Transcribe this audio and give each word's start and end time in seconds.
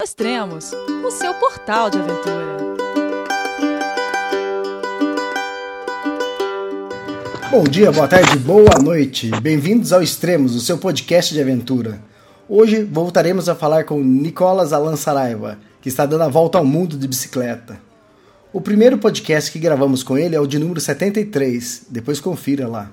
Extremos, 0.00 0.70
o 1.04 1.10
seu 1.10 1.34
portal 1.34 1.90
de 1.90 1.98
aventura. 1.98 2.56
Bom 7.50 7.64
dia, 7.64 7.90
boa 7.90 8.06
tarde, 8.06 8.38
boa 8.38 8.78
noite. 8.80 9.28
Bem-vindos 9.40 9.92
ao 9.92 10.00
Extremos, 10.00 10.54
o 10.54 10.60
seu 10.60 10.78
podcast 10.78 11.34
de 11.34 11.40
aventura. 11.40 12.00
Hoje 12.48 12.84
voltaremos 12.84 13.48
a 13.48 13.56
falar 13.56 13.86
com 13.86 14.00
Nicolas 14.00 14.72
Alan 14.72 14.94
Saraiva, 14.94 15.58
que 15.80 15.88
está 15.88 16.06
dando 16.06 16.22
a 16.22 16.28
volta 16.28 16.58
ao 16.58 16.64
mundo 16.64 16.96
de 16.96 17.08
bicicleta. 17.08 17.80
O 18.52 18.60
primeiro 18.60 18.98
podcast 18.98 19.50
que 19.50 19.58
gravamos 19.58 20.04
com 20.04 20.16
ele 20.16 20.36
é 20.36 20.40
o 20.40 20.46
de 20.46 20.60
número 20.60 20.80
73, 20.80 21.86
depois 21.90 22.20
confira 22.20 22.68
lá. 22.68 22.92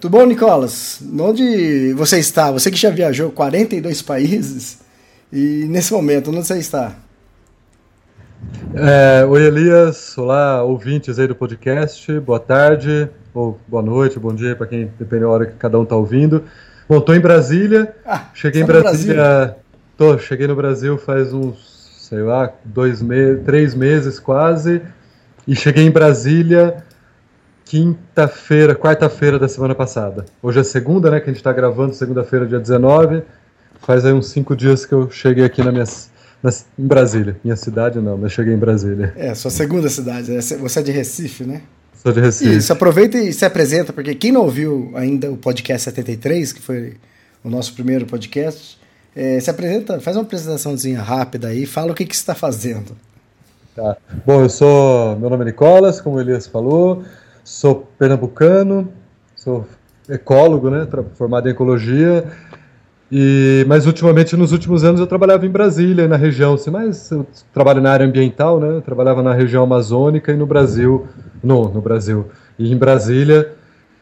Tudo 0.00 0.16
bom, 0.16 0.24
Nicolas? 0.24 1.02
Onde 1.20 1.92
você 1.92 2.18
está? 2.18 2.50
Você 2.50 2.70
que 2.70 2.78
já 2.78 2.88
viajou 2.88 3.30
42 3.30 4.00
países? 4.00 4.87
E 5.30 5.66
nesse 5.68 5.92
momento, 5.92 6.30
onde 6.30 6.38
você 6.38 6.56
está? 6.56 6.96
É, 8.72 9.26
oi, 9.26 9.42
Elias. 9.42 10.16
Olá, 10.16 10.62
ouvintes 10.62 11.18
aí 11.18 11.26
do 11.26 11.34
podcast. 11.34 12.18
Boa 12.20 12.40
tarde, 12.40 13.10
ou 13.34 13.58
boa 13.68 13.82
noite, 13.82 14.18
bom 14.18 14.34
dia, 14.34 14.56
para 14.56 14.66
quem 14.66 14.90
depende 14.98 15.22
da 15.22 15.28
hora 15.28 15.44
que 15.44 15.52
cada 15.56 15.78
um 15.78 15.82
está 15.82 15.94
ouvindo. 15.96 16.44
Bom, 16.88 16.98
tô 17.02 17.12
em 17.12 17.20
Brasília. 17.20 17.94
Ah, 18.06 18.30
cheguei 18.32 18.62
em 18.62 18.66
tá 18.66 18.72
Brasília. 18.72 19.56
Tô, 19.98 20.16
cheguei 20.16 20.46
no 20.46 20.56
Brasil 20.56 20.96
faz 20.96 21.34
uns, 21.34 21.98
sei 22.08 22.22
lá, 22.22 22.50
dois 22.64 23.02
meses, 23.02 23.44
três 23.44 23.74
meses 23.74 24.18
quase. 24.18 24.80
E 25.46 25.54
cheguei 25.54 25.84
em 25.84 25.90
Brasília 25.90 26.82
quinta-feira, 27.66 28.74
quarta-feira 28.74 29.38
da 29.38 29.46
semana 29.46 29.74
passada. 29.74 30.24
Hoje 30.42 30.60
é 30.60 30.64
segunda, 30.64 31.10
né? 31.10 31.20
Que 31.20 31.24
a 31.24 31.32
gente 31.32 31.40
está 31.40 31.52
gravando, 31.52 31.92
segunda-feira, 31.92 32.46
dia 32.46 32.58
19. 32.58 33.22
Faz 33.82 34.04
aí 34.04 34.12
uns 34.12 34.28
cinco 34.28 34.54
dias 34.56 34.84
que 34.84 34.92
eu 34.92 35.10
cheguei 35.10 35.44
aqui 35.44 35.62
na 35.62 35.72
minha, 35.72 35.84
na, 36.42 36.50
em 36.78 36.86
Brasília. 36.86 37.36
Minha 37.42 37.56
cidade 37.56 38.00
não, 38.00 38.16
mas 38.18 38.32
cheguei 38.32 38.54
em 38.54 38.58
Brasília. 38.58 39.12
É, 39.16 39.34
sua 39.34 39.50
segunda 39.50 39.88
cidade. 39.88 40.30
Né? 40.30 40.40
Você 40.40 40.80
é 40.80 40.82
de 40.82 40.92
Recife, 40.92 41.44
né? 41.44 41.62
Sou 41.94 42.12
de 42.12 42.20
Recife. 42.20 42.56
Isso, 42.56 42.72
aproveita 42.72 43.18
e 43.18 43.32
se 43.32 43.44
apresenta, 43.44 43.92
porque 43.92 44.14
quem 44.14 44.30
não 44.30 44.42
ouviu 44.42 44.92
ainda 44.94 45.30
o 45.30 45.36
podcast 45.36 45.84
73, 45.84 46.52
que 46.52 46.60
foi 46.60 46.96
o 47.42 47.50
nosso 47.50 47.74
primeiro 47.74 48.06
podcast, 48.06 48.78
é, 49.16 49.40
se 49.40 49.50
apresenta, 49.50 50.00
faz 50.00 50.16
uma 50.16 50.22
apresentaçãozinha 50.22 51.02
rápida 51.02 51.48
aí, 51.48 51.66
fala 51.66 51.92
o 51.92 51.94
que, 51.94 52.04
que 52.04 52.14
você 52.14 52.22
está 52.22 52.34
fazendo. 52.34 52.96
Tá. 53.74 53.96
Bom, 54.26 54.42
eu 54.42 54.48
sou. 54.48 55.18
Meu 55.18 55.30
nome 55.30 55.42
é 55.42 55.46
Nicolas, 55.46 56.00
como 56.00 56.16
o 56.16 56.20
Elias 56.20 56.46
falou, 56.46 57.04
sou 57.42 57.88
pernambucano, 57.98 58.92
sou 59.34 59.66
ecólogo, 60.08 60.70
né? 60.70 60.86
Formado 61.14 61.48
em 61.48 61.52
ecologia 61.52 62.24
e, 63.10 63.64
mas 63.66 63.86
ultimamente, 63.86 64.36
nos 64.36 64.52
últimos 64.52 64.84
anos, 64.84 65.00
eu 65.00 65.06
trabalhava 65.06 65.46
em 65.46 65.50
Brasília, 65.50 66.06
na 66.06 66.16
região, 66.16 66.54
assim, 66.54 66.70
mas 66.70 67.10
eu 67.10 67.26
trabalho 67.54 67.80
na 67.80 67.90
área 67.90 68.06
ambiental, 68.06 68.60
né? 68.60 68.68
Eu 68.76 68.82
trabalhava 68.82 69.22
na 69.22 69.32
região 69.32 69.62
amazônica 69.64 70.30
e 70.30 70.36
no 70.36 70.46
Brasil, 70.46 71.06
no, 71.42 71.68
no 71.70 71.80
Brasil, 71.80 72.26
e 72.58 72.70
em 72.70 72.76
Brasília, 72.76 73.52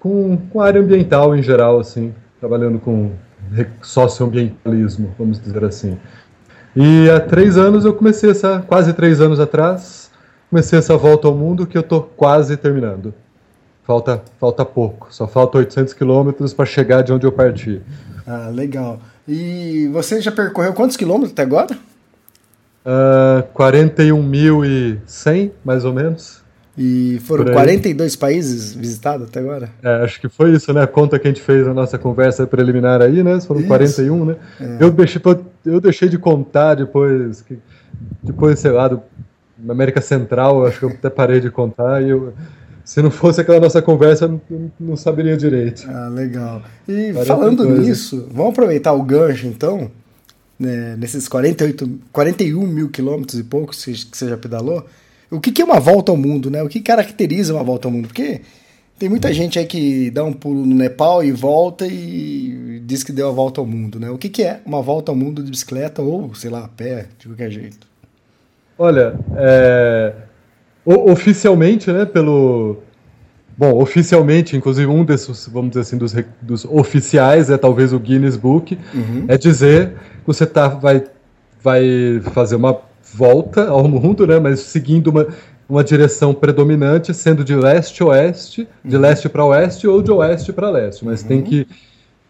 com, 0.00 0.36
com 0.50 0.60
a 0.60 0.66
área 0.66 0.80
ambiental 0.80 1.36
em 1.36 1.42
geral, 1.42 1.78
assim, 1.78 2.12
trabalhando 2.40 2.80
com 2.80 3.12
socioambientalismo, 3.80 5.14
vamos 5.16 5.40
dizer 5.40 5.64
assim. 5.64 5.96
E 6.74 7.08
há 7.08 7.20
três 7.20 7.56
anos 7.56 7.84
eu 7.84 7.94
comecei 7.94 8.30
essa, 8.30 8.62
quase 8.66 8.92
três 8.92 9.20
anos 9.20 9.38
atrás, 9.38 10.10
comecei 10.50 10.78
essa 10.78 10.96
volta 10.96 11.28
ao 11.28 11.34
mundo 11.34 11.66
que 11.66 11.78
eu 11.78 11.80
estou 11.80 12.02
quase 12.02 12.56
terminando. 12.56 13.14
Falta, 13.84 14.20
falta 14.40 14.64
pouco, 14.64 15.06
só 15.10 15.28
falta 15.28 15.58
800 15.58 15.94
quilômetros 15.94 16.52
para 16.52 16.66
chegar 16.66 17.02
de 17.02 17.12
onde 17.12 17.24
eu 17.24 17.30
parti. 17.30 17.80
Ah, 18.26 18.50
legal. 18.52 19.00
E 19.26 19.88
você 19.92 20.20
já 20.20 20.32
percorreu 20.32 20.72
quantos 20.72 20.96
quilômetros 20.96 21.32
até 21.32 21.42
agora? 21.42 21.74
Uh, 22.84 23.40
ah, 23.40 23.44
41.100, 23.54 25.50
mais 25.64 25.84
ou 25.84 25.92
menos. 25.92 26.44
E 26.78 27.18
foram 27.24 27.46
42 27.46 28.16
países 28.16 28.74
visitados 28.74 29.28
até 29.28 29.40
agora? 29.40 29.70
É, 29.82 30.04
acho 30.04 30.20
que 30.20 30.28
foi 30.28 30.52
isso, 30.52 30.72
né? 30.74 30.82
A 30.82 30.86
conta 30.86 31.18
que 31.18 31.26
a 31.26 31.30
gente 31.30 31.40
fez 31.40 31.66
na 31.66 31.72
nossa 31.72 31.96
conversa 31.96 32.46
preliminar 32.46 33.00
aí, 33.00 33.22
né? 33.22 33.40
Foram 33.40 33.60
isso. 33.60 33.68
41, 33.68 34.24
né? 34.26 34.36
É. 34.60 34.76
Eu, 34.80 34.90
deixei, 34.90 35.22
eu 35.64 35.80
deixei 35.80 36.08
de 36.08 36.18
contar 36.18 36.74
depois, 36.74 37.42
depois, 38.22 38.58
sei 38.58 38.72
lá, 38.72 38.88
do, 38.88 39.00
na 39.58 39.72
América 39.72 40.02
Central, 40.02 40.66
acho 40.66 40.78
que 40.78 40.84
eu 40.84 40.90
até 40.90 41.08
parei 41.08 41.40
de 41.40 41.50
contar 41.50 42.02
e 42.02 42.10
eu 42.10 42.34
se 42.86 43.02
não 43.02 43.10
fosse 43.10 43.40
aquela 43.40 43.58
nossa 43.58 43.82
conversa, 43.82 44.28
não, 44.28 44.40
não 44.78 44.96
saberia 44.96 45.36
direito. 45.36 45.84
Ah, 45.90 46.08
legal. 46.08 46.62
E 46.86 47.12
falando 47.24 47.68
nisso, 47.68 48.28
vamos 48.30 48.52
aproveitar 48.52 48.92
o 48.92 49.02
gancho 49.02 49.48
então, 49.48 49.90
né, 50.56 50.94
nesses 50.96 51.26
48, 51.26 51.98
41 52.12 52.64
mil 52.64 52.88
quilômetros 52.88 53.40
e 53.40 53.42
poucos 53.42 53.84
que 53.84 54.16
você 54.16 54.28
já 54.28 54.36
pedalou. 54.36 54.86
O 55.28 55.40
que, 55.40 55.50
que 55.50 55.60
é 55.60 55.64
uma 55.64 55.80
volta 55.80 56.12
ao 56.12 56.16
mundo, 56.16 56.48
né? 56.48 56.62
O 56.62 56.68
que 56.68 56.80
caracteriza 56.80 57.52
uma 57.52 57.64
volta 57.64 57.88
ao 57.88 57.92
mundo? 57.92 58.06
Porque 58.06 58.42
tem 58.96 59.08
muita 59.08 59.34
gente 59.34 59.58
aí 59.58 59.66
que 59.66 60.08
dá 60.12 60.22
um 60.22 60.32
pulo 60.32 60.64
no 60.64 60.76
Nepal 60.76 61.24
e 61.24 61.32
volta 61.32 61.84
e 61.88 62.80
diz 62.86 63.02
que 63.02 63.10
deu 63.10 63.28
a 63.28 63.32
volta 63.32 63.60
ao 63.60 63.66
mundo, 63.66 63.98
né? 63.98 64.10
O 64.10 64.16
que, 64.16 64.28
que 64.28 64.44
é 64.44 64.60
uma 64.64 64.80
volta 64.80 65.10
ao 65.10 65.16
mundo 65.16 65.42
de 65.42 65.50
bicicleta 65.50 66.02
ou, 66.02 66.32
sei 66.36 66.50
lá, 66.50 66.66
a 66.66 66.68
pé, 66.68 67.08
de 67.18 67.26
qualquer 67.26 67.50
jeito? 67.50 67.84
Olha, 68.78 69.18
é, 69.36 70.12
oficialmente, 70.86 71.90
né, 71.90 72.04
pelo... 72.04 72.78
Bom, 73.58 73.80
oficialmente, 73.80 74.54
inclusive 74.54 74.86
um 74.86 75.02
desses, 75.02 75.48
vamos 75.48 75.70
dizer 75.70 75.80
assim, 75.80 75.96
dos, 75.96 76.14
dos 76.42 76.64
oficiais 76.66 77.48
é 77.48 77.56
talvez 77.56 77.92
o 77.92 77.98
Guinness 77.98 78.36
Book, 78.36 78.78
uhum. 78.94 79.24
é 79.28 79.38
dizer 79.38 79.94
que 80.20 80.26
você 80.26 80.44
tá, 80.44 80.68
vai, 80.68 81.04
vai 81.62 82.20
fazer 82.32 82.56
uma 82.56 82.78
volta 83.14 83.68
ao 83.68 83.88
mundo, 83.88 84.26
né, 84.26 84.38
mas 84.38 84.60
seguindo 84.60 85.08
uma, 85.08 85.26
uma 85.66 85.82
direção 85.82 86.34
predominante, 86.34 87.14
sendo 87.14 87.42
de 87.42 87.54
leste 87.54 88.02
a 88.02 88.06
oeste, 88.06 88.68
de 88.84 88.96
uhum. 88.96 89.02
leste 89.02 89.28
para 89.28 89.44
oeste 89.44 89.88
ou 89.88 90.02
de 90.02 90.12
oeste 90.12 90.52
para 90.52 90.70
leste, 90.70 91.04
mas 91.04 91.22
uhum. 91.22 91.28
tem 91.28 91.42
que 91.42 91.66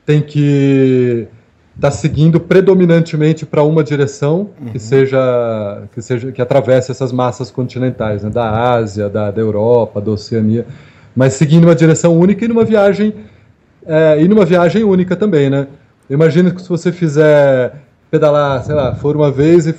tem 0.06 0.22
que 0.22 1.26
está 1.76 1.90
seguindo 1.90 2.40
predominantemente 2.40 3.44
para 3.44 3.62
uma 3.62 3.84
direção 3.84 4.48
uhum. 4.60 4.72
que 4.72 4.78
seja 4.78 5.82
que 5.92 6.00
seja 6.00 6.32
que 6.32 6.40
atravesse 6.40 6.90
essas 6.90 7.12
massas 7.12 7.50
continentais, 7.50 8.22
né, 8.22 8.30
da 8.30 8.72
Ásia, 8.72 9.08
da, 9.10 9.30
da 9.30 9.40
Europa, 9.40 10.00
da 10.00 10.10
Oceania, 10.10 10.66
mas 11.14 11.34
seguindo 11.34 11.64
uma 11.64 11.74
direção 11.74 12.16
única 12.18 12.44
e 12.44 12.48
numa 12.48 12.64
viagem 12.64 13.14
é, 13.86 14.20
e 14.20 14.26
numa 14.26 14.44
viagem 14.44 14.82
única 14.82 15.14
também, 15.14 15.48
né? 15.48 15.68
Imagina 16.08 16.50
que 16.50 16.62
se 16.62 16.68
você 16.68 16.90
fizer 16.90 17.74
pedalar, 18.10 18.64
sei 18.64 18.74
lá, 18.74 18.94
for 18.94 19.14
uma 19.14 19.30
vez 19.30 19.66
e 19.66 19.74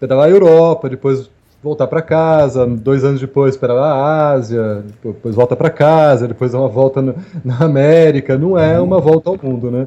pedalar 0.00 0.26
a 0.26 0.30
Europa, 0.30 0.88
depois 0.88 1.30
voltar 1.62 1.86
para 1.86 2.02
casa, 2.02 2.66
dois 2.66 3.04
anos 3.04 3.20
depois 3.20 3.56
pedalar 3.56 3.92
a 3.92 4.30
Ásia, 4.32 4.84
depois 5.02 5.34
volta 5.34 5.56
para 5.56 5.70
casa, 5.70 6.28
depois 6.28 6.52
uma 6.52 6.68
volta 6.68 7.00
no, 7.00 7.14
na 7.44 7.58
América, 7.58 8.36
não 8.36 8.58
é 8.58 8.78
uhum. 8.78 8.86
uma 8.86 9.00
volta 9.00 9.30
ao 9.30 9.38
mundo, 9.40 9.70
né? 9.70 9.86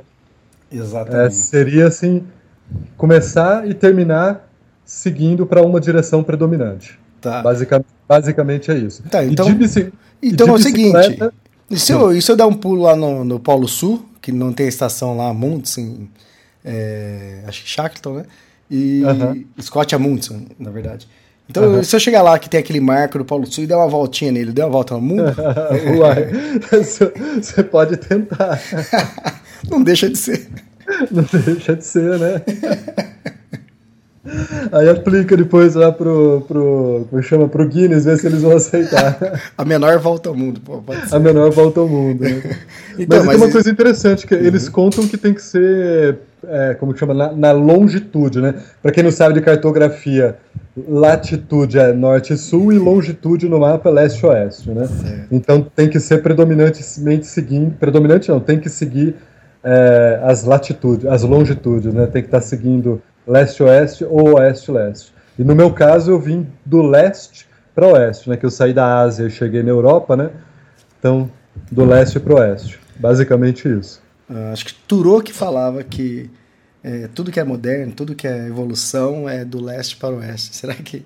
Exatamente. 0.72 1.28
É, 1.28 1.30
seria 1.30 1.88
assim, 1.88 2.24
começar 2.98 3.68
e 3.68 3.74
terminar 3.74 4.50
seguindo 4.86 5.46
para 5.46 5.62
uma 5.62 5.80
direção 5.80 6.24
predominante. 6.24 7.00
Tá. 7.20 7.42
Basicamente, 7.42 7.88
basicamente 8.08 8.72
é 8.72 8.78
isso. 8.78 9.04
Tá, 9.04 9.24
então, 9.24 9.54
bici, 9.54 9.92
então 10.22 10.48
é 10.48 10.52
o 10.54 10.58
seguinte, 10.58 11.18
e 11.70 11.80
se, 11.80 11.94
eu, 11.94 12.12
e 12.12 12.22
se 12.22 12.30
eu 12.30 12.36
der 12.36 12.46
um 12.46 12.54
pulo 12.54 12.82
lá 12.82 12.96
no, 12.96 13.24
no 13.24 13.40
Polo 13.40 13.68
Sul, 13.68 14.06
que 14.22 14.32
não 14.32 14.52
tem 14.52 14.68
estação 14.68 15.16
lá, 15.16 15.30
Amundsen, 15.30 16.10
é, 16.66 17.44
acho 17.48 17.64
que 17.64 17.70
Shackleton, 17.70 18.16
né? 18.16 18.26
E 18.70 19.04
uh 19.04 19.08
-huh. 19.08 19.46
Scott 19.62 19.96
Amundsen, 19.96 20.48
na 20.60 20.70
verdade. 20.70 21.08
Então, 21.50 21.64
uh 21.64 21.80
-huh. 21.80 21.84
se 21.84 21.96
eu 21.96 22.00
chegar 22.00 22.22
lá 22.22 22.38
que 22.38 22.50
tem 22.50 22.60
aquele 22.60 22.82
marco 22.82 23.18
do 23.18 23.26
Polo 23.26 23.46
Sul 23.46 23.64
e 23.64 23.68
der 23.68 23.76
uma 23.76 23.88
voltinha 23.88 24.32
nele, 24.32 24.52
der 24.52 24.66
uma 24.66 24.72
volta 24.72 24.96
no 24.96 25.02
mundo? 25.02 25.24
Uai, 25.98 26.30
você 27.42 27.64
pode 27.64 27.98
tentar. 27.98 28.60
Não 29.70 29.84
deixa 29.84 30.10
de 30.10 30.18
ser. 30.18 30.50
Não 31.12 31.26
deixa 31.46 31.76
de 31.76 31.86
ser, 31.86 32.20
né? 32.20 32.42
Aí 34.72 34.88
aplica 34.88 35.36
depois 35.36 35.74
lá 35.74 35.92
pro, 35.92 36.46
pro 36.48 37.08
como 37.10 37.24
chama, 37.24 37.50
pro 37.50 37.68
Guinness, 37.68 38.06
ver 38.06 38.18
se 38.18 38.28
eles 38.28 38.44
vão 38.44 38.56
aceitar. 38.56 39.18
A 39.58 39.66
menor 39.66 39.98
volta 39.98 40.30
ao 40.30 40.36
mundo, 40.36 40.62
pô, 40.62 40.78
pode 40.78 41.10
ser. 41.10 41.16
A 41.16 41.20
menor 41.20 41.50
volta 41.50 41.80
ao 41.80 41.88
mundo. 41.88 42.22
Né? 42.22 42.42
então, 43.00 43.18
mas, 43.18 43.26
mas 43.26 43.36
tem 43.36 43.46
uma 43.46 43.52
coisa 43.52 43.72
interessante, 43.72 44.28
que 44.28 44.36
uhum. 44.36 44.42
eles 44.42 44.70
contam 44.70 45.08
que 45.08 45.18
tem 45.18 45.34
que 45.34 45.42
ser, 45.42 46.20
é, 46.48 46.76
como 46.76 46.96
chama, 46.96 47.16
na, 47.16 47.32
na 47.32 47.52
longitude, 47.52 48.40
né? 48.40 48.54
Para 48.80 48.92
quem 48.92 49.04
não 49.04 49.12
sabe 49.12 49.34
de 49.34 49.42
cartografia, 49.42 50.38
latitude 50.88 51.80
é 51.80 51.92
norte 51.92 52.34
e 52.34 52.38
sul 52.38 52.72
e 52.72 52.78
longitude 52.78 53.50
no 53.50 53.60
mapa 53.60 53.90
é 53.90 53.92
leste 53.92 54.22
e 54.24 54.26
oeste, 54.28 54.70
né? 54.70 54.86
Certo. 54.86 55.28
Então 55.32 55.66
tem 55.76 55.90
que 55.90 56.00
ser 56.00 56.22
predominantemente 56.22 57.26
seguindo, 57.26 57.72
predominante 57.72 58.30
não, 58.30 58.40
tem 58.40 58.60
que 58.60 58.70
seguir 58.70 59.16
é, 59.64 60.20
as 60.24 60.44
latitudes, 60.44 61.06
as 61.06 61.24
longitudes, 61.24 61.94
né? 61.94 62.08
Tem 62.08 62.22
que 62.22 62.28
estar 62.28 62.42
seguindo 62.42 63.02
leste-oeste 63.28 64.04
ou 64.04 64.36
oeste-leste. 64.36 65.14
E 65.38 65.44
no 65.44 65.56
meu 65.56 65.72
caso 65.72 66.12
eu 66.12 66.20
vim 66.20 66.48
do 66.66 66.82
leste 66.82 67.48
para 67.74 67.88
oeste, 67.88 68.30
né? 68.30 68.38
Que 68.38 68.46
eu 68.46 68.52
saí 68.52 68.74
da 68.74 69.00
Ásia 69.00 69.26
e 69.26 69.30
cheguei 69.30 69.64
na 69.64 69.70
Europa, 69.70 70.16
né? 70.16 70.30
Então, 71.00 71.30
do 71.72 71.86
leste 71.86 72.20
para 72.20 72.36
oeste. 72.36 72.80
Basicamente 72.98 73.68
isso. 73.68 74.02
Uh, 74.30 74.52
acho 74.54 74.66
que 74.66 74.74
Turou 74.74 75.22
que 75.22 75.34
falava 75.34 75.84
que 75.84 76.30
é, 76.84 77.08
tudo 77.14 77.32
que 77.32 77.40
é 77.40 77.44
moderno, 77.44 77.92
tudo 77.92 78.16
que 78.16 78.28
é 78.28 78.48
evolução 78.48 79.30
é 79.30 79.46
do 79.46 79.64
leste 79.64 79.96
para 79.98 80.14
o 80.14 80.20
oeste. 80.20 80.56
Será 80.56 80.74
que 80.74 81.06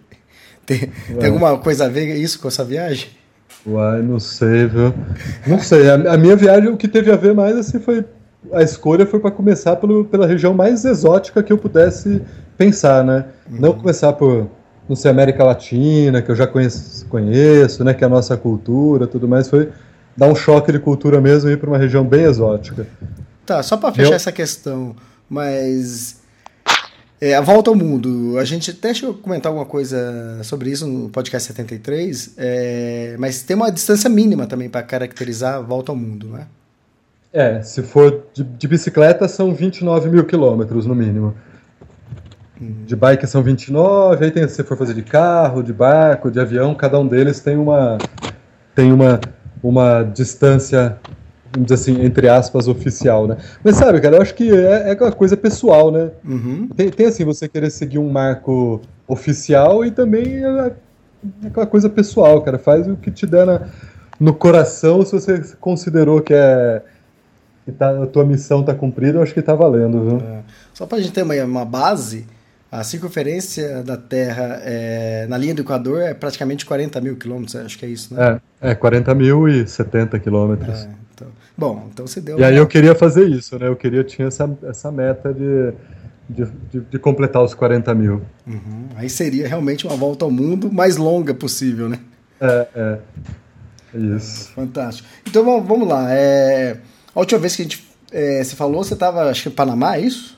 tem, 0.66 0.92
tem 1.20 1.30
alguma 1.30 1.58
coisa 1.58 1.86
a 1.86 1.90
ver 1.90 2.16
isso 2.16 2.40
com 2.40 2.48
essa 2.48 2.64
viagem? 2.64 3.10
Uai, 3.66 4.02
não 4.02 4.20
sei, 4.20 4.68
viu? 4.68 4.94
Não 5.48 5.60
sei. 5.60 5.90
A, 5.90 6.14
a, 6.14 6.18
minha 6.18 6.36
viagem, 6.36 6.70
o 6.70 6.78
que 6.78 6.88
teve 6.88 7.12
a 7.12 7.16
ver 7.16 7.34
mais 7.34 7.56
assim 7.56 7.80
foi. 7.80 8.06
A 8.56 8.64
escolha 8.64 9.06
foi 9.06 9.20
para 9.20 9.32
começar 9.32 9.76
pelo, 9.76 10.06
pela 10.06 10.26
região 10.26 10.54
mais 10.54 10.86
exótica 10.86 11.44
que 11.44 11.52
eu 11.52 11.58
pudesse 11.58 12.22
pensar, 12.58 13.04
né? 13.04 13.26
Uhum. 13.52 13.60
Não 13.60 13.74
começar 13.74 14.14
por, 14.14 14.50
não 14.88 14.96
sei, 14.96 15.12
América 15.12 15.44
Latina, 15.44 16.22
que 16.22 16.32
eu 16.32 16.36
já 16.36 16.48
conheço, 16.48 17.06
conheço, 17.08 17.84
né? 17.84 17.94
Que 17.94 18.04
é 18.04 18.08
a 18.08 18.10
nossa 18.10 18.38
cultura, 18.38 19.08
tudo 19.08 19.28
mais. 19.28 19.50
Foi 19.50 19.70
dar 20.16 20.28
um 20.28 20.36
choque 20.36 20.72
de 20.72 20.80
cultura 20.80 21.20
mesmo 21.20 21.50
e 21.50 21.54
ir 21.54 21.58
para 21.58 21.70
uma 21.70 21.78
região 21.78 22.06
bem 22.06 22.24
exótica. 22.24 22.88
Tá, 23.46 23.62
só 23.62 23.78
para 23.78 23.94
fechar 23.94 24.12
eu... 24.12 24.16
essa 24.16 24.32
questão, 24.32 24.96
mas 25.30 26.22
é, 27.20 27.36
a 27.36 27.42
volta 27.42 27.70
ao 27.70 27.76
mundo, 27.76 28.38
a 28.38 28.46
gente 28.46 28.72
até 28.72 28.94
chegou 28.94 29.16
a 29.16 29.18
comentar 29.18 29.50
alguma 29.50 29.66
coisa 29.66 30.42
sobre 30.44 30.70
isso 30.70 30.88
no 30.88 31.10
podcast 31.10 31.48
73, 31.48 32.34
é, 32.38 33.16
mas 33.20 33.42
tem 33.44 33.56
uma 33.56 33.72
distância 33.72 34.10
mínima 34.10 34.48
também 34.48 34.70
para 34.70 34.84
caracterizar 34.84 35.56
a 35.56 35.62
volta 35.62 35.92
ao 35.92 35.96
mundo, 35.96 36.30
né? 36.30 36.48
É, 36.48 36.65
se 37.64 37.82
for 37.82 38.24
de, 38.34 38.44
de 38.44 38.68
bicicleta 38.68 39.28
são 39.28 39.54
29 39.54 40.10
mil 40.10 40.24
quilômetros 40.26 40.86
no 40.86 40.96
mínimo. 40.96 41.34
Hum. 42.62 42.84
De 42.86 42.96
bike 42.96 43.28
são 43.28 43.44
29, 43.44 44.26
aí 44.26 44.32
tem, 44.32 44.48
se 44.48 44.64
for 44.64 44.78
fazer 44.78 44.94
de 44.94 45.04
carro, 45.04 45.62
de 45.62 45.74
barco, 45.74 46.32
de 46.32 46.40
avião, 46.40 46.74
cada 46.74 46.98
um 47.00 47.08
deles 47.08 47.42
tem 47.42 47.58
uma, 47.58 47.98
tem 48.74 48.94
uma, 48.94 49.20
uma 49.62 50.04
distância 50.04 50.98
vamos 51.56 51.68
dizer 51.68 51.76
assim, 51.76 52.06
entre 52.06 52.28
aspas, 52.28 52.68
oficial, 52.68 53.28
né? 53.28 53.38
Mas 53.64 53.78
sabe, 53.78 54.00
cara, 54.02 54.18
eu 54.18 54.22
acho 54.22 54.36
que 54.36 54.52
é, 54.52 54.90
é 54.90 54.92
aquela 54.92 55.12
coisa 55.12 55.38
pessoal, 55.38 55.92
né? 55.92 56.12
Uhum. 56.24 56.68
Tem, 56.76 56.90
tem, 56.90 57.08
assim, 57.08 57.24
você 57.24 57.48
querer 57.48 57.72
seguir 57.72 57.98
um 57.98 58.10
marco 58.10 58.82
oficial 59.08 59.86
e 59.86 59.92
também 59.92 60.44
é, 60.44 60.72
é 61.44 61.48
aquela 61.48 61.66
coisa 61.66 61.90
pessoal, 61.90 62.42
cara. 62.42 62.60
Faz 62.60 62.88
o 62.88 62.96
que 62.96 63.10
te 63.10 63.26
der 63.26 63.46
na, 63.46 63.62
no 64.20 64.34
coração, 64.34 65.06
se 65.06 65.14
você 65.14 65.42
considerou 65.60 66.22
que 66.22 66.34
é 66.34 66.82
que 67.66 67.72
tá, 67.72 68.04
a 68.04 68.06
tua 68.06 68.24
missão 68.24 68.64
tá 68.64 68.74
cumprida, 68.76 69.18
eu 69.18 69.24
acho 69.24 69.34
que 69.34 69.42
tá 69.42 69.56
valendo, 69.56 70.02
viu? 70.02 70.18
É. 70.18 70.44
Só 70.74 70.86
pra 70.86 71.00
gente 71.00 71.12
ter 71.12 71.24
uma, 71.24 71.34
uma 71.44 71.66
base, 71.66 72.28
a 72.72 72.84
circunferência 72.84 73.82
da 73.84 73.98
Terra 73.98 74.62
é, 74.64 75.26
na 75.28 75.38
linha 75.38 75.56
do 75.56 75.62
Equador 75.62 76.02
é 76.02 76.14
praticamente 76.14 76.66
40 76.66 77.02
mil 77.02 77.16
quilômetros, 77.16 77.56
acho 77.56 77.78
que 77.78 77.86
é 77.86 77.90
isso, 77.90 78.14
né? 78.14 78.40
É, 78.62 78.72
é 78.72 78.76
40 78.76 79.16
mil 79.16 79.48
e 79.50 79.68
70 79.68 80.20
quilômetros. 80.20 80.84
É. 80.84 80.90
Então, 81.14 81.28
bom, 81.58 81.88
então 81.92 82.06
você 82.06 82.22
deu. 82.22 82.38
E 82.38 82.44
aí 82.44 82.56
eu 82.56 82.68
queria 82.68 82.94
fazer 82.94 83.28
isso, 83.28 83.58
né? 83.58 83.68
Eu 83.68 83.76
queria, 83.76 84.04
tinha 84.04 84.28
essa, 84.28 84.50
essa 84.64 84.92
meta 84.92 85.34
de, 85.34 85.74
de, 86.30 86.52
de, 86.70 86.80
de 86.82 87.00
completar 87.00 87.42
os 87.42 87.54
40 87.54 87.96
mil. 87.96 88.22
Uhum. 88.46 88.90
Aí 88.96 89.10
seria 89.10 89.48
realmente 89.48 89.88
uma 89.88 89.96
volta 89.96 90.26
ao 90.26 90.32
mundo 90.32 90.72
mais 90.72 90.98
longa 90.98 91.34
possível, 91.34 91.90
né? 91.90 91.98
É, 92.40 92.68
é. 92.76 93.00
Isso. 93.98 94.52
É, 94.52 94.54
fantástico. 94.54 95.08
Então 95.26 95.44
vamos 95.64 95.88
lá. 95.88 96.14
É, 96.14 96.78
a 97.16 97.20
última 97.20 97.40
vez 97.40 97.56
que 97.56 97.62
a 97.62 97.66
gente 97.66 97.88
é, 98.12 98.44
se 98.44 98.56
falou, 98.56 98.84
você 98.84 98.94
estava, 98.94 99.30
acho 99.30 99.44
que 99.44 99.50
no 99.50 99.56
Panamá, 99.56 99.96
é 99.96 100.02
isso? 100.02 100.38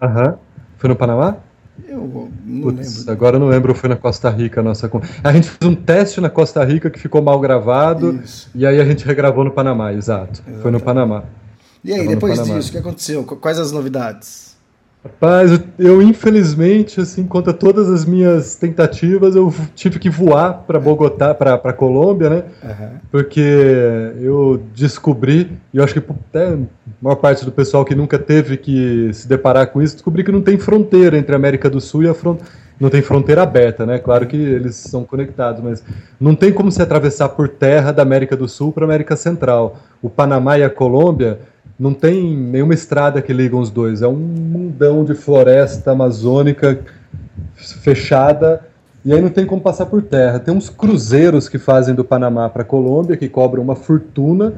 Aham. 0.00 0.28
Uhum. 0.28 0.34
Foi 0.76 0.88
no 0.88 0.96
Panamá? 0.96 1.38
Eu 1.88 2.30
não 2.44 2.62
Puts, 2.62 2.98
lembro. 2.98 3.12
Agora 3.12 3.36
eu 3.36 3.40
não 3.40 3.48
lembro, 3.48 3.74
foi 3.74 3.88
na 3.88 3.96
Costa 3.96 4.30
Rica 4.30 4.60
a 4.60 4.62
nossa. 4.62 4.90
A 5.22 5.32
gente 5.32 5.50
fez 5.50 5.70
um 5.70 5.74
teste 5.74 6.20
na 6.20 6.30
Costa 6.30 6.64
Rica 6.64 6.90
que 6.90 6.98
ficou 6.98 7.22
mal 7.22 7.38
gravado. 7.38 8.20
Isso. 8.22 8.50
E 8.54 8.66
aí 8.66 8.80
a 8.80 8.84
gente 8.84 9.04
regravou 9.04 9.44
no 9.44 9.50
Panamá, 9.50 9.92
exato. 9.92 10.40
Exatamente. 10.40 10.62
Foi 10.62 10.70
no 10.70 10.80
Panamá. 10.80 11.24
E 11.84 11.92
aí, 11.92 12.08
depois 12.08 12.42
disso, 12.42 12.70
o 12.70 12.72
que 12.72 12.78
aconteceu? 12.78 13.24
Quais 13.24 13.58
as 13.58 13.70
novidades? 13.70 14.55
Rapaz, 15.06 15.60
eu, 15.78 16.02
infelizmente, 16.02 17.00
assim, 17.00 17.24
contra 17.26 17.52
todas 17.52 17.88
as 17.88 18.04
minhas 18.04 18.56
tentativas, 18.56 19.36
eu 19.36 19.54
tive 19.74 19.98
que 19.98 20.10
voar 20.10 20.64
para 20.66 20.80
Bogotá, 20.80 21.32
para 21.32 21.72
Colômbia, 21.72 22.28
né? 22.28 22.42
Uhum. 22.62 22.98
Porque 23.10 23.40
eu 24.20 24.60
descobri, 24.74 25.52
e 25.72 25.78
eu 25.78 25.84
acho 25.84 25.94
que 25.94 26.00
até 26.00 26.54
a 26.54 26.58
maior 27.00 27.16
parte 27.16 27.44
do 27.44 27.52
pessoal 27.52 27.84
que 27.84 27.94
nunca 27.94 28.18
teve 28.18 28.56
que 28.56 29.10
se 29.14 29.28
deparar 29.28 29.68
com 29.68 29.80
isso, 29.80 29.94
descobri 29.94 30.24
que 30.24 30.32
não 30.32 30.42
tem 30.42 30.58
fronteira 30.58 31.16
entre 31.16 31.32
a 31.32 31.36
América 31.36 31.70
do 31.70 31.80
Sul 31.80 32.02
e 32.02 32.08
a 32.08 32.14
fronteira. 32.14 32.50
Não 32.78 32.90
tem 32.90 33.00
fronteira 33.00 33.42
aberta, 33.42 33.86
né? 33.86 33.98
Claro 33.98 34.26
que 34.26 34.36
eles 34.36 34.76
são 34.76 35.02
conectados, 35.02 35.62
mas 35.62 35.82
não 36.20 36.34
tem 36.34 36.52
como 36.52 36.70
se 36.70 36.82
atravessar 36.82 37.30
por 37.30 37.48
terra 37.48 37.90
da 37.90 38.02
América 38.02 38.36
do 38.36 38.46
Sul 38.46 38.70
para 38.70 38.84
a 38.84 38.86
América 38.86 39.16
Central. 39.16 39.78
O 40.02 40.10
Panamá 40.10 40.58
e 40.58 40.62
a 40.62 40.68
Colômbia 40.68 41.38
não 41.78 41.92
tem 41.92 42.34
nenhuma 42.34 42.72
estrada 42.72 43.20
que 43.20 43.32
liga 43.32 43.56
os 43.56 43.70
dois. 43.70 44.00
É 44.00 44.08
um 44.08 44.16
mundão 44.16 45.04
de 45.04 45.14
floresta 45.14 45.92
amazônica 45.92 46.80
fechada 47.54 48.66
e 49.04 49.12
aí 49.12 49.20
não 49.20 49.28
tem 49.28 49.44
como 49.44 49.60
passar 49.60 49.86
por 49.86 50.02
terra. 50.02 50.38
Tem 50.38 50.54
uns 50.54 50.70
cruzeiros 50.70 51.48
que 51.48 51.58
fazem 51.58 51.94
do 51.94 52.04
Panamá 52.04 52.48
para 52.48 52.64
Colômbia 52.64 53.16
que 53.16 53.28
cobram 53.28 53.62
uma 53.62 53.76
fortuna 53.76 54.54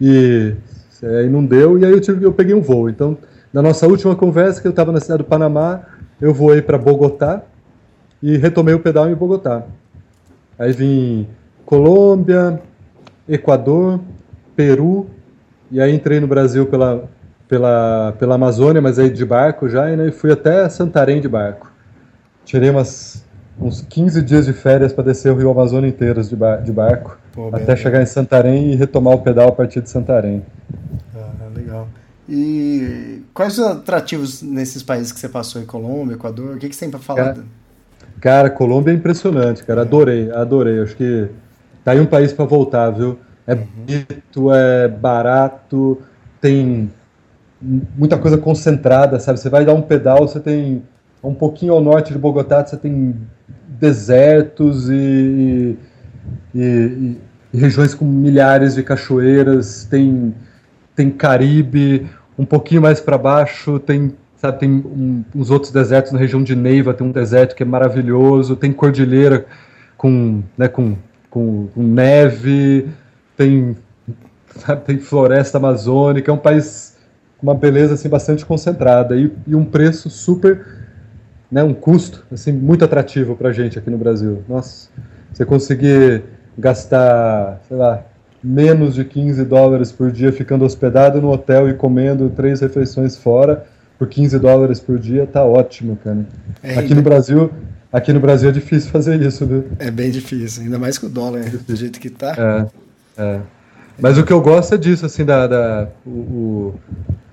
e 0.00 0.54
aí 1.02 1.28
não 1.28 1.44
deu 1.44 1.78
e 1.78 1.84
aí 1.84 1.92
eu, 1.92 2.00
tive, 2.00 2.24
eu 2.24 2.32
peguei 2.32 2.54
um 2.54 2.62
voo. 2.62 2.88
Então, 2.88 3.16
na 3.52 3.60
nossa 3.60 3.86
última 3.86 4.16
conversa 4.16 4.60
que 4.60 4.66
eu 4.66 4.70
estava 4.70 4.90
na 4.90 5.00
cidade 5.00 5.22
do 5.22 5.28
Panamá, 5.28 5.82
eu 6.20 6.32
voei 6.32 6.62
para 6.62 6.78
Bogotá 6.78 7.42
e 8.22 8.38
retomei 8.38 8.74
o 8.74 8.80
pedal 8.80 9.08
em 9.08 9.14
Bogotá. 9.14 9.64
Aí 10.58 10.72
vim 10.72 11.28
Colômbia, 11.64 12.60
Equador, 13.28 14.00
Peru 14.56 15.06
e 15.70 15.80
aí 15.80 15.94
entrei 15.94 16.20
no 16.20 16.26
Brasil 16.26 16.66
pela, 16.66 17.04
pela, 17.48 18.14
pela 18.18 18.34
Amazônia, 18.34 18.80
mas 18.80 18.98
aí 18.98 19.10
de 19.10 19.24
barco 19.24 19.68
já, 19.68 19.90
e 19.90 19.96
né, 19.96 20.10
fui 20.10 20.32
até 20.32 20.68
Santarém 20.68 21.20
de 21.20 21.28
barco. 21.28 21.70
Tirei 22.44 22.70
umas, 22.70 23.24
uns 23.60 23.82
15 23.82 24.22
dias 24.22 24.46
de 24.46 24.52
férias 24.52 24.92
para 24.92 25.04
descer 25.04 25.32
o 25.32 25.36
Rio 25.36 25.50
Amazônia 25.50 25.88
inteiros 25.88 26.28
de, 26.28 26.36
bar, 26.36 26.62
de 26.62 26.72
barco, 26.72 27.18
Pô, 27.32 27.50
até 27.52 27.76
chegar 27.76 28.02
em 28.02 28.06
Santarém 28.06 28.72
e 28.72 28.76
retomar 28.76 29.14
o 29.14 29.20
pedal 29.20 29.48
a 29.48 29.52
partir 29.52 29.82
de 29.82 29.90
Santarém. 29.90 30.42
Ah, 31.14 31.48
legal. 31.54 31.88
E 32.28 33.22
quais 33.32 33.58
os 33.58 33.64
atrativos 33.64 34.42
nesses 34.42 34.82
países 34.82 35.12
que 35.12 35.18
você 35.18 35.28
passou, 35.28 35.60
em 35.60 35.66
Colômbia, 35.66 36.14
Equador? 36.14 36.56
O 36.56 36.58
que, 36.58 36.68
que 36.68 36.74
você 36.74 36.80
tem 36.80 36.90
para 36.90 37.00
falar? 37.00 37.34
Cara, 37.34 37.44
cara, 38.20 38.50
Colômbia 38.50 38.92
é 38.92 38.94
impressionante, 38.94 39.64
cara. 39.64 39.82
Adorei, 39.82 40.30
adorei. 40.32 40.80
Acho 40.80 40.94
que 40.94 41.28
tá 41.82 41.92
aí 41.92 42.00
um 42.00 42.06
país 42.06 42.32
para 42.32 42.44
voltar, 42.44 42.90
viu? 42.90 43.18
É 43.48 43.54
bonito, 43.54 44.52
é 44.52 44.86
barato, 44.86 46.02
tem 46.38 46.90
muita 47.60 48.18
coisa 48.18 48.36
concentrada, 48.36 49.18
sabe? 49.18 49.40
Você 49.40 49.48
vai 49.48 49.64
dar 49.64 49.72
um 49.72 49.80
pedal, 49.80 50.28
você 50.28 50.38
tem 50.38 50.82
um 51.24 51.32
pouquinho 51.32 51.72
ao 51.72 51.80
norte 51.80 52.12
de 52.12 52.18
Bogotá, 52.18 52.62
você 52.62 52.76
tem 52.76 53.16
desertos 53.66 54.90
e, 54.90 55.78
e, 56.54 56.60
e, 56.60 57.16
e 57.54 57.58
regiões 57.58 57.94
com 57.94 58.04
milhares 58.04 58.74
de 58.74 58.82
cachoeiras, 58.82 59.84
tem, 59.84 60.34
tem 60.94 61.10
Caribe, 61.10 62.06
um 62.38 62.44
pouquinho 62.44 62.82
mais 62.82 63.00
para 63.00 63.16
baixo 63.16 63.78
tem 63.78 64.14
sabe, 64.36 64.58
tem 64.60 64.70
um, 64.70 65.24
uns 65.34 65.50
outros 65.50 65.72
desertos 65.72 66.12
na 66.12 66.18
região 66.18 66.42
de 66.42 66.54
Neiva, 66.54 66.94
tem 66.94 67.06
um 67.06 67.10
deserto 67.10 67.56
que 67.56 67.62
é 67.62 67.66
maravilhoso, 67.66 68.56
tem 68.56 68.72
cordilheira 68.72 69.46
com, 69.96 70.42
né, 70.56 70.68
com, 70.68 70.96
com, 71.28 71.66
com 71.74 71.82
neve, 71.82 72.88
tem, 73.38 73.76
sabe, 74.56 74.84
tem 74.84 74.98
floresta 74.98 75.58
amazônica, 75.58 76.28
é 76.28 76.34
um 76.34 76.38
país 76.38 76.96
com 77.38 77.46
uma 77.46 77.54
beleza 77.54 77.94
assim, 77.94 78.08
bastante 78.08 78.44
concentrada 78.44 79.16
e, 79.16 79.32
e 79.46 79.54
um 79.54 79.64
preço 79.64 80.10
super, 80.10 80.66
né, 81.50 81.62
um 81.62 81.72
custo 81.72 82.26
assim, 82.32 82.50
muito 82.50 82.84
atrativo 82.84 83.36
para 83.36 83.50
a 83.50 83.52
gente 83.52 83.78
aqui 83.78 83.88
no 83.88 83.96
Brasil. 83.96 84.42
Nossa, 84.48 84.88
você 85.32 85.44
conseguir 85.44 86.24
gastar, 86.58 87.60
sei 87.68 87.76
lá, 87.76 88.04
menos 88.42 88.96
de 88.96 89.04
15 89.04 89.44
dólares 89.44 89.92
por 89.92 90.10
dia 90.10 90.32
ficando 90.32 90.64
hospedado 90.64 91.22
no 91.22 91.30
hotel 91.30 91.68
e 91.68 91.74
comendo 91.74 92.28
três 92.30 92.60
refeições 92.60 93.16
fora 93.16 93.64
por 93.96 94.08
15 94.08 94.36
dólares 94.40 94.80
por 94.80 94.98
dia, 94.98 95.26
tá 95.26 95.44
ótimo, 95.44 95.96
cara. 96.02 96.26
É, 96.62 96.76
aqui 96.76 96.94
no 96.94 97.02
Brasil, 97.02 97.52
aqui 97.92 98.12
no 98.12 98.18
Brasil 98.18 98.48
é 98.48 98.52
difícil 98.52 98.90
fazer 98.90 99.20
isso, 99.22 99.46
viu? 99.46 99.64
É 99.78 99.92
bem 99.92 100.10
difícil, 100.10 100.64
ainda 100.64 100.78
mais 100.78 100.98
com 100.98 101.06
o 101.06 101.10
dólar 101.10 101.40
é 101.46 101.50
do 101.50 101.76
jeito 101.76 102.00
que 102.00 102.10
tá. 102.10 102.34
É. 102.36 102.87
É. 103.18 103.40
Mas 104.00 104.16
o 104.16 104.24
que 104.24 104.32
eu 104.32 104.40
gosto 104.40 104.74
é 104.74 104.78
disso, 104.78 105.04
assim, 105.04 105.24
da, 105.24 105.46
da 105.46 105.88
o, 106.06 106.74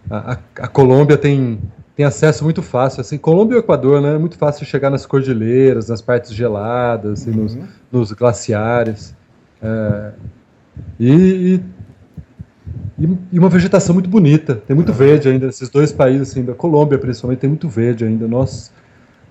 a, 0.10 0.38
a, 0.60 0.68
Colômbia 0.68 1.16
tem, 1.16 1.60
tem 1.96 2.06
acesso 2.06 2.44
muito 2.44 2.64
fácil, 2.64 3.02
assim, 3.02 3.18
Colômbia 3.18 3.56
e 3.56 3.58
o 3.58 3.60
Equador, 3.60 4.02
né, 4.02 4.16
é 4.16 4.18
muito 4.18 4.38
fácil 4.38 4.66
chegar 4.66 4.90
nas 4.90 5.06
cordilheiras, 5.06 5.90
nas 5.90 6.02
partes 6.02 6.34
geladas, 6.34 7.22
assim, 7.22 7.32
uhum. 7.32 7.44
nos, 7.44 7.58
nos, 7.92 8.12
glaciares, 8.14 9.16
é, 9.62 10.12
e, 11.00 11.62
e, 12.98 13.10
e, 13.32 13.40
uma 13.40 13.50
vegetação 13.50 13.94
muito 13.94 14.10
bonita, 14.10 14.56
tem 14.56 14.76
muito 14.76 14.92
verde 14.92 15.30
ainda, 15.30 15.46
esses 15.48 15.70
dois 15.70 15.92
países, 15.92 16.32
assim, 16.32 16.44
da 16.44 16.56
Colômbia 16.56 16.98
principalmente, 16.98 17.40
tem 17.40 17.50
muito 17.50 17.70
verde 17.70 18.06
ainda, 18.06 18.28
nossa, 18.28 18.72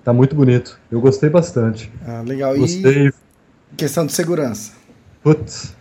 tá 0.05 0.13
muito 0.13 0.35
bonito, 0.37 0.79
eu 0.89 1.01
gostei 1.01 1.29
bastante. 1.29 1.91
Ah, 2.07 2.23
legal, 2.25 2.55
gostei. 2.55 3.07
e 3.07 3.13
questão 3.75 4.05
de 4.05 4.13
segurança? 4.13 4.71
Putz, 5.21 5.75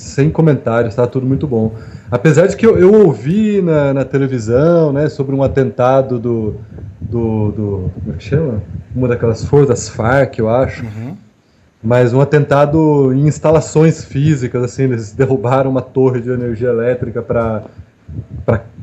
sem 0.00 0.30
comentários, 0.30 0.94
tá 0.94 1.06
tudo 1.06 1.26
muito 1.26 1.46
bom. 1.46 1.74
Apesar 2.10 2.46
de 2.46 2.56
que 2.56 2.66
eu, 2.66 2.78
eu 2.78 2.92
ouvi 3.06 3.60
na, 3.60 3.92
na, 3.92 4.04
televisão, 4.04 4.92
né, 4.92 5.08
sobre 5.08 5.34
um 5.34 5.42
atentado 5.42 6.18
do, 6.18 6.56
do, 7.00 7.52
do, 7.52 7.90
como 7.94 8.14
é 8.14 8.16
que 8.16 8.24
chama? 8.24 8.62
Uma 8.94 9.08
daquelas 9.08 9.44
forças 9.44 9.88
FARC, 9.88 10.38
eu 10.38 10.48
acho. 10.48 10.82
Uhum. 10.84 11.16
Mas 11.82 12.12
um 12.12 12.20
atentado 12.20 13.12
em 13.12 13.26
instalações 13.26 14.04
físicas, 14.04 14.64
assim, 14.64 14.84
eles 14.84 15.12
derrubaram 15.12 15.70
uma 15.70 15.82
torre 15.82 16.20
de 16.20 16.30
energia 16.30 16.68
elétrica 16.68 17.22
para 17.22 17.62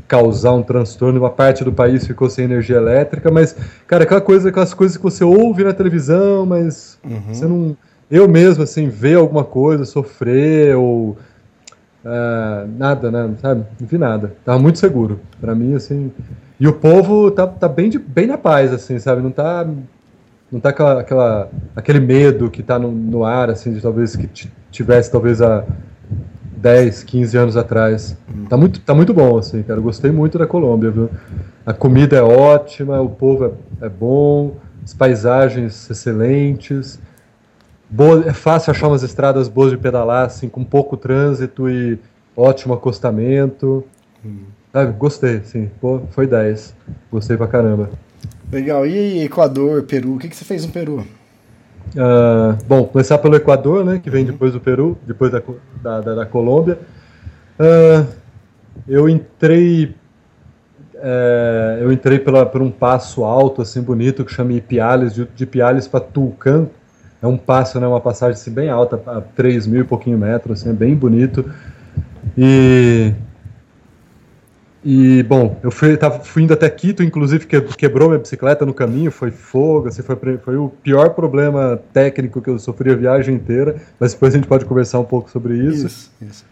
causar 0.07 0.53
um 0.53 0.63
transtorno, 0.63 1.19
uma 1.19 1.29
parte 1.29 1.63
do 1.63 1.71
país 1.71 2.07
ficou 2.07 2.29
sem 2.29 2.45
energia 2.45 2.77
elétrica, 2.77 3.29
mas, 3.29 3.55
cara, 3.85 4.03
aquela 4.03 4.21
coisa, 4.21 4.49
aquelas 4.49 4.73
coisas 4.73 4.95
que 4.97 5.03
você 5.03 5.23
ouve 5.23 5.63
na 5.63 5.73
televisão, 5.73 6.45
mas 6.45 6.97
uhum. 7.03 7.33
você 7.33 7.45
não. 7.45 7.77
Eu 8.09 8.27
mesmo, 8.27 8.63
assim, 8.63 8.87
ver 8.87 9.15
alguma 9.15 9.43
coisa, 9.43 9.85
sofrer 9.85 10.75
ou. 10.75 11.17
Uh, 12.05 12.67
nada, 12.77 13.11
né? 13.11 13.29
Sabe? 13.41 13.65
Não 13.79 13.87
vi 13.87 13.97
nada. 13.97 14.33
Tava 14.45 14.59
muito 14.59 14.79
seguro. 14.79 15.19
para 15.41 15.53
mim, 15.53 15.75
assim. 15.75 16.11
E 16.59 16.67
o 16.67 16.73
povo 16.73 17.29
tá, 17.31 17.45
tá 17.45 17.67
bem, 17.67 17.89
de, 17.89 17.99
bem 17.99 18.25
na 18.25 18.37
paz, 18.37 18.71
assim, 18.71 18.97
sabe? 18.97 19.21
Não 19.21 19.31
tá. 19.31 19.67
Não 20.49 20.61
tá 20.61 20.69
aquela, 20.69 21.01
aquela, 21.01 21.49
aquele 21.75 21.99
medo 21.99 22.49
que 22.49 22.63
tá 22.63 22.79
no, 22.79 22.89
no 22.89 23.25
ar, 23.25 23.49
assim, 23.49 23.73
de 23.73 23.81
talvez 23.81 24.15
que 24.15 24.29
tivesse 24.71 25.11
talvez 25.11 25.41
a 25.41 25.65
10, 26.57 27.03
15 27.03 27.37
anos 27.37 27.57
atrás. 27.57 28.17
Tá, 28.49 28.55
muito, 28.55 28.79
tá 28.79 28.95
muito 28.95 29.13
bom, 29.13 29.37
assim, 29.37 29.61
cara. 29.63 29.79
Eu 29.79 29.83
gostei 29.83 30.09
muito 30.09 30.37
da 30.37 30.47
Colômbia, 30.47 30.89
viu? 30.89 31.09
A 31.65 31.73
comida 31.73 32.15
é 32.15 32.21
ótima, 32.21 33.01
o 33.01 33.09
povo 33.09 33.57
é, 33.81 33.85
é 33.85 33.89
bom, 33.89 34.55
as 34.83 34.93
paisagens 34.93 35.89
excelentes. 35.89 36.99
Boa, 37.89 38.25
é 38.27 38.33
fácil 38.33 38.71
achar 38.71 38.87
umas 38.87 39.03
estradas 39.03 39.47
boas 39.47 39.71
de 39.71 39.77
pedalar, 39.77 40.25
assim, 40.25 40.49
com 40.49 40.63
pouco 40.63 40.97
trânsito 40.97 41.69
e 41.69 41.97
ótimo 42.35 42.73
acostamento. 42.73 43.83
Hum. 44.25 44.45
Sabe? 44.73 44.91
Gostei, 44.93 45.41
sim. 45.43 45.69
Pô, 45.79 46.01
foi 46.11 46.27
10. 46.27 46.75
Gostei 47.11 47.37
pra 47.37 47.47
caramba. 47.47 47.89
Legal. 48.51 48.85
E 48.85 49.23
Equador, 49.23 49.83
Peru? 49.83 50.15
O 50.15 50.19
que, 50.19 50.27
que 50.27 50.35
você 50.35 50.45
fez 50.45 50.65
no 50.65 50.71
Peru? 50.71 51.05
Uh, 51.95 52.57
bom, 52.67 52.83
começar 52.83 53.17
pelo 53.17 53.35
Equador, 53.35 53.85
né, 53.85 53.99
que 53.99 54.09
vem 54.09 54.25
uhum. 54.25 54.31
depois 54.31 54.51
do 54.51 54.59
Peru, 54.59 54.97
depois 55.07 55.31
da, 55.31 55.41
da, 55.81 56.01
da, 56.01 56.15
da 56.15 56.25
Colômbia. 56.25 56.77
Uh, 57.57 58.05
eu 58.87 59.07
entrei 59.07 59.95
é, 60.99 61.77
eu 61.81 61.91
entrei 61.91 62.17
pela, 62.17 62.45
por 62.45 62.61
um 62.61 62.71
passo 62.71 63.23
alto, 63.23 63.61
assim, 63.61 63.81
bonito, 63.81 64.25
que 64.25 64.33
chama 64.33 64.53
Ipiales, 64.53 65.13
de, 65.13 65.25
de 65.25 65.43
Ipiales 65.43 65.87
para 65.87 65.99
Tulcan. 65.99 66.67
É 67.21 67.27
um 67.27 67.37
passo, 67.37 67.79
né, 67.79 67.87
uma 67.87 68.01
passagem 68.01 68.33
assim, 68.33 68.51
bem 68.51 68.69
alta, 68.69 69.01
a 69.07 69.21
3 69.21 69.65
mil 69.67 69.81
e 69.81 69.83
pouquinho 69.83 70.17
metros, 70.17 70.61
assim, 70.61 70.69
é 70.69 70.73
bem 70.73 70.95
bonito. 70.95 71.49
E 72.37 73.13
e, 74.89 75.21
bom, 75.23 75.59
eu 75.61 75.69
fui, 75.69 75.97
tava, 75.97 76.19
fui 76.19 76.43
indo 76.43 76.53
até 76.53 76.69
Quito, 76.69 77.03
inclusive 77.03 77.45
que, 77.45 77.59
quebrou 77.59 78.07
minha 78.07 78.19
bicicleta 78.19 78.65
no 78.65 78.73
caminho, 78.73 79.11
foi 79.11 79.31
fogo, 79.31 79.89
assim, 79.89 80.01
foi, 80.01 80.15
foi 80.37 80.55
o 80.55 80.69
pior 80.69 81.09
problema 81.09 81.77
técnico 81.91 82.41
que 82.41 82.49
eu 82.49 82.57
sofri 82.57 82.91
a 82.91 82.95
viagem 82.95 83.35
inteira, 83.35 83.81
mas 83.99 84.13
depois 84.13 84.33
a 84.33 84.37
gente 84.37 84.47
pode 84.47 84.63
conversar 84.63 84.99
um 84.99 85.03
pouco 85.03 85.29
sobre 85.29 85.57
isso. 85.57 85.87
Isso, 85.87 86.11
isso. 86.21 86.45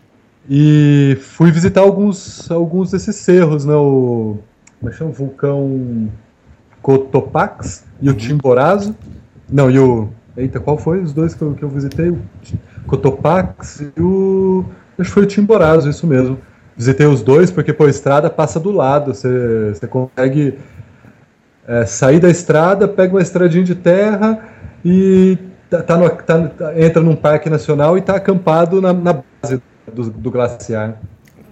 E 0.50 1.18
fui 1.22 1.50
visitar 1.50 1.80
alguns, 1.80 2.52
alguns 2.52 2.92
desses 2.92 3.16
cerros, 3.16 3.64
né, 3.64 3.74
o, 3.74 4.38
como 4.80 4.90
é 4.90 4.92
que 4.92 4.98
chama? 4.98 5.12
Vulcão 5.12 6.10
Cotopax 6.82 7.86
e 8.02 8.10
uhum. 8.10 8.16
o 8.16 8.20
Chimborazo. 8.20 8.96
Não, 9.50 9.72
e 9.72 9.80
o... 9.80 10.10
Eita, 10.38 10.60
qual 10.60 10.77
foi 10.77 11.01
os 11.01 11.13
dois 11.13 11.34
que 11.34 11.42
eu, 11.42 11.54
que 11.54 11.63
eu 11.63 11.70
visitei? 11.70 12.10
O 12.10 12.20
Cotopax 12.88 13.82
e 13.82 14.01
o... 14.01 14.65
Acho 14.98 15.10
que 15.10 15.13
foi 15.13 15.25
o 15.25 15.30
Chimborazo, 15.30 15.89
isso 15.89 16.08
mesmo 16.08 16.38
visitei 16.75 17.06
os 17.06 17.22
dois, 17.22 17.50
porque 17.50 17.72
pô, 17.72 17.86
a 17.86 17.89
estrada 17.89 18.30
passa 18.30 18.60
do 18.60 18.72
lado, 18.72 19.13
você, 19.13 19.74
você 19.74 19.88
consegue 19.88 20.60
é, 21.68 21.86
sair 21.86 22.20
da 22.20 22.30
estrada, 22.30 22.88
pega 22.88 23.13
uma 23.13 23.22
estradinha 23.22 23.63
de 23.63 23.75
terra 23.75 24.39
e 24.84 25.38
tá, 25.70 25.82
tá 25.82 25.98
no, 25.98 26.10
tá, 26.10 26.51
entra 26.75 27.01
num 27.01 27.15
parque 27.15 27.50
nacional 27.50 27.98
e 27.98 28.01
está 28.01 28.15
acampado 28.15 28.82
na, 28.82 28.92
na 28.92 29.13
base 29.13 29.62
do, 29.92 30.10
do, 30.10 30.32
glaciar. 30.32 31.00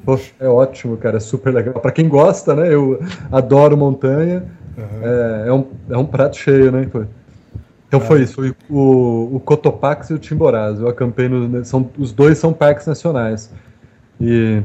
Poxa, 0.06 0.34
é 0.40 0.48
ótimo, 0.48 0.98
cara, 0.98 1.18
é 1.18 1.20
super 1.22 1.54
legal. 1.54 1.76
Para 1.76 1.92
quem 1.92 2.10
gosta, 2.10 2.54
né? 2.54 2.74
Eu 2.74 3.00
adoro 3.32 3.78
montanha. 3.78 4.44
Uhum. 4.78 5.02
É, 5.02 5.48
é, 5.48 5.54
um, 5.54 5.68
é 5.90 5.98
um 5.98 6.06
prato 6.06 6.36
cheio, 6.36 6.72
né? 6.72 6.86
Foi. 6.92 7.08
Então 7.94 8.08
foi 8.08 8.24
isso, 8.24 8.34
foi 8.34 8.56
o, 8.68 9.36
o 9.36 9.40
Cotopaxi 9.40 10.14
e 10.14 10.16
o 10.16 10.20
Timboraz. 10.20 10.80
Eu 10.80 10.88
acampei 10.88 11.30
no. 11.30 11.64
São, 11.64 11.88
os 11.96 12.12
dois 12.12 12.40
são 12.40 12.52
parques 12.52 12.88
nacionais. 12.88 13.52
E 14.20 14.64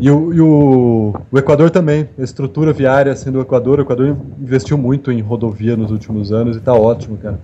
e, 0.00 0.10
o, 0.10 0.34
e 0.34 0.40
o, 0.40 1.14
o, 1.30 1.38
Equador 1.38 1.70
também, 1.70 2.08
a 2.18 2.22
estrutura 2.22 2.72
viária 2.72 3.12
assim, 3.12 3.30
do 3.30 3.40
Equador, 3.40 3.78
o 3.78 3.82
Equador 3.82 4.16
investiu 4.40 4.76
muito 4.76 5.12
em 5.12 5.20
rodovia 5.20 5.76
nos 5.76 5.92
últimos 5.92 6.32
anos 6.32 6.56
e 6.56 6.60
tá 6.60 6.74
ótimo, 6.74 7.16
cara. 7.16 7.38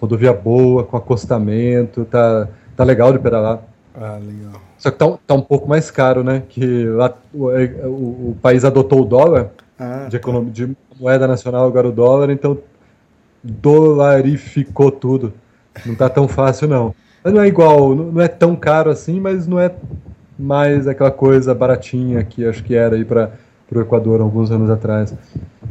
Rodovia 0.00 0.32
boa, 0.32 0.84
com 0.84 0.96
acostamento, 0.96 2.04
tá, 2.04 2.46
tá 2.76 2.84
legal 2.84 3.12
de 3.12 3.18
pedalar. 3.18 3.58
Ah, 3.94 4.18
legal. 4.24 4.62
Só 4.78 4.92
que 4.92 4.96
tá, 4.96 5.18
tá 5.26 5.34
um 5.34 5.42
pouco 5.42 5.68
mais 5.68 5.90
caro, 5.90 6.22
né? 6.22 6.44
Que 6.48 6.84
lá 6.84 7.12
o, 7.34 7.50
é, 7.50 7.64
o, 7.84 8.30
o 8.30 8.36
país 8.40 8.64
adotou 8.64 9.02
o 9.02 9.04
dólar 9.04 9.50
ah, 9.76 10.06
de, 10.08 10.16
economia, 10.16 10.52
de 10.52 10.76
moeda 11.00 11.26
nacional, 11.26 11.66
agora 11.66 11.88
o 11.88 11.92
dólar, 11.92 12.30
então 12.30 12.56
dolarificou 13.42 14.90
tudo. 14.90 15.32
Não 15.86 15.94
tá 15.94 16.08
tão 16.08 16.28
fácil, 16.28 16.68
não. 16.68 16.94
Mas 17.22 17.32
não 17.32 17.42
é 17.42 17.48
igual, 17.48 17.94
não 17.94 18.20
é 18.20 18.28
tão 18.28 18.56
caro 18.56 18.90
assim, 18.90 19.20
mas 19.20 19.46
não 19.46 19.58
é 19.58 19.70
mais 20.38 20.88
aquela 20.88 21.10
coisa 21.10 21.54
baratinha 21.54 22.24
que 22.24 22.46
acho 22.46 22.64
que 22.64 22.74
era 22.74 22.96
aí 22.96 23.04
para 23.04 23.30
o 23.70 23.80
Equador 23.80 24.20
alguns 24.20 24.50
anos 24.50 24.70
atrás. 24.70 25.14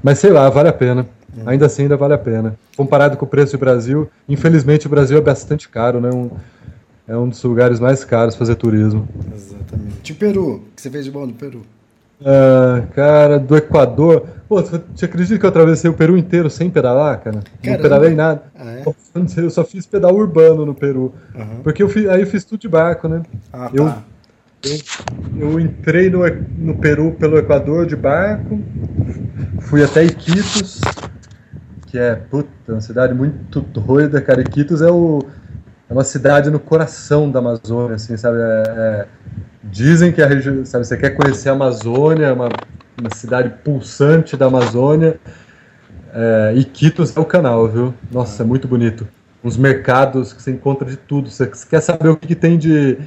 Mas 0.04 0.20
sei 0.20 0.32
lá, 0.32 0.50
vale 0.50 0.70
a 0.70 0.74
pena. 0.74 1.08
É. 1.38 1.42
Ainda 1.48 1.66
assim, 1.66 1.84
ainda 1.84 1.98
vale 1.98 2.14
a 2.14 2.18
pena. 2.18 2.56
Comparado 2.76 3.18
com 3.18 3.26
o 3.26 3.28
preço 3.28 3.58
do 3.58 3.60
Brasil, 3.60 4.10
infelizmente 4.28 4.88
o 4.88 4.90
Brasil 4.90 5.18
é 5.18 5.22
bastante 5.22 5.68
caro, 5.68 6.00
né? 6.00 6.10
Um, 6.14 6.30
é 7.08 7.18
um 7.18 7.28
dos 7.28 7.44
lugares 7.44 7.80
mais 7.80 8.04
caros 8.04 8.36
fazer 8.36 8.56
turismo. 8.56 9.08
Exatamente. 9.34 10.10
E 10.10 10.14
o 10.14 10.16
Peru? 10.16 10.56
O 10.56 10.60
que 10.76 10.82
você 10.82 10.90
fez 10.90 11.06
de 11.06 11.12
bom 11.12 11.26
no 11.26 11.34
Peru? 11.34 11.62
Ah, 12.26 12.84
cara, 12.94 13.40
do 13.40 13.56
Equador. 13.56 14.28
Pô, 14.48 14.62
você 14.62 15.06
acredita 15.06 15.40
que 15.40 15.46
eu 15.46 15.50
atravessei 15.50 15.90
o 15.90 15.94
Peru 15.94 16.18
inteiro 16.18 16.50
sem 16.50 16.70
pedalar, 16.70 17.20
cara? 17.20 17.40
Caramba. 17.40 17.44
Não 17.64 17.78
pedalei 17.78 18.16
nada. 18.16 18.44
Ah, 18.58 18.72
é? 18.72 18.84
Eu 19.38 19.50
só 19.50 19.64
fiz 19.64 19.86
pedal 19.86 20.16
urbano 20.16 20.66
no 20.66 20.74
Peru. 20.74 21.14
Uhum. 21.36 21.62
Porque 21.64 21.84
eu 21.84 21.90
fiz, 21.90 22.08
aí 22.10 22.22
eu 22.22 22.28
fiz 22.28 22.44
tudo 22.44 22.60
de 22.60 22.68
barco, 22.68 23.08
né? 23.08 23.22
Ah, 23.54 23.70
eu, 23.74 23.86
tá. 23.86 24.04
Eu, 24.64 25.52
eu 25.52 25.60
entrei 25.60 26.10
no, 26.10 26.20
no 26.58 26.76
Peru 26.78 27.12
pelo 27.14 27.38
Equador 27.38 27.86
de 27.86 27.96
barco, 27.96 28.60
fui 29.62 29.84
até 29.84 30.04
Iquitos, 30.04 30.82
que 31.88 31.98
é 31.98 32.16
puta, 32.16 32.50
uma 32.68 32.82
cidade 32.82 33.14
muito 33.14 33.62
doida, 33.62 34.22
cara. 34.22 34.42
Iquitos 34.42 34.82
é, 34.82 34.92
o, 34.92 35.20
é 35.90 35.94
uma 35.94 36.04
cidade 36.04 36.50
no 36.50 36.60
coração 36.60 37.32
da 37.32 37.40
Amazônia, 37.40 37.96
assim, 37.96 38.18
sabe? 38.18 38.38
É, 38.38 38.64
é, 38.68 39.08
dizem 39.64 40.12
que 40.12 40.22
a 40.22 40.28
região, 40.28 40.66
sabe, 40.66 40.86
você 40.86 40.98
quer 40.98 41.12
conhecer 41.12 41.50
a 41.50 41.54
Amazônia, 41.54 42.34
uma, 42.34 42.50
uma 43.00 43.10
cidade 43.16 43.50
pulsante 43.64 44.36
da 44.38 44.48
Amazônia. 44.48 45.20
É, 46.14 46.54
Iquitos 46.56 47.16
é 47.16 47.20
o 47.20 47.26
canal, 47.26 47.68
viu? 47.68 47.94
Nossa, 48.12 48.44
é 48.44 48.46
muito 48.46 48.68
bonito. 48.68 49.08
Uns 49.44 49.58
mercados 49.58 50.34
que 50.34 50.42
você 50.42 50.52
encontra 50.52 50.90
de 50.90 50.98
tudo. 50.98 51.30
Você 51.30 51.48
quer 51.70 51.82
saber 51.82 52.10
o 52.10 52.18
que, 52.18 52.28
que 52.28 52.36
tem 52.36 52.58
de 52.58 52.98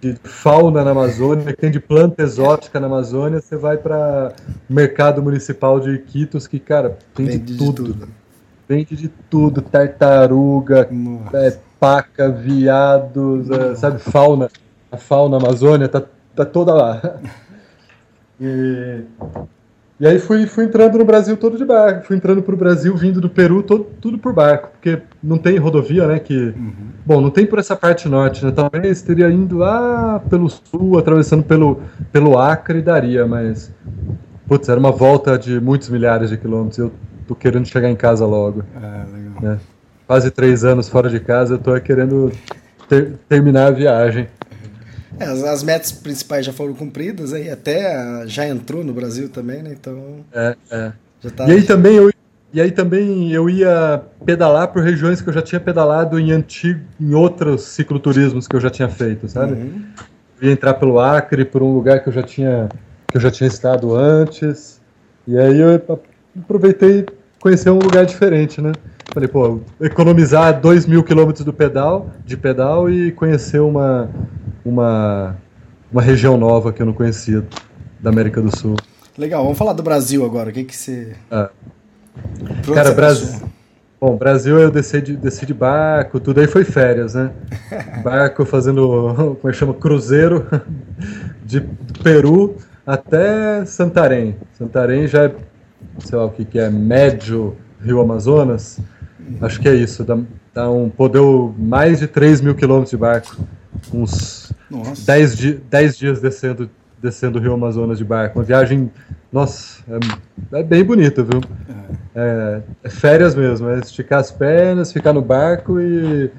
de 0.00 0.14
fauna 0.22 0.84
na 0.84 0.90
Amazônia, 0.90 1.46
que 1.46 1.60
tem 1.60 1.70
de 1.70 1.80
planta 1.80 2.22
exótica 2.22 2.78
na 2.78 2.86
Amazônia, 2.86 3.40
você 3.40 3.56
vai 3.56 3.76
para 3.76 4.32
o 4.68 4.72
mercado 4.72 5.22
municipal 5.22 5.80
de 5.80 5.92
Iquitos, 5.92 6.46
que, 6.46 6.58
cara, 6.58 6.98
tem 7.14 7.26
Vende 7.26 7.38
de 7.38 7.58
tudo. 7.58 7.84
De 7.84 7.92
tudo. 7.92 8.08
Vende 8.68 8.96
de 8.96 9.08
tudo, 9.30 9.62
tartaruga, 9.62 10.88
é, 11.32 11.56
paca, 11.78 12.28
viados, 12.28 13.50
é, 13.50 13.74
sabe, 13.76 14.00
fauna. 14.00 14.50
A 14.90 14.96
fauna 14.96 15.36
Amazônia 15.36 15.88
tá, 15.88 16.02
tá 16.34 16.44
toda 16.44 16.74
lá. 16.74 17.18
E 18.38 19.02
e 19.98 20.06
aí 20.06 20.18
fui, 20.18 20.46
fui 20.46 20.64
entrando 20.64 20.98
no 20.98 21.06
Brasil 21.06 21.38
todo 21.38 21.56
de 21.56 21.64
barco, 21.64 22.06
fui 22.06 22.16
entrando 22.16 22.42
para 22.42 22.54
o 22.54 22.58
Brasil 22.58 22.94
vindo 22.94 23.18
do 23.18 23.30
Peru 23.30 23.62
todo, 23.62 23.84
tudo 23.98 24.18
por 24.18 24.30
barco, 24.30 24.68
porque 24.72 25.00
não 25.22 25.38
tem 25.38 25.56
rodovia, 25.56 26.06
né? 26.06 26.18
Que, 26.18 26.34
uhum. 26.36 26.72
Bom, 27.04 27.20
não 27.22 27.30
tem 27.30 27.46
por 27.46 27.58
essa 27.58 27.74
parte 27.74 28.06
norte, 28.06 28.44
né? 28.44 28.52
Talvez 28.52 29.00
teria 29.00 29.30
indo 29.30 29.56
lá 29.56 30.20
pelo 30.28 30.50
sul, 30.50 30.98
atravessando 30.98 31.42
pelo, 31.42 31.80
pelo 32.12 32.38
Acre, 32.38 32.82
daria, 32.82 33.26
mas. 33.26 33.72
Putz, 34.46 34.68
era 34.68 34.78
uma 34.78 34.92
volta 34.92 35.38
de 35.38 35.58
muitos 35.58 35.88
milhares 35.88 36.28
de 36.28 36.36
quilômetros. 36.36 36.78
Eu 36.78 36.92
tô 37.26 37.34
querendo 37.34 37.66
chegar 37.66 37.88
em 37.88 37.96
casa 37.96 38.26
logo. 38.26 38.64
É, 38.76 39.16
legal. 39.16 39.42
Né? 39.42 39.58
Quase 40.06 40.30
três 40.30 40.62
anos 40.62 40.90
fora 40.90 41.08
de 41.08 41.20
casa, 41.20 41.54
eu 41.54 41.58
tô 41.58 41.80
querendo 41.80 42.30
ter, 42.86 43.14
terminar 43.30 43.68
a 43.68 43.70
viagem. 43.70 44.28
É, 45.18 45.24
as, 45.24 45.42
as, 45.42 45.62
metas 45.62 45.92
principais 45.92 46.44
já 46.44 46.52
foram 46.52 46.74
cumpridas, 46.74 47.32
aí 47.32 47.50
até 47.50 48.26
já 48.26 48.46
entrou 48.46 48.84
no 48.84 48.92
Brasil 48.92 49.28
também, 49.28 49.62
né? 49.62 49.76
Então. 49.78 50.24
É, 50.32 50.56
é. 50.70 50.92
Tá... 51.34 51.48
E 51.48 51.52
aí 51.52 51.62
também 51.62 51.96
eu, 51.96 52.10
e 52.52 52.60
aí 52.60 52.70
também 52.70 53.32
eu 53.32 53.50
ia 53.50 54.02
pedalar 54.24 54.68
por 54.68 54.82
regiões 54.82 55.20
que 55.20 55.28
eu 55.28 55.32
já 55.32 55.42
tinha 55.42 55.60
pedalado 55.60 56.18
em 56.18 56.32
antigo, 56.32 56.80
em 57.00 57.14
outros 57.14 57.62
cicloturismos 57.62 58.46
que 58.46 58.54
eu 58.54 58.60
já 58.60 58.70
tinha 58.70 58.88
feito, 58.88 59.28
sabe? 59.28 59.54
Uhum. 59.54 59.84
Ia 60.40 60.52
entrar 60.52 60.74
pelo 60.74 61.00
Acre, 61.00 61.44
por 61.44 61.62
um 61.62 61.72
lugar 61.72 62.02
que 62.02 62.08
eu 62.08 62.12
já 62.12 62.22
tinha 62.22 62.68
que 63.08 63.16
eu 63.16 63.20
já 63.20 63.30
tinha 63.30 63.48
estado 63.48 63.94
antes. 63.94 64.80
E 65.26 65.38
aí 65.38 65.58
eu 65.60 65.98
aproveitei 66.38 67.06
conhecer 67.40 67.70
um 67.70 67.78
lugar 67.78 68.04
diferente, 68.04 68.60
né? 68.60 68.72
Falei, 69.12 69.28
pô, 69.28 69.60
economizar 69.80 70.60
2 70.60 70.86
mil 70.86 71.02
quilômetros 71.02 71.44
do 71.44 71.52
pedal, 71.52 72.10
de 72.24 72.36
pedal 72.36 72.90
e 72.90 73.12
conhecer 73.12 73.60
uma, 73.60 74.10
uma, 74.66 75.36
uma 75.92 76.02
região 76.02 76.36
nova 76.36 76.72
que 76.72 76.82
eu 76.82 76.86
não 76.86 76.92
conhecia 76.92 77.44
da 78.00 78.10
América 78.10 78.42
do 78.42 78.54
Sul. 78.54 78.74
Legal, 79.16 79.42
vamos 79.42 79.56
falar 79.56 79.72
do 79.72 79.82
Brasil 79.82 80.24
agora. 80.26 80.50
O 80.50 80.52
que, 80.52 80.64
que 80.64 80.76
você. 80.76 81.14
É. 81.30 81.48
Cara, 82.74 82.92
Brasil. 82.92 83.48
Bom, 83.98 84.16
Brasil 84.16 84.58
eu 84.58 84.70
desci 84.70 85.00
de, 85.00 85.16
desci 85.16 85.46
de 85.46 85.54
barco, 85.54 86.20
tudo 86.20 86.40
aí 86.40 86.46
foi 86.46 86.64
férias, 86.64 87.14
né? 87.14 87.30
Barco 88.04 88.44
fazendo, 88.44 89.14
como 89.40 89.48
é 89.48 89.52
que 89.52 89.54
chama? 89.54 89.72
Cruzeiro 89.72 90.46
de 91.44 91.62
Peru 92.02 92.56
até 92.86 93.64
Santarém. 93.64 94.36
Santarém 94.52 95.06
já 95.06 95.24
é, 95.24 95.34
sei 96.00 96.18
lá 96.18 96.26
o 96.26 96.30
que, 96.30 96.44
que 96.44 96.58
é, 96.58 96.68
médio 96.68 97.56
Rio 97.80 98.00
Amazonas. 98.00 98.78
Acho 99.40 99.60
que 99.60 99.68
é 99.68 99.74
isso. 99.74 100.04
Dá, 100.04 100.18
dá 100.52 100.70
um, 100.70 100.90
poder 100.90 101.22
mais 101.58 102.00
de 102.00 102.06
3 102.06 102.42
mil 102.42 102.54
quilômetros 102.54 102.90
de 102.90 102.96
barco. 102.96 103.36
Uns 103.92 104.52
10, 104.70 105.36
di 105.36 105.52
10 105.54 105.98
dias 105.98 106.20
descendo 106.20 106.68
descendo 107.00 107.38
o 107.38 107.42
Rio 107.42 107.54
Amazonas 107.54 107.98
de 107.98 108.04
barco. 108.04 108.38
Uma 108.38 108.44
viagem, 108.44 108.90
nossa, 109.32 109.82
é, 110.52 110.58
é 110.58 110.62
bem 110.62 110.84
bonita, 110.84 111.22
viu? 111.22 111.40
É, 112.14 112.60
é, 112.82 112.88
férias 112.88 113.34
mesmo, 113.34 113.68
é 113.68 113.78
esticar 113.78 114.20
as 114.20 114.30
pernas, 114.30 114.92
ficar 114.92 115.12
no 115.12 115.20
barco 115.20 115.78
e, 115.80 116.30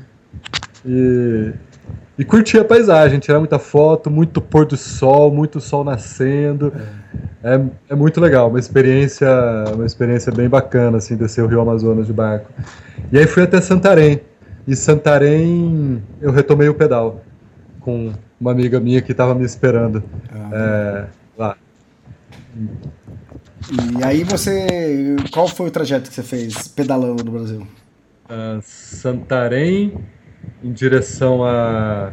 e, 0.86 1.54
e, 2.18 2.26
curtir 2.26 2.60
a 2.60 2.66
paisagem, 2.66 3.20
tirar 3.20 3.40
muita 3.40 3.60
foto, 3.60 4.10
muito 4.10 4.42
pôr 4.42 4.66
do 4.66 4.76
sol, 4.76 5.32
muito 5.32 5.62
sol 5.62 5.84
nascendo. 5.84 6.74
É, 7.44 7.56
é, 7.56 7.66
é 7.90 7.96
muito 7.96 8.20
legal, 8.20 8.50
uma 8.50 8.60
experiência, 8.60 9.30
uma 9.74 9.86
experiência 9.86 10.32
bem 10.32 10.50
bacana, 10.50 10.98
assim, 10.98 11.16
descer 11.16 11.44
o 11.44 11.48
Rio 11.48 11.62
Amazonas 11.62 12.08
de 12.08 12.14
barco. 12.14 12.52
E 13.12 13.18
aí 13.18 13.28
fui 13.28 13.44
até 13.44 13.62
Santarém. 13.62 14.22
E 14.68 14.76
Santarém 14.76 16.04
eu 16.20 16.32
retomei 16.32 16.68
o 16.68 16.74
pedal 16.74 17.22
com 17.88 18.12
uma 18.38 18.52
amiga 18.52 18.82
minha 18.82 19.02
que 19.02 19.14
estava 19.14 19.34
me 19.34 19.46
esperando 19.46 20.04
ah, 20.30 20.50
é, 20.52 21.08
lá. 21.38 21.58
E 23.72 24.04
aí 24.04 24.26
você. 24.26 25.16
Qual 25.32 25.48
foi 25.48 25.70
o 25.70 25.72
trajeto 25.72 26.10
que 26.10 26.16
você 26.16 26.22
fez 26.22 26.68
pedalando 26.68 27.24
no 27.24 27.32
Brasil? 27.32 27.62
Uh, 28.26 28.60
Santarém, 28.62 29.94
em 30.62 30.74
direção 30.74 31.46
a. 31.46 32.12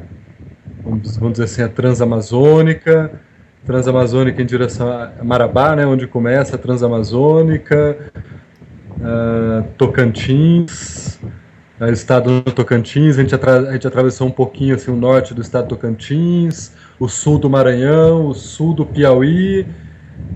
Vamos, 0.84 1.16
vamos 1.16 1.32
dizer 1.32 1.44
assim, 1.44 1.62
a 1.62 1.68
Transamazônica. 1.68 3.20
Transamazônica 3.66 4.40
em 4.40 4.46
direção 4.46 4.88
a 4.92 5.24
Marabá, 5.24 5.74
né, 5.74 5.84
onde 5.84 6.06
começa 6.06 6.54
a 6.54 6.58
Transamazônica. 6.58 8.12
Uh, 8.92 9.64
Tocantins 9.76 11.18
estado 11.92 12.40
do 12.40 12.52
Tocantins, 12.52 13.18
a 13.18 13.22
gente, 13.22 13.34
a 13.34 13.72
gente 13.72 13.86
atravessou 13.86 14.26
um 14.26 14.30
pouquinho 14.30 14.74
assim, 14.74 14.90
o 14.90 14.96
norte 14.96 15.34
do 15.34 15.42
estado 15.42 15.66
do 15.66 15.76
Tocantins, 15.76 16.72
o 16.98 17.08
sul 17.08 17.38
do 17.38 17.50
Maranhão, 17.50 18.26
o 18.26 18.34
sul 18.34 18.74
do 18.74 18.86
Piauí, 18.86 19.66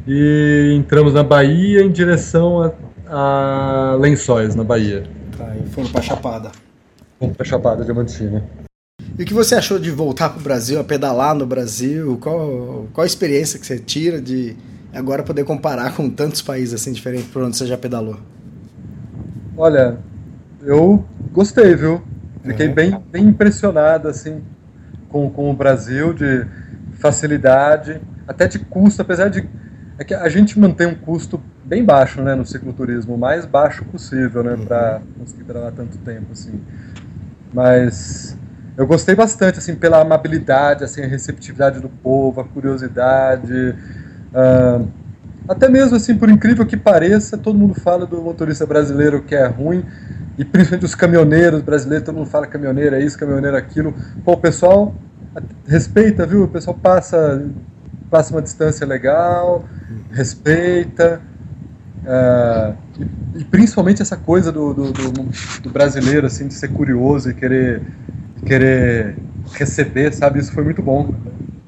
e 0.06 0.74
entramos 0.76 1.14
na 1.14 1.22
Bahia 1.22 1.82
em 1.82 1.90
direção 1.90 2.62
a, 3.06 3.92
a 3.92 3.94
Lençóis, 3.96 4.54
na 4.54 4.64
Bahia. 4.64 5.04
Tá, 5.36 5.54
e 5.56 5.68
foram 5.68 5.88
para 5.90 6.02
Chapada. 6.02 6.52
Fomos 7.18 7.36
para 7.36 7.46
Chapada 7.46 7.84
Diamantina. 7.84 8.44
E 9.18 9.22
o 9.22 9.26
que 9.26 9.34
você 9.34 9.54
achou 9.54 9.78
de 9.78 9.90
voltar 9.90 10.30
para 10.30 10.40
o 10.40 10.42
Brasil, 10.42 10.78
a 10.78 10.84
pedalar 10.84 11.34
no 11.34 11.46
Brasil? 11.46 12.18
Qual, 12.20 12.86
qual 12.92 13.02
a 13.02 13.06
experiência 13.06 13.58
que 13.58 13.66
você 13.66 13.78
tira 13.78 14.20
de 14.20 14.56
agora 14.92 15.22
poder 15.22 15.44
comparar 15.44 15.94
com 15.94 16.08
tantos 16.08 16.42
países 16.42 16.74
assim 16.74 16.92
diferentes 16.92 17.28
por 17.28 17.42
onde 17.42 17.56
você 17.56 17.66
já 17.66 17.76
pedalou? 17.76 18.16
Olha, 19.56 19.98
eu 20.62 21.04
gostei, 21.32 21.74
viu? 21.74 22.02
Fiquei 22.42 22.68
uhum. 22.68 22.74
bem, 22.74 23.02
bem 23.10 23.24
impressionado, 23.26 24.08
assim, 24.08 24.42
com, 25.08 25.28
com 25.30 25.50
o 25.50 25.54
Brasil, 25.54 26.12
de 26.12 26.46
facilidade, 26.92 28.00
até 28.26 28.46
de 28.46 28.58
custo, 28.58 29.02
apesar 29.02 29.28
de 29.28 29.48
é 29.98 30.04
que 30.04 30.14
a 30.14 30.28
gente 30.28 30.58
mantém 30.58 30.86
um 30.86 30.94
custo 30.94 31.40
bem 31.64 31.84
baixo, 31.84 32.22
né, 32.22 32.34
no 32.34 32.46
cicloturismo, 32.46 33.16
o 33.16 33.18
mais 33.18 33.44
baixo 33.44 33.84
possível, 33.84 34.44
né, 34.44 34.52
uhum. 34.52 34.64
para 34.64 35.02
conseguir 35.18 35.42
pedalar 35.42 35.72
tanto 35.72 35.98
tempo, 35.98 36.26
assim. 36.30 36.60
Mas 37.52 38.36
eu 38.76 38.86
gostei 38.86 39.16
bastante, 39.16 39.58
assim, 39.58 39.74
pela 39.74 40.00
amabilidade, 40.00 40.84
assim, 40.84 41.02
a 41.02 41.06
receptividade 41.06 41.80
do 41.80 41.88
povo, 41.88 42.40
a 42.40 42.44
curiosidade, 42.44 43.74
uh, 44.32 44.88
até 45.48 45.68
mesmo, 45.68 45.96
assim, 45.96 46.16
por 46.16 46.28
incrível 46.28 46.64
que 46.64 46.76
pareça, 46.76 47.36
todo 47.36 47.58
mundo 47.58 47.74
fala 47.74 48.06
do 48.06 48.22
motorista 48.22 48.64
brasileiro 48.64 49.22
que 49.22 49.34
é 49.34 49.46
ruim, 49.46 49.84
e 50.38 50.44
principalmente 50.44 50.84
os 50.84 50.94
caminhoneiros 50.94 51.60
brasileiros, 51.62 52.06
todo 52.06 52.14
mundo 52.14 52.30
fala 52.30 52.46
caminhoneiro 52.46 52.94
é 52.94 53.02
isso, 53.02 53.18
caminhoneiro 53.18 53.56
é 53.56 53.58
aquilo. 53.58 53.92
Pô, 54.24 54.32
o 54.32 54.36
pessoal 54.36 54.94
respeita, 55.66 56.24
viu? 56.24 56.44
O 56.44 56.48
pessoal 56.48 56.78
passa, 56.80 57.44
passa 58.08 58.32
uma 58.32 58.40
distância 58.40 58.86
legal, 58.86 59.64
respeita. 60.12 61.20
Uh, 62.04 62.76
e, 63.34 63.40
e, 63.40 63.44
principalmente 63.44 64.00
essa 64.00 64.16
coisa 64.16 64.52
do, 64.52 64.72
do, 64.72 64.92
do, 64.92 65.12
do, 65.62 65.70
brasileiro, 65.70 66.26
assim, 66.26 66.46
de 66.46 66.54
ser 66.54 66.68
curioso 66.68 67.30
e 67.30 67.34
querer, 67.34 67.82
querer 68.46 69.16
receber, 69.52 70.14
sabe? 70.14 70.38
Isso 70.38 70.52
foi 70.52 70.62
muito 70.62 70.80
bom. 70.80 71.14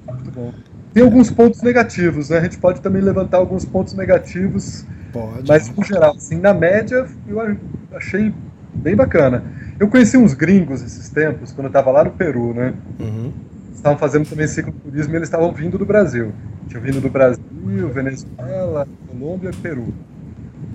Muito 0.06 0.30
bom. 0.30 0.54
Tem 0.94 1.02
alguns 1.02 1.30
pontos 1.30 1.61
negativos, 1.62 2.30
né? 2.30 2.38
A 2.38 2.42
gente 2.42 2.59
pode 2.59 2.80
também 2.80 3.02
levantar 3.02 3.38
alguns 3.38 3.64
pontos 3.64 3.94
negativos. 3.94 4.87
Pode. 5.12 5.48
Mas, 5.48 5.68
no 5.68 5.85
geral, 5.85 6.14
assim, 6.16 6.38
na 6.38 6.54
média, 6.54 7.06
eu 7.26 7.59
achei 7.92 8.33
bem 8.74 8.96
bacana. 8.96 9.42
Eu 9.78 9.88
conheci 9.88 10.16
uns 10.16 10.35
gringos 10.35 10.83
esses 10.83 11.09
tempos, 11.09 11.52
quando 11.52 11.66
eu 11.66 11.70
estava 11.70 11.90
lá 11.90 12.04
no 12.04 12.11
Peru, 12.11 12.52
né? 12.52 12.74
Uhum. 12.98 13.33
Estavam 13.74 13.98
fazendo 13.98 14.28
também 14.28 14.46
cicloturismo 14.46 15.14
e 15.14 15.16
eles 15.16 15.28
estavam 15.28 15.52
vindo 15.52 15.78
do 15.78 15.87
Brasil. 15.87 16.33
Tinham 16.68 16.83
vindo 16.83 17.00
do 17.00 17.09
Brasil, 17.09 17.88
Venezuela, 17.92 18.87
Colômbia 19.09 19.50
Peru. 19.62 19.88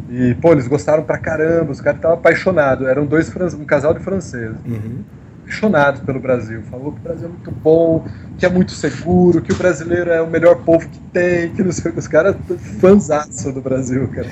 E, 0.10 0.34
pô, 0.36 0.53
eles 0.53 0.67
gostaram 0.67 1.03
pra 1.03 1.17
caramba, 1.17 1.71
os 1.71 1.79
caras 1.79 1.99
estavam 1.99 2.17
apaixonados. 2.17 2.88
Eram 2.88 3.05
dois, 3.05 3.31
um 3.53 3.63
casal 3.63 3.93
de 3.93 3.99
franceses. 3.99 4.58
Uhum. 4.65 5.03
Apaixonados 5.43 6.01
pelo 6.01 6.19
Brasil. 6.19 6.63
Falou 6.63 6.91
que 6.91 6.99
o 6.99 7.03
Brasil 7.03 7.27
é 7.27 7.29
muito 7.29 7.51
bom, 7.51 8.08
que 8.39 8.45
é 8.45 8.49
muito 8.49 8.71
seguro, 8.71 9.39
que 9.39 9.51
o 9.51 9.55
brasileiro 9.55 10.10
é 10.10 10.21
o 10.21 10.27
melhor 10.27 10.63
povo 10.63 10.89
que 10.89 10.99
tem, 11.13 11.51
que 11.51 11.63
não 11.63 11.71
sei 11.71 11.91
Os 11.91 12.08
caras 12.08 12.36
fãzaço 12.79 13.51
do 13.51 13.62
Brasil, 13.62 14.08
cara. 14.08 14.29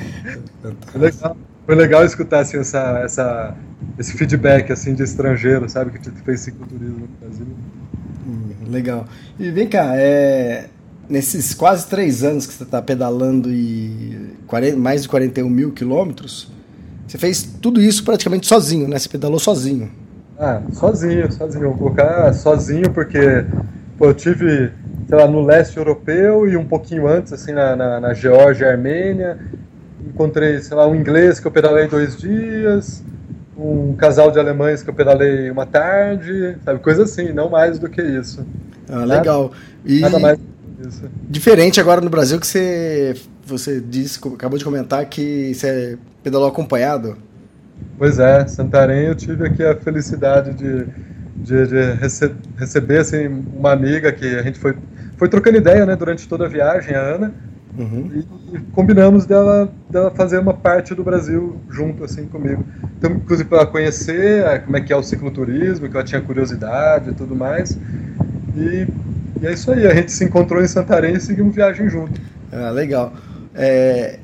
Legal 0.96 1.38
foi 1.66 1.76
legal 1.76 2.06
escutar 2.06 2.40
assim, 2.40 2.58
essa, 2.58 3.00
essa, 3.00 3.56
esse 3.98 4.14
feedback 4.14 4.72
assim 4.72 4.94
de 4.94 5.04
estrangeiro, 5.04 5.70
sabe, 5.70 5.98
que 5.98 6.12
fez 6.24 6.42
cicloturismo 6.42 7.00
no 7.00 7.08
Brasil. 7.20 7.48
Hum, 8.28 8.70
legal. 8.70 9.06
E 9.40 9.50
vem 9.50 9.68
cá, 9.68 9.96
é, 9.96 10.66
nesses 11.10 11.54
quase 11.54 11.88
três 11.88 12.24
anos 12.24 12.46
que 12.46 12.54
você 12.54 12.64
está 12.64 12.82
pedalando 12.82 13.50
e 13.52 14.36
40, 14.48 14.78
mais 14.78 15.04
de 15.04 15.10
41 15.10 15.50
mil 15.50 15.72
quilômetros, 15.72 16.52
você 17.08 17.18
fez 17.18 17.44
tudo 17.44 17.82
isso 17.82 18.04
praticamente 18.04 18.48
sozinho, 18.48 18.88
né? 18.88 18.98
Você 18.98 19.10
pedalou 19.10 19.40
sozinho. 19.40 19.92
Ah, 20.38 20.62
sozinho, 20.72 21.32
sozinho. 21.32 21.70
Vou 21.70 21.78
colocar 21.78 22.34
sozinho 22.34 22.90
porque 22.92 23.46
pô, 23.98 24.08
eu 24.08 24.14
tive, 24.14 24.72
sei 25.08 25.18
lá, 25.18 25.28
no 25.28 25.42
leste 25.42 25.78
europeu 25.78 26.50
e 26.50 26.58
um 26.58 26.66
pouquinho 26.66 27.08
antes, 27.08 27.32
assim, 27.32 27.52
na, 27.52 27.76
na, 27.76 28.00
na 28.00 28.14
Geórgia 28.14 28.66
e 28.66 28.70
Armênia 28.70 29.38
encontrei, 30.08 30.60
sei 30.60 30.76
lá, 30.76 30.88
um 30.88 30.96
inglês 30.96 31.40
que 31.40 31.48
eu 31.48 31.52
pedalei 31.52 31.88
dois 31.88 32.18
dias, 32.18 33.04
um 33.58 33.94
casal 33.96 34.32
de 34.32 34.40
alemães 34.40 34.84
que 34.84 34.90
eu 34.90 34.94
pedalei 34.94 35.50
uma 35.50 35.66
tarde, 35.66 36.58
sabe? 36.66 36.80
Coisa 36.80 37.04
assim, 37.04 37.32
não 37.32 37.50
mais 37.50 37.80
do 37.80 37.90
que 37.90 38.02
isso. 38.02 38.46
Ah, 38.90 39.06
legal. 39.06 39.52
E 39.86 40.00
Nada 40.00 40.20
mais 40.20 40.38
do 40.38 40.44
que 40.44 40.88
isso. 40.88 41.04
Diferente 41.30 41.80
agora 41.80 42.02
no 42.02 42.10
Brasil 42.10 42.40
que 42.40 42.48
você, 42.48 43.16
você 43.46 43.80
disse, 43.80 44.20
acabou 44.34 44.58
de 44.58 44.66
comentar 44.66 45.06
que 45.06 45.54
você 45.54 45.98
pedalou 46.24 46.48
acompanhado. 46.48 47.18
Pois 47.98 48.20
é, 48.20 48.48
Santarém 48.48 49.06
eu 49.06 49.16
tive 49.16 49.48
aqui 49.48 49.64
a 49.64 49.76
felicidade 49.76 50.54
de, 50.54 50.86
de, 51.36 51.68
de 51.68 51.92
rece 51.94 52.32
receber 52.58 53.00
assim, 53.00 53.28
uma 53.56 53.72
amiga 53.72 54.12
que 54.12 54.26
a 54.26 54.42
gente 54.42 54.58
foi, 54.58 54.76
foi 55.18 55.30
trocando 55.30 55.58
ideia 55.58 55.86
né, 55.86 55.96
durante 55.96 56.28
toda 56.28 56.46
a 56.46 56.50
viagem, 56.50 56.96
a 56.96 57.02
Ana, 57.02 57.34
Uhum. 57.78 58.24
E, 58.54 58.60
combinamos 58.72 59.26
dela, 59.26 59.72
dela 59.90 60.12
fazer 60.12 60.38
uma 60.40 60.54
parte 60.54 60.94
do 60.94 61.04
Brasil 61.04 61.58
junto 61.70 62.04
assim 62.04 62.26
comigo. 62.26 62.64
Então, 62.98 63.12
inclusive 63.12 63.50
para 63.50 63.66
conhecer 63.66 64.46
é, 64.46 64.60
como 64.60 64.78
é 64.78 64.82
que 64.82 64.94
é 64.94 64.96
o 64.96 65.04
cicloturismo, 65.04 65.90
que 65.90 65.96
ela 65.96 66.06
tinha 66.06 66.22
curiosidade 66.22 67.10
e 67.10 67.14
tudo 67.14 67.36
mais. 67.36 67.78
E, 68.56 68.88
e, 69.42 69.48
é 69.48 69.54
isso 69.54 69.72
aí, 69.72 69.88
a 69.88 69.96
gente 69.96 70.12
se 70.12 70.24
encontrou 70.24 70.62
em 70.62 70.68
Santarém 70.68 71.16
e 71.16 71.20
seguimos 71.20 71.56
viagem 71.56 71.90
junto. 71.90 72.20
Ah, 72.52 72.70
legal. 72.70 73.14
É, 73.56 74.20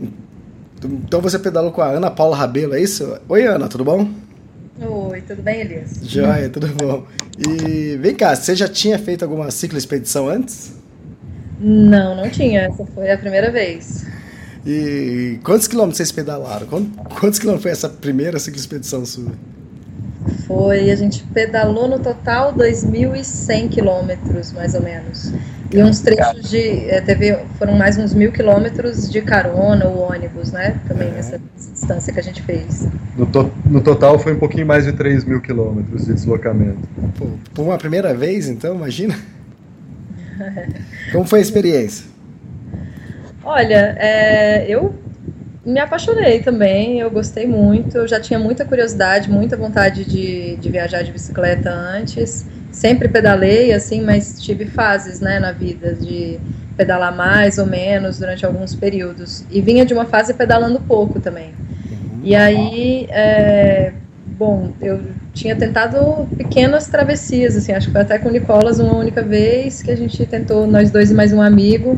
Então 0.84 1.20
você 1.20 1.38
pedalou 1.40 1.72
com 1.72 1.82
a 1.82 1.88
Ana 1.88 2.10
Paula 2.12 2.36
Rabelo, 2.36 2.76
é 2.76 2.82
isso? 2.82 3.20
Oi, 3.28 3.46
Ana, 3.46 3.68
tudo 3.68 3.84
bom? 3.84 4.10
Oi, 4.82 5.22
tudo 5.22 5.42
bem, 5.42 5.62
Elias? 5.62 6.00
Joia, 6.04 6.50
tudo 6.50 6.68
bom. 6.68 7.06
E 7.38 7.98
vem 7.98 8.16
cá, 8.16 8.34
você 8.34 8.56
já 8.56 8.68
tinha 8.68 8.98
feito 8.98 9.24
alguma 9.24 9.52
cicloexpedição 9.52 10.30
antes? 10.30 10.79
Não, 11.60 12.16
não 12.16 12.30
tinha. 12.30 12.62
Essa 12.62 12.86
foi 12.86 13.12
a 13.12 13.18
primeira 13.18 13.52
vez. 13.52 14.06
E 14.66 15.40
quantos 15.44 15.68
quilômetros 15.68 15.98
vocês 15.98 16.12
pedalaram? 16.12 16.68
Quantos 16.68 17.40
quilômetros 17.40 17.64
foi 17.64 17.72
essa 17.72 17.90
primeira 17.90 18.40
cicloexpedição 18.40 19.06
sua? 19.06 19.32
Foi, 20.46 20.92
a 20.92 20.96
gente 20.96 21.24
pedalou 21.34 21.88
no 21.88 22.00
total 22.00 22.54
2.100 22.54 23.70
quilômetros, 23.70 24.52
mais 24.52 24.76
ou 24.76 24.82
menos. 24.82 25.32
E 25.72 25.82
uns 25.82 26.00
trechos 26.00 26.50
de. 26.50 26.90
É, 26.90 27.00
teve, 27.00 27.38
foram 27.58 27.74
mais 27.74 27.98
uns 27.98 28.14
mil 28.14 28.32
quilômetros 28.32 29.10
de 29.10 29.22
carona 29.22 29.86
ou 29.86 30.12
ônibus, 30.12 30.52
né? 30.52 30.80
Também 30.88 31.10
é. 31.10 31.20
essa 31.20 31.40
distância 31.56 32.12
que 32.12 32.20
a 32.20 32.24
gente 32.24 32.42
fez. 32.42 32.88
No, 33.16 33.28
to, 33.28 33.52
no 33.66 33.80
total 33.80 34.18
foi 34.18 34.34
um 34.34 34.40
pouquinho 34.40 34.66
mais 34.66 34.86
de 34.86 34.94
3 34.94 35.26
mil 35.26 35.40
quilômetros 35.42 36.06
de 36.06 36.14
deslocamento. 36.14 36.80
Pô, 37.18 37.28
por 37.54 37.64
uma 37.64 37.78
primeira 37.78 38.14
vez, 38.14 38.50
então, 38.50 38.76
imagina? 38.76 39.16
Como 41.12 41.26
foi 41.26 41.40
a 41.40 41.42
experiência? 41.42 42.06
Olha, 43.44 43.96
é, 43.98 44.66
eu 44.68 44.94
me 45.66 45.80
apaixonei 45.80 46.40
também, 46.42 47.00
eu 47.00 47.10
gostei 47.12 47.46
muito, 47.46 47.98
eu 47.98 48.08
já 48.08 48.20
tinha 48.20 48.40
muita 48.40 48.66
curiosidade, 48.66 49.30
muita 49.30 49.56
vontade 49.56 50.06
de, 50.06 50.56
de 50.58 50.70
viajar 50.70 51.04
de 51.04 51.12
bicicleta 51.12 51.70
antes, 51.70 52.46
sempre 52.72 53.08
pedalei 53.08 53.74
assim, 53.74 54.02
mas 54.02 54.42
tive 54.42 54.66
fases, 54.66 55.20
né, 55.20 55.40
na 55.40 55.52
vida 55.52 55.94
de 55.94 56.40
pedalar 56.78 57.16
mais 57.16 57.58
ou 57.58 57.66
menos 57.66 58.20
durante 58.20 58.46
alguns 58.46 58.74
períodos, 58.74 59.44
e 59.52 59.62
vinha 59.62 59.86
de 59.86 59.94
uma 59.94 60.06
fase 60.06 60.34
pedalando 60.34 60.80
pouco 60.80 61.20
também, 61.20 61.54
e 62.24 62.36
aí, 62.36 63.08
é, 63.10 63.94
bom, 64.26 64.74
eu 64.82 65.02
tinha 65.40 65.56
tentado 65.56 66.28
pequenas 66.36 66.88
travessias, 66.88 67.56
assim, 67.56 67.72
acho 67.72 67.88
que 67.88 67.94
foi 67.94 68.02
até 68.02 68.20
com 68.20 68.28
o 68.28 68.32
Nicolas 68.32 68.78
uma 68.80 68.96
única 68.96 69.22
vez 69.22 69.82
que 69.82 69.90
a 69.90 69.96
gente 69.96 70.26
tentou, 70.26 70.68
nós 70.68 70.92
dois 70.92 71.12
e 71.12 71.14
mais 71.14 71.32
um 71.32 71.42
amigo, 71.42 71.98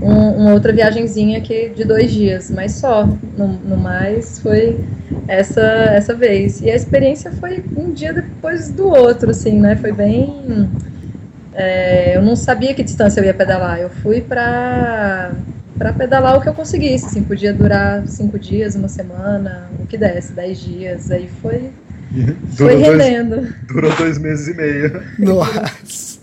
um, 0.00 0.12
uma 0.12 0.52
outra 0.52 0.70
viagenzinha 0.70 1.40
que 1.40 1.70
de 1.70 1.82
dois 1.82 2.12
dias, 2.12 2.50
mas 2.50 2.72
só, 2.72 3.06
no, 3.38 3.48
no, 3.48 3.76
mais 3.78 4.38
foi 4.38 4.78
essa 5.26 5.62
essa 5.62 6.14
vez. 6.14 6.60
E 6.60 6.70
a 6.70 6.76
experiência 6.76 7.32
foi 7.32 7.64
um 7.74 7.90
dia 7.90 8.12
depois 8.12 8.68
do 8.68 8.88
outro, 8.88 9.30
assim, 9.30 9.58
né? 9.58 9.74
Foi 9.76 9.90
bem. 9.90 10.68
É, 11.54 12.16
eu 12.16 12.22
não 12.22 12.36
sabia 12.36 12.74
que 12.74 12.82
distância 12.82 13.20
eu 13.20 13.24
ia 13.24 13.34
pedalar. 13.34 13.80
Eu 13.80 13.88
fui 13.88 14.20
para 14.20 15.32
para 15.76 15.92
pedalar 15.92 16.36
o 16.36 16.40
que 16.40 16.48
eu 16.48 16.54
conseguisse, 16.54 17.06
assim, 17.06 17.24
podia 17.24 17.52
durar 17.52 18.06
cinco 18.06 18.38
dias, 18.38 18.76
uma 18.76 18.86
semana, 18.86 19.68
o 19.80 19.86
que 19.86 19.98
desse, 19.98 20.32
dez 20.32 20.60
dias, 20.60 21.10
aí 21.10 21.28
foi 21.42 21.72
foi 22.56 22.76
rendendo. 22.76 23.36
Dois, 23.36 23.54
durou 23.66 23.96
dois 23.96 24.18
meses 24.18 24.48
e 24.48 24.54
meio. 24.54 25.02
Nossa, 25.18 26.20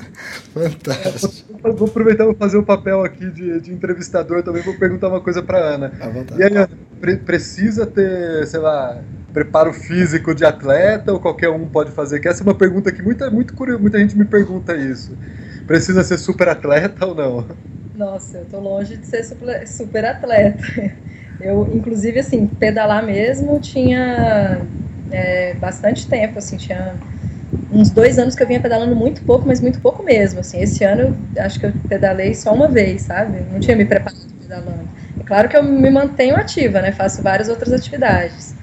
fantástico. 0.54 1.52
Vou 1.62 1.88
aproveitar 1.88 2.28
e 2.28 2.36
fazer 2.36 2.58
o 2.58 2.64
papel 2.64 3.04
aqui 3.04 3.30
de, 3.30 3.60
de, 3.60 3.72
entrevistador 3.72 4.42
também, 4.42 4.64
vou 4.64 4.74
perguntar 4.74 5.10
uma 5.10 5.22
coisa 5.22 5.44
para 5.44 5.60
Ana. 5.60 5.92
E 6.38 6.44
aí, 6.44 6.50
Ana, 6.50 6.70
pre 7.00 7.18
precisa 7.18 7.86
ter, 7.86 8.48
sei 8.48 8.60
lá, 8.60 9.02
preparo 9.32 9.74
físico 9.74 10.34
de 10.34 10.44
atleta 10.44 11.12
ou 11.14 11.20
qualquer 11.20 11.50
um 11.50 11.68
pode 11.68 11.92
fazer? 11.92 12.20
Que 12.20 12.28
essa 12.28 12.42
é 12.42 12.46
uma 12.46 12.56
pergunta 12.56 12.92
que 12.92 13.02
muita, 13.02 13.30
muito 13.30 13.54
curioso, 13.54 13.82
muita 13.82 14.00
gente 14.00 14.18
me 14.18 14.26
pergunta 14.26 14.76
isso. 14.76 15.16
Precisa 15.68 16.04
ser 16.04 16.18
super 16.18 16.50
atleta 16.50 17.06
ou 17.06 17.16
não? 17.16 17.46
Nossa, 17.96 18.40
eu 18.40 18.46
tô 18.46 18.60
longe 18.60 18.98
de 18.98 19.06
ser 19.06 19.24
super, 19.24 19.68
super 19.68 20.06
atleta. 20.06 20.64
Eu, 21.40 21.68
inclusive, 21.74 22.20
assim, 22.20 22.46
pedalar 22.46 23.04
mesmo 23.06 23.60
tinha 23.60 24.62
é, 25.12 25.54
bastante 25.56 26.08
tempo, 26.08 26.40
assim, 26.40 26.58
tinha 26.58 26.96
uns 27.72 27.90
dois 27.90 28.18
anos 28.18 28.36
que 28.36 28.44
eu 28.44 28.48
vinha 28.48 28.60
pedalando 28.60 28.96
muito 28.96 29.22
pouco, 29.24 29.46
mas 29.48 29.60
muito 29.62 29.80
pouco 29.80 30.04
mesmo, 30.04 30.40
assim, 30.40 30.62
esse 30.62 30.84
ano 30.84 31.18
acho 31.38 31.60
que 31.60 31.66
eu 31.66 31.74
pedalei 31.88 32.34
só 32.34 32.54
uma 32.54 32.68
vez, 32.68 33.04
sabe, 33.04 33.40
não 33.52 33.60
tinha 33.60 33.76
me 33.76 33.86
preparado 33.86 34.22
pedalando. 34.42 34.90
É 35.20 35.24
claro 35.24 35.50
que 35.50 35.58
eu 35.58 35.64
me 35.64 35.90
mantenho 35.90 36.36
ativa, 36.36 36.82
né, 36.82 36.92
faço 36.92 37.22
várias 37.22 37.50
outras 37.50 37.74
atividades, 37.74 38.56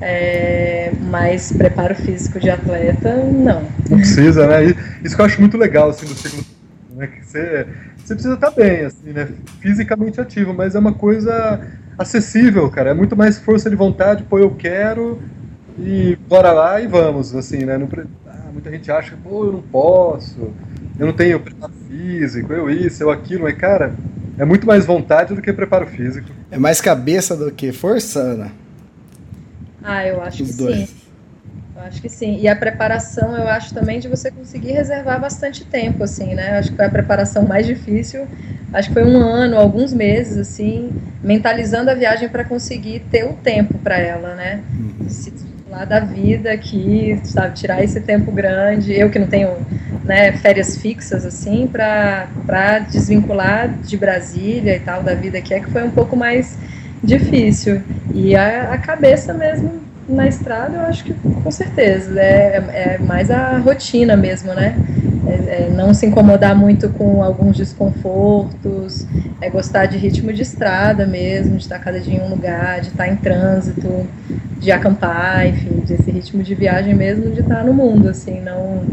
é, 0.00 0.92
mas 1.00 1.52
preparo 1.52 1.94
físico 1.94 2.38
de 2.38 2.50
atleta, 2.50 3.16
não. 3.16 3.62
Não 3.90 3.98
precisa, 3.98 4.46
né, 4.46 4.74
isso 5.04 5.14
que 5.14 5.20
eu 5.20 5.26
acho 5.26 5.40
muito 5.40 5.56
legal, 5.56 5.90
assim, 5.90 6.06
do 6.06 6.14
ciclo, 6.14 6.44
né, 6.96 7.06
que 7.08 7.24
você, 7.24 7.66
você 7.96 8.14
precisa 8.14 8.34
estar 8.34 8.50
bem, 8.50 8.84
assim, 8.84 9.10
né, 9.12 9.28
fisicamente 9.60 10.20
ativo, 10.20 10.54
mas 10.54 10.74
é 10.74 10.78
uma 10.78 10.94
coisa 10.94 11.60
acessível, 11.98 12.68
cara, 12.70 12.90
é 12.90 12.94
muito 12.94 13.16
mais 13.16 13.38
força 13.38 13.70
de 13.70 13.76
vontade, 13.76 14.22
pô, 14.24 14.38
eu 14.38 14.50
quero 14.50 15.20
e 15.78 16.16
bora 16.28 16.52
lá 16.52 16.80
e 16.80 16.86
vamos, 16.86 17.34
assim, 17.34 17.64
né? 17.64 17.76
Não, 17.76 17.88
ah, 18.26 18.50
muita 18.52 18.70
gente 18.70 18.90
acha, 18.90 19.16
pô, 19.22 19.46
eu 19.46 19.52
não 19.52 19.62
posso, 19.62 20.52
eu 20.98 21.06
não 21.06 21.12
tenho 21.12 21.40
preparo 21.40 21.72
físico, 21.88 22.52
eu 22.52 22.70
isso, 22.70 23.02
eu 23.02 23.10
aquilo, 23.10 23.42
mas 23.42 23.56
cara, 23.56 23.94
é 24.38 24.44
muito 24.44 24.66
mais 24.66 24.84
vontade 24.84 25.34
do 25.34 25.42
que 25.42 25.52
preparo 25.52 25.86
físico. 25.86 26.28
É 26.50 26.58
mais 26.58 26.80
cabeça 26.80 27.36
do 27.36 27.50
que 27.50 27.72
força, 27.72 28.20
Ana? 28.20 28.52
Ah, 29.82 30.06
eu 30.06 30.20
acho 30.22 30.42
Os 30.42 30.50
que 30.50 30.56
dois. 30.56 30.88
sim. 30.88 30.96
Eu 31.76 31.82
acho 31.82 32.00
que 32.00 32.08
sim. 32.08 32.38
E 32.40 32.48
a 32.48 32.56
preparação, 32.56 33.36
eu 33.36 33.46
acho 33.48 33.72
também 33.74 34.00
de 34.00 34.08
você 34.08 34.30
conseguir 34.30 34.72
reservar 34.72 35.20
bastante 35.20 35.64
tempo, 35.64 36.02
assim, 36.02 36.34
né? 36.34 36.54
Eu 36.54 36.58
acho 36.60 36.70
que 36.70 36.76
foi 36.76 36.86
a 36.86 36.90
preparação 36.90 37.46
mais 37.46 37.66
difícil. 37.66 38.26
Acho 38.72 38.88
que 38.88 38.94
foi 38.94 39.04
um 39.04 39.18
ano, 39.18 39.56
alguns 39.56 39.92
meses, 39.92 40.38
assim, 40.38 40.90
mentalizando 41.22 41.90
a 41.90 41.94
viagem 41.94 42.28
para 42.28 42.44
conseguir 42.44 43.00
ter 43.10 43.24
o 43.24 43.34
tempo 43.34 43.78
para 43.78 43.98
ela, 43.98 44.34
né? 44.34 44.62
Uhum. 44.74 45.08
Se 45.08 45.30
lá 45.68 45.84
da 45.84 45.98
vida 45.98 46.52
aqui, 46.52 47.18
sabe, 47.24 47.54
tirar 47.56 47.82
esse 47.82 48.00
tempo 48.00 48.30
grande, 48.30 48.92
eu 48.92 49.10
que 49.10 49.18
não 49.18 49.26
tenho 49.26 49.50
né, 50.04 50.32
férias 50.32 50.76
fixas 50.76 51.26
assim, 51.26 51.66
para 51.66 52.78
desvincular 52.88 53.68
de 53.68 53.96
Brasília 53.96 54.76
e 54.76 54.80
tal, 54.80 55.02
da 55.02 55.14
vida 55.14 55.38
aqui, 55.38 55.52
é 55.52 55.60
que 55.60 55.70
foi 55.70 55.82
um 55.82 55.90
pouco 55.90 56.16
mais 56.16 56.56
difícil. 57.02 57.82
E 58.14 58.36
a, 58.36 58.72
a 58.72 58.78
cabeça 58.78 59.34
mesmo 59.34 59.80
na 60.08 60.28
estrada, 60.28 60.76
eu 60.76 60.82
acho 60.82 61.02
que 61.02 61.12
com 61.12 61.50
certeza, 61.50 62.18
é, 62.20 62.56
é 62.72 62.98
mais 62.98 63.28
a 63.28 63.58
rotina 63.58 64.16
mesmo, 64.16 64.54
né? 64.54 64.76
É, 65.26 65.64
é 65.64 65.70
não 65.74 65.92
se 65.92 66.06
incomodar 66.06 66.54
muito 66.54 66.88
com 66.90 67.24
alguns 67.24 67.56
desconfortos, 67.56 69.04
é 69.40 69.50
gostar 69.50 69.86
de 69.86 69.98
ritmo 69.98 70.32
de 70.32 70.42
estrada 70.42 71.04
mesmo, 71.04 71.56
de 71.56 71.62
estar 71.62 71.80
cada 71.80 71.98
dia 71.98 72.18
em 72.18 72.22
um 72.22 72.28
lugar, 72.28 72.80
de 72.80 72.88
estar 72.88 73.08
em 73.08 73.16
trânsito, 73.16 74.06
de 74.58 74.72
acampar, 74.72 75.46
enfim, 75.46 75.82
desse 75.86 76.10
ritmo 76.10 76.42
de 76.42 76.54
viagem 76.54 76.94
mesmo, 76.94 77.30
de 77.30 77.40
estar 77.40 77.64
no 77.64 77.72
mundo, 77.72 78.08
assim, 78.08 78.40
não, 78.40 78.84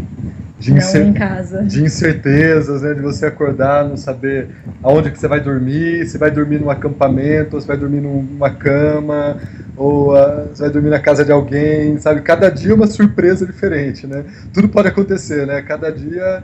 de 0.60 0.74
não 0.74 1.08
em 1.08 1.14
casa. 1.14 1.64
De 1.64 1.84
incertezas, 1.84 2.82
né, 2.82 2.94
de 2.94 3.02
você 3.02 3.26
acordar, 3.26 3.84
não 3.84 3.98
saber 3.98 4.48
aonde 4.82 5.12
que 5.12 5.20
você 5.20 5.28
vai 5.28 5.42
dormir, 5.42 6.06
se 6.06 6.18
vai 6.18 6.32
dormir 6.32 6.60
num 6.60 6.70
acampamento, 6.70 7.56
ou 7.56 7.62
se 7.62 7.68
vai 7.68 7.78
dormir 7.78 8.02
numa 8.02 8.50
cama, 8.50 9.38
ou 9.76 10.14
uh, 10.14 10.48
você 10.54 10.64
vai 10.64 10.72
dormir 10.72 10.90
na 10.90 11.00
casa 11.00 11.26
de 11.26 11.32
alguém, 11.32 11.98
sabe? 12.00 12.22
Cada 12.22 12.50
dia 12.50 12.72
é 12.72 12.76
uma 12.76 12.88
surpresa 12.88 13.46
diferente, 13.46 14.08
né? 14.08 14.24
Tudo 14.54 14.70
pode 14.70 14.88
acontecer, 14.88 15.46
né? 15.46 15.62
Cada 15.62 15.92
dia 15.92 16.44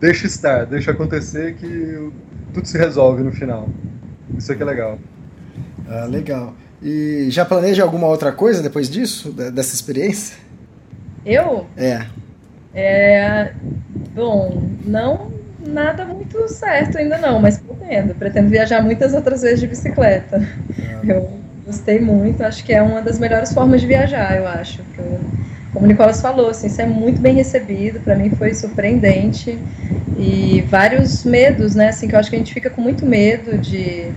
deixa 0.00 0.26
estar, 0.26 0.64
deixa 0.64 0.92
acontecer 0.92 1.54
que 1.54 2.12
tudo 2.54 2.66
se 2.66 2.78
resolve 2.78 3.22
no 3.22 3.32
final. 3.32 3.68
Isso 4.36 4.52
aqui 4.52 4.62
é 4.62 4.66
legal. 4.66 4.98
Ah, 5.88 6.04
legal. 6.04 6.54
E 6.82 7.26
já 7.30 7.44
planeja 7.44 7.82
alguma 7.82 8.06
outra 8.06 8.32
coisa 8.32 8.62
depois 8.62 8.88
disso, 8.88 9.30
dessa 9.32 9.74
experiência? 9.74 10.36
Eu? 11.26 11.66
É. 11.76 12.06
É. 12.74 13.52
Bom, 14.14 14.62
não 14.84 15.32
nada 15.68 16.04
muito 16.04 16.48
certo 16.48 16.98
ainda 16.98 17.18
não, 17.18 17.40
mas 17.40 17.58
pretendo. 17.58 18.14
Pretendo 18.14 18.48
viajar 18.48 18.82
muitas 18.82 19.12
outras 19.14 19.42
vezes 19.42 19.60
de 19.60 19.66
bicicleta. 19.66 20.40
Ah. 20.78 21.00
Eu 21.06 21.30
gostei 21.66 22.00
muito, 22.00 22.42
acho 22.42 22.64
que 22.64 22.72
é 22.72 22.80
uma 22.80 23.02
das 23.02 23.18
melhores 23.18 23.52
formas 23.52 23.80
de 23.80 23.86
viajar, 23.86 24.36
eu 24.36 24.46
acho. 24.46 24.82
Eu, 24.96 25.20
como 25.72 25.84
o 25.84 25.88
Nicolas 25.88 26.20
falou, 26.20 26.50
assim, 26.50 26.66
isso 26.66 26.80
é 26.80 26.86
muito 26.86 27.20
bem 27.20 27.34
recebido, 27.34 28.00
para 28.00 28.16
mim 28.16 28.30
foi 28.30 28.54
surpreendente. 28.54 29.58
E 30.18 30.64
vários 30.68 31.24
medos, 31.24 31.74
né? 31.74 31.88
Assim, 31.88 32.08
que 32.08 32.14
eu 32.14 32.18
acho 32.18 32.28
que 32.28 32.36
a 32.36 32.38
gente 32.38 32.52
fica 32.52 32.68
com 32.68 32.80
muito 32.80 33.06
medo 33.06 33.56
de 33.58 34.12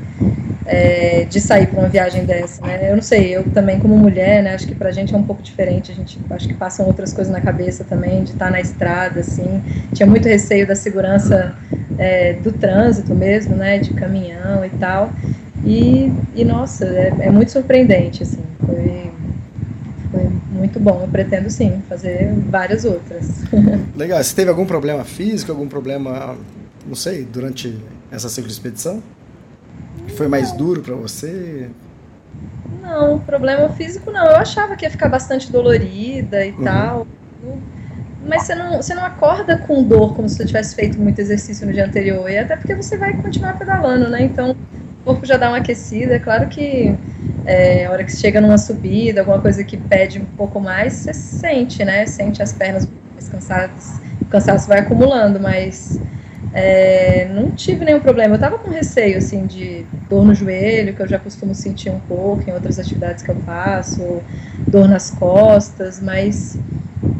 é, 0.65 1.25
de 1.25 1.41
sair 1.41 1.67
para 1.67 1.79
uma 1.79 1.89
viagem 1.89 2.23
dessa, 2.23 2.65
né? 2.65 2.89
Eu 2.89 2.95
não 2.95 3.03
sei, 3.03 3.35
eu 3.35 3.43
também 3.43 3.79
como 3.79 3.97
mulher, 3.97 4.41
né? 4.41 4.53
Acho 4.53 4.67
que 4.67 4.75
para 4.75 4.89
a 4.89 4.91
gente 4.91 5.13
é 5.13 5.17
um 5.17 5.23
pouco 5.23 5.41
diferente. 5.41 5.91
A 5.91 5.95
gente 5.95 6.19
acho 6.29 6.47
que 6.47 6.53
passam 6.53 6.85
outras 6.85 7.13
coisas 7.13 7.31
na 7.31 7.41
cabeça 7.41 7.83
também 7.83 8.23
de 8.23 8.31
estar 8.31 8.45
tá 8.45 8.51
na 8.51 8.61
estrada, 8.61 9.19
assim. 9.19 9.61
Tinha 9.93 10.07
muito 10.07 10.27
receio 10.27 10.65
da 10.65 10.75
segurança 10.75 11.55
é, 11.97 12.33
do 12.33 12.51
trânsito 12.51 13.13
mesmo, 13.13 13.55
né? 13.55 13.79
De 13.79 13.93
caminhão 13.93 14.63
e 14.63 14.69
tal. 14.69 15.11
E, 15.65 16.11
e 16.33 16.43
nossa, 16.43 16.85
é, 16.85 17.13
é 17.19 17.31
muito 17.31 17.51
surpreendente, 17.51 18.23
assim. 18.23 18.43
Foi, 18.65 19.10
foi 20.11 20.29
muito 20.51 20.79
bom. 20.79 21.01
Eu 21.01 21.07
pretendo 21.07 21.49
sim 21.49 21.81
fazer 21.87 22.33
várias 22.49 22.85
outras. 22.85 23.27
Legal. 23.95 24.21
Você 24.23 24.35
teve 24.35 24.49
algum 24.49 24.65
problema 24.65 25.03
físico, 25.03 25.51
algum 25.51 25.67
problema, 25.67 26.35
não 26.85 26.95
sei, 26.95 27.23
durante 27.23 27.77
essa 28.11 28.29
ciclo 28.29 28.51
expedição? 28.51 29.01
Foi 30.15 30.27
mais 30.27 30.51
duro 30.51 30.81
para 30.81 30.95
você? 30.95 31.69
Não, 32.81 33.19
problema 33.19 33.69
físico 33.69 34.11
não. 34.11 34.25
Eu 34.25 34.35
achava 34.35 34.75
que 34.75 34.85
ia 34.85 34.91
ficar 34.91 35.07
bastante 35.09 35.51
dolorida 35.51 36.45
e 36.45 36.51
uhum. 36.51 36.63
tal. 36.63 37.07
Mas 38.27 38.43
você 38.43 38.55
não, 38.55 38.77
você 38.77 38.93
não 38.93 39.03
acorda 39.03 39.57
com 39.57 39.83
dor 39.83 40.15
como 40.15 40.29
se 40.29 40.35
você 40.35 40.45
tivesse 40.45 40.75
feito 40.75 40.99
muito 40.99 41.19
exercício 41.19 41.65
no 41.65 41.73
dia 41.73 41.85
anterior. 41.85 42.29
E 42.29 42.37
até 42.37 42.55
porque 42.55 42.75
você 42.75 42.97
vai 42.97 43.13
continuar 43.21 43.57
pedalando, 43.57 44.09
né? 44.09 44.23
Então 44.23 44.51
o 44.51 45.03
corpo 45.03 45.25
já 45.25 45.37
dá 45.37 45.49
uma 45.49 45.57
aquecida. 45.57 46.15
É 46.15 46.19
claro 46.19 46.47
que 46.47 46.95
é, 47.45 47.85
a 47.85 47.91
hora 47.91 48.03
que 48.03 48.11
chega 48.11 48.39
numa 48.39 48.57
subida, 48.57 49.21
alguma 49.21 49.39
coisa 49.39 49.63
que 49.63 49.77
pede 49.77 50.19
um 50.19 50.25
pouco 50.25 50.59
mais, 50.59 50.93
você 50.93 51.13
sente, 51.13 51.83
né? 51.83 52.05
Sente 52.05 52.41
as 52.41 52.53
pernas 52.53 52.87
mais 53.13 53.29
cansadas. 53.29 53.99
O 54.21 54.29
cansaço 54.29 54.67
vai 54.67 54.79
acumulando, 54.79 55.39
mas 55.39 55.99
é, 56.53 57.27
não 57.33 57.51
tive 57.51 57.85
nenhum 57.85 57.99
problema. 57.99 58.35
Eu 58.35 58.39
tava 58.39 58.57
com 58.59 58.69
receio, 58.69 59.17
assim, 59.17 59.45
de 59.45 59.85
dor 60.09 60.25
no 60.25 60.33
joelho, 60.33 60.95
que 60.95 61.01
eu 61.01 61.07
já 61.07 61.17
costumo 61.17 61.55
sentir 61.55 61.89
um 61.89 61.99
pouco 61.99 62.49
em 62.49 62.53
outras 62.53 62.77
atividades 62.77 63.23
que 63.23 63.31
eu 63.31 63.35
faço, 63.35 64.21
dor 64.67 64.87
nas 64.87 65.09
costas, 65.09 65.99
mas 65.99 66.59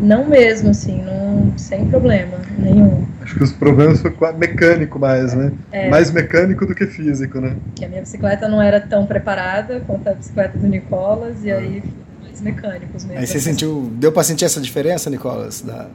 não 0.01 0.25
mesmo, 0.25 0.71
assim, 0.71 1.01
não, 1.03 1.53
sem 1.57 1.85
problema 1.85 2.37
nenhum. 2.57 3.05
Acho 3.21 3.35
que 3.35 3.43
os 3.43 3.53
problemas 3.53 4.01
foram 4.01 4.37
mecânico 4.37 4.99
mais, 4.99 5.33
né? 5.33 5.51
É, 5.71 5.89
mais 5.89 6.11
mecânico 6.11 6.65
do 6.65 6.73
que 6.73 6.87
físico, 6.87 7.39
né? 7.39 7.55
Que 7.75 7.85
a 7.85 7.87
minha 7.87 8.01
bicicleta 8.01 8.47
não 8.47 8.61
era 8.61 8.81
tão 8.81 9.05
preparada 9.05 9.81
quanto 9.81 10.07
a 10.07 10.13
bicicleta 10.13 10.57
do 10.57 10.67
Nicolas, 10.67 11.43
e 11.43 11.51
aí 11.51 11.83
mais 12.21 12.41
mecânicos 12.41 13.05
mesmo. 13.05 13.19
Aí 13.19 13.27
você 13.27 13.39
sentiu, 13.39 13.91
deu 13.93 14.11
para 14.11 14.23
sentir 14.23 14.45
essa 14.45 14.59
diferença, 14.59 15.09
Nicolas, 15.09 15.61
da 15.61 15.87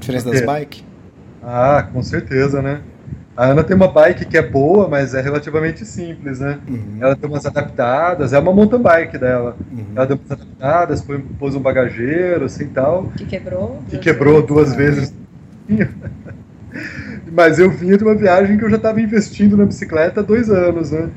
diferença 0.00 0.30
das 0.30 0.40
bikes? 0.40 0.84
Ah, 1.42 1.88
com 1.92 2.02
certeza, 2.02 2.62
né? 2.62 2.80
A 3.34 3.46
Ana 3.46 3.64
tem 3.64 3.74
uma 3.74 3.88
bike 3.88 4.26
que 4.26 4.36
é 4.36 4.42
boa, 4.42 4.88
mas 4.88 5.14
é 5.14 5.20
relativamente 5.22 5.86
simples, 5.86 6.38
né? 6.38 6.58
Uhum. 6.68 6.98
Ela 7.00 7.16
tem 7.16 7.28
umas 7.28 7.46
adaptadas, 7.46 8.34
é 8.34 8.38
uma 8.38 8.52
mountain 8.52 8.80
bike 8.80 9.16
dela. 9.16 9.56
Uhum. 9.72 9.86
Ela 9.96 10.06
deu 10.06 10.18
umas 10.18 10.30
adaptadas, 10.30 11.06
pôs 11.38 11.54
um 11.54 11.60
bagageiro, 11.60 12.44
assim 12.44 12.68
tal. 12.68 13.10
Que 13.16 13.24
quebrou? 13.24 13.82
Que 13.88 13.98
quebrou 13.98 14.42
duas 14.42 14.74
vezes. 14.74 15.14
mas 17.32 17.58
eu 17.58 17.70
vinha 17.70 17.96
de 17.96 18.04
uma 18.04 18.14
viagem 18.14 18.58
que 18.58 18.64
eu 18.64 18.70
já 18.70 18.76
estava 18.76 19.00
investindo 19.00 19.56
na 19.56 19.64
bicicleta 19.64 20.20
há 20.20 20.22
dois 20.22 20.50
anos, 20.50 20.90
né? 20.90 21.08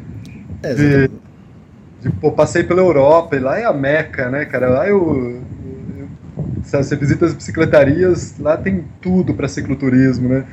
É, 0.64 0.74
de, 0.74 1.08
de, 2.02 2.10
pô, 2.22 2.32
passei 2.32 2.64
pela 2.64 2.80
Europa, 2.82 3.36
e 3.36 3.40
lá 3.40 3.60
é 3.60 3.66
a 3.66 3.74
Meca, 3.74 4.30
né, 4.30 4.46
cara? 4.46 4.70
Lá 4.70 4.88
eu 4.88 5.42
você 6.66 6.96
visita 6.96 7.26
as 7.26 7.34
bicicletarias, 7.34 8.36
lá 8.40 8.58
tem 8.58 8.84
tudo 9.02 9.34
para 9.34 9.48
cicloturismo, 9.48 10.30
né? 10.30 10.46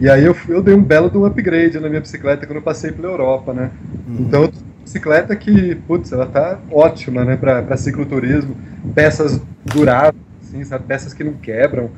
E 0.00 0.08
aí 0.08 0.24
eu, 0.24 0.36
eu 0.48 0.62
dei 0.62 0.74
um 0.74 0.82
belo 0.82 1.10
um 1.14 1.24
upgrade 1.24 1.78
na 1.78 1.88
minha 1.88 2.00
bicicleta 2.00 2.46
quando 2.46 2.56
eu 2.56 2.62
passei 2.62 2.90
pela 2.90 3.08
Europa, 3.08 3.52
né? 3.52 3.70
Uhum. 4.08 4.16
Então, 4.20 4.50
bicicleta 4.82 5.36
que, 5.36 5.74
putz, 5.86 6.12
ela 6.12 6.26
tá 6.26 6.58
ótima, 6.70 7.24
né, 7.24 7.36
para 7.36 7.76
cicloturismo, 7.76 8.56
peças 8.94 9.40
duráveis, 9.64 10.22
assim, 10.42 10.64
sabe? 10.64 10.84
Peças 10.86 11.12
que 11.12 11.22
não 11.22 11.34
quebram. 11.34 11.90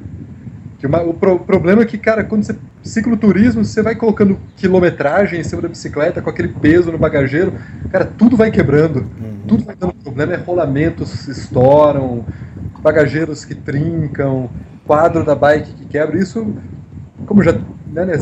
Que 0.79 0.87
uma, 0.87 1.03
o 1.03 1.15
pro, 1.15 1.39
problema 1.39 1.83
é 1.83 1.85
que, 1.85 1.99
cara, 1.99 2.25
quando 2.25 2.43
você 2.43 2.57
cicloturismo, 2.83 3.65
você 3.65 3.83
vai 3.83 3.95
colocando 3.95 4.39
quilometragem 4.57 5.41
em 5.41 5.45
cima 5.45 5.63
da 5.63 5.69
bicicleta 5.69 6.23
com 6.23 6.31
aquele 6.31 6.49
peso 6.49 6.91
no 6.91 6.99
bagageiro, 6.99 7.53
cara, 7.91 8.05
tudo 8.05 8.37
vai 8.37 8.51
quebrando, 8.51 9.01
uhum. 9.21 9.37
tudo 9.47 9.65
vai 9.65 9.77
dando 9.77 9.95
problema, 9.95 10.35
é 10.35 10.37
rolamentos 10.37 11.29
estouram, 11.29 12.25
bagageiros 12.83 13.45
que 13.45 13.55
trincam, 13.55 14.51
quadro 14.87 15.25
da 15.25 15.35
bike 15.35 15.73
que 15.73 15.87
quebra. 15.87 16.19
Isso, 16.19 16.55
como 17.27 17.43
já 17.43 17.53
né, 17.53 18.05
né 18.05 18.19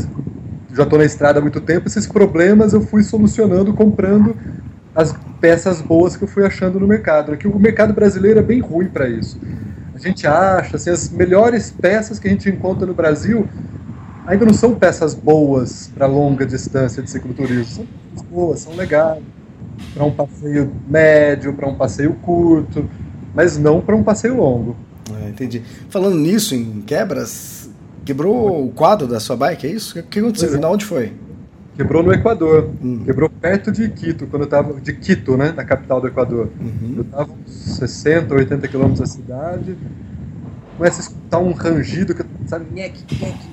já 0.73 0.83
estou 0.83 0.99
na 0.99 1.05
estrada 1.05 1.39
há 1.39 1.43
muito 1.43 1.61
tempo, 1.61 1.89
esses 1.89 2.07
problemas 2.07 2.73
eu 2.73 2.83
fui 2.83 3.03
solucionando 3.03 3.73
comprando 3.73 4.37
as 4.95 5.15
peças 5.41 5.81
boas 5.81 6.17
que 6.17 6.25
eu 6.25 6.29
fui 6.29 6.45
achando 6.45 6.79
no 6.79 6.87
mercado. 6.87 7.37
Que 7.37 7.49
o 7.49 7.59
mercado 7.59 7.95
brasileiro 7.95 8.39
é 8.39 8.43
bem 8.43 8.61
ruim 8.61 8.87
para 8.87 9.09
isso. 9.09 9.41
A 9.95 9.99
gente 9.99 10.27
acha 10.27 10.77
assim, 10.77 10.91
as 10.91 11.11
melhores 11.11 11.71
peças 11.71 12.19
que 12.19 12.29
a 12.29 12.31
gente 12.31 12.49
encontra 12.49 12.87
no 12.87 12.95
Brasil 12.95 13.49
ainda 14.27 14.45
não 14.45 14.55
são 14.55 14.75
peças 14.75 15.15
boas 15.15 15.91
para 15.95 16.07
longa 16.07 16.45
distância 16.45 17.03
de 17.03 17.11
cicloturismo. 17.11 17.87
São 18.15 18.27
boas, 18.27 18.61
são 18.61 18.77
legais 18.77 19.23
para 19.95 20.05
um 20.05 20.13
passeio 20.13 20.73
médio, 20.87 21.55
para 21.55 21.69
um 21.69 21.75
passeio 21.75 22.13
curto 22.15 22.89
mas 23.39 23.57
não 23.57 23.81
para 23.81 23.95
um 23.95 24.03
passeio 24.03 24.37
longo. 24.37 24.75
É, 25.23 25.29
entendi. 25.29 25.63
Falando 25.89 26.17
nisso, 26.17 26.57
em 26.57 26.81
quebras, 26.81 27.71
quebrou 28.05 28.67
o 28.67 28.73
quadro 28.73 29.07
da 29.07 29.21
sua 29.21 29.37
bike, 29.37 29.65
é 29.65 29.71
isso? 29.71 29.97
O 29.97 30.03
que 30.03 30.19
aconteceu? 30.19 30.61
É. 30.61 30.67
Onde 30.67 30.85
foi? 30.85 31.13
Quebrou 31.77 32.03
no 32.03 32.13
Equador. 32.13 32.69
Hum. 32.83 33.05
Quebrou 33.05 33.31
perto 33.31 33.71
de 33.71 33.89
Quito, 33.91 34.27
quando 34.27 34.43
eu 34.43 34.49
tava. 34.49 34.81
De 34.81 34.93
Quito, 34.93 35.37
né? 35.37 35.53
Na 35.55 35.65
capital 35.65 36.01
do 36.01 36.09
Equador. 36.09 36.49
Uhum. 36.61 36.95
Eu 36.97 37.05
tava 37.05 37.31
uns 37.31 37.77
60, 37.77 38.35
80 38.35 38.67
quilômetros 38.67 38.99
da 38.99 39.07
cidade. 39.07 39.77
Começa 40.77 40.99
a 40.99 41.03
escutar 41.03 41.39
um 41.39 41.53
rangido 41.53 42.17
que, 42.17 42.25
sabe, 42.47 42.67
nheque, 42.73 43.05
nheque, 43.15 43.49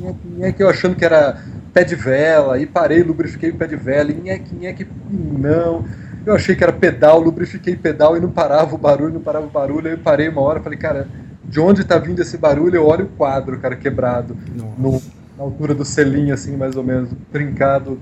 nheque, 0.00 0.18
nheque, 0.36 0.62
eu 0.62 0.68
achando 0.68 0.94
que 0.94 1.04
era 1.04 1.42
pé 1.72 1.82
de 1.82 1.94
vela, 1.94 2.58
e 2.58 2.66
parei, 2.66 3.02
lubrifiquei 3.02 3.48
o 3.48 3.54
pé 3.54 3.66
de 3.66 3.76
vela, 3.76 4.10
e 4.10 4.14
nheque, 4.14 4.54
nheque, 4.54 4.86
não. 5.10 5.86
Eu 6.24 6.34
achei 6.34 6.54
que 6.54 6.62
era 6.62 6.72
pedal, 6.72 7.20
lubrifiquei 7.20 7.76
pedal 7.76 8.16
e 8.16 8.20
não 8.20 8.30
parava 8.30 8.74
o 8.74 8.78
barulho, 8.78 9.14
não 9.14 9.20
parava 9.20 9.46
o 9.46 9.50
barulho. 9.50 9.86
Aí 9.86 9.94
eu 9.94 9.98
parei 9.98 10.28
uma 10.28 10.42
hora 10.42 10.60
falei, 10.60 10.78
cara, 10.78 11.08
de 11.44 11.58
onde 11.58 11.84
tá 11.84 11.98
vindo 11.98 12.20
esse 12.20 12.36
barulho? 12.36 12.76
Eu 12.76 12.86
olho 12.86 13.06
o 13.06 13.08
quadro, 13.08 13.58
cara, 13.58 13.74
quebrado. 13.74 14.36
No, 14.78 15.02
na 15.36 15.44
altura 15.44 15.74
do 15.74 15.84
selinho, 15.84 16.34
assim, 16.34 16.56
mais 16.56 16.76
ou 16.76 16.84
menos, 16.84 17.10
trincado 17.32 17.98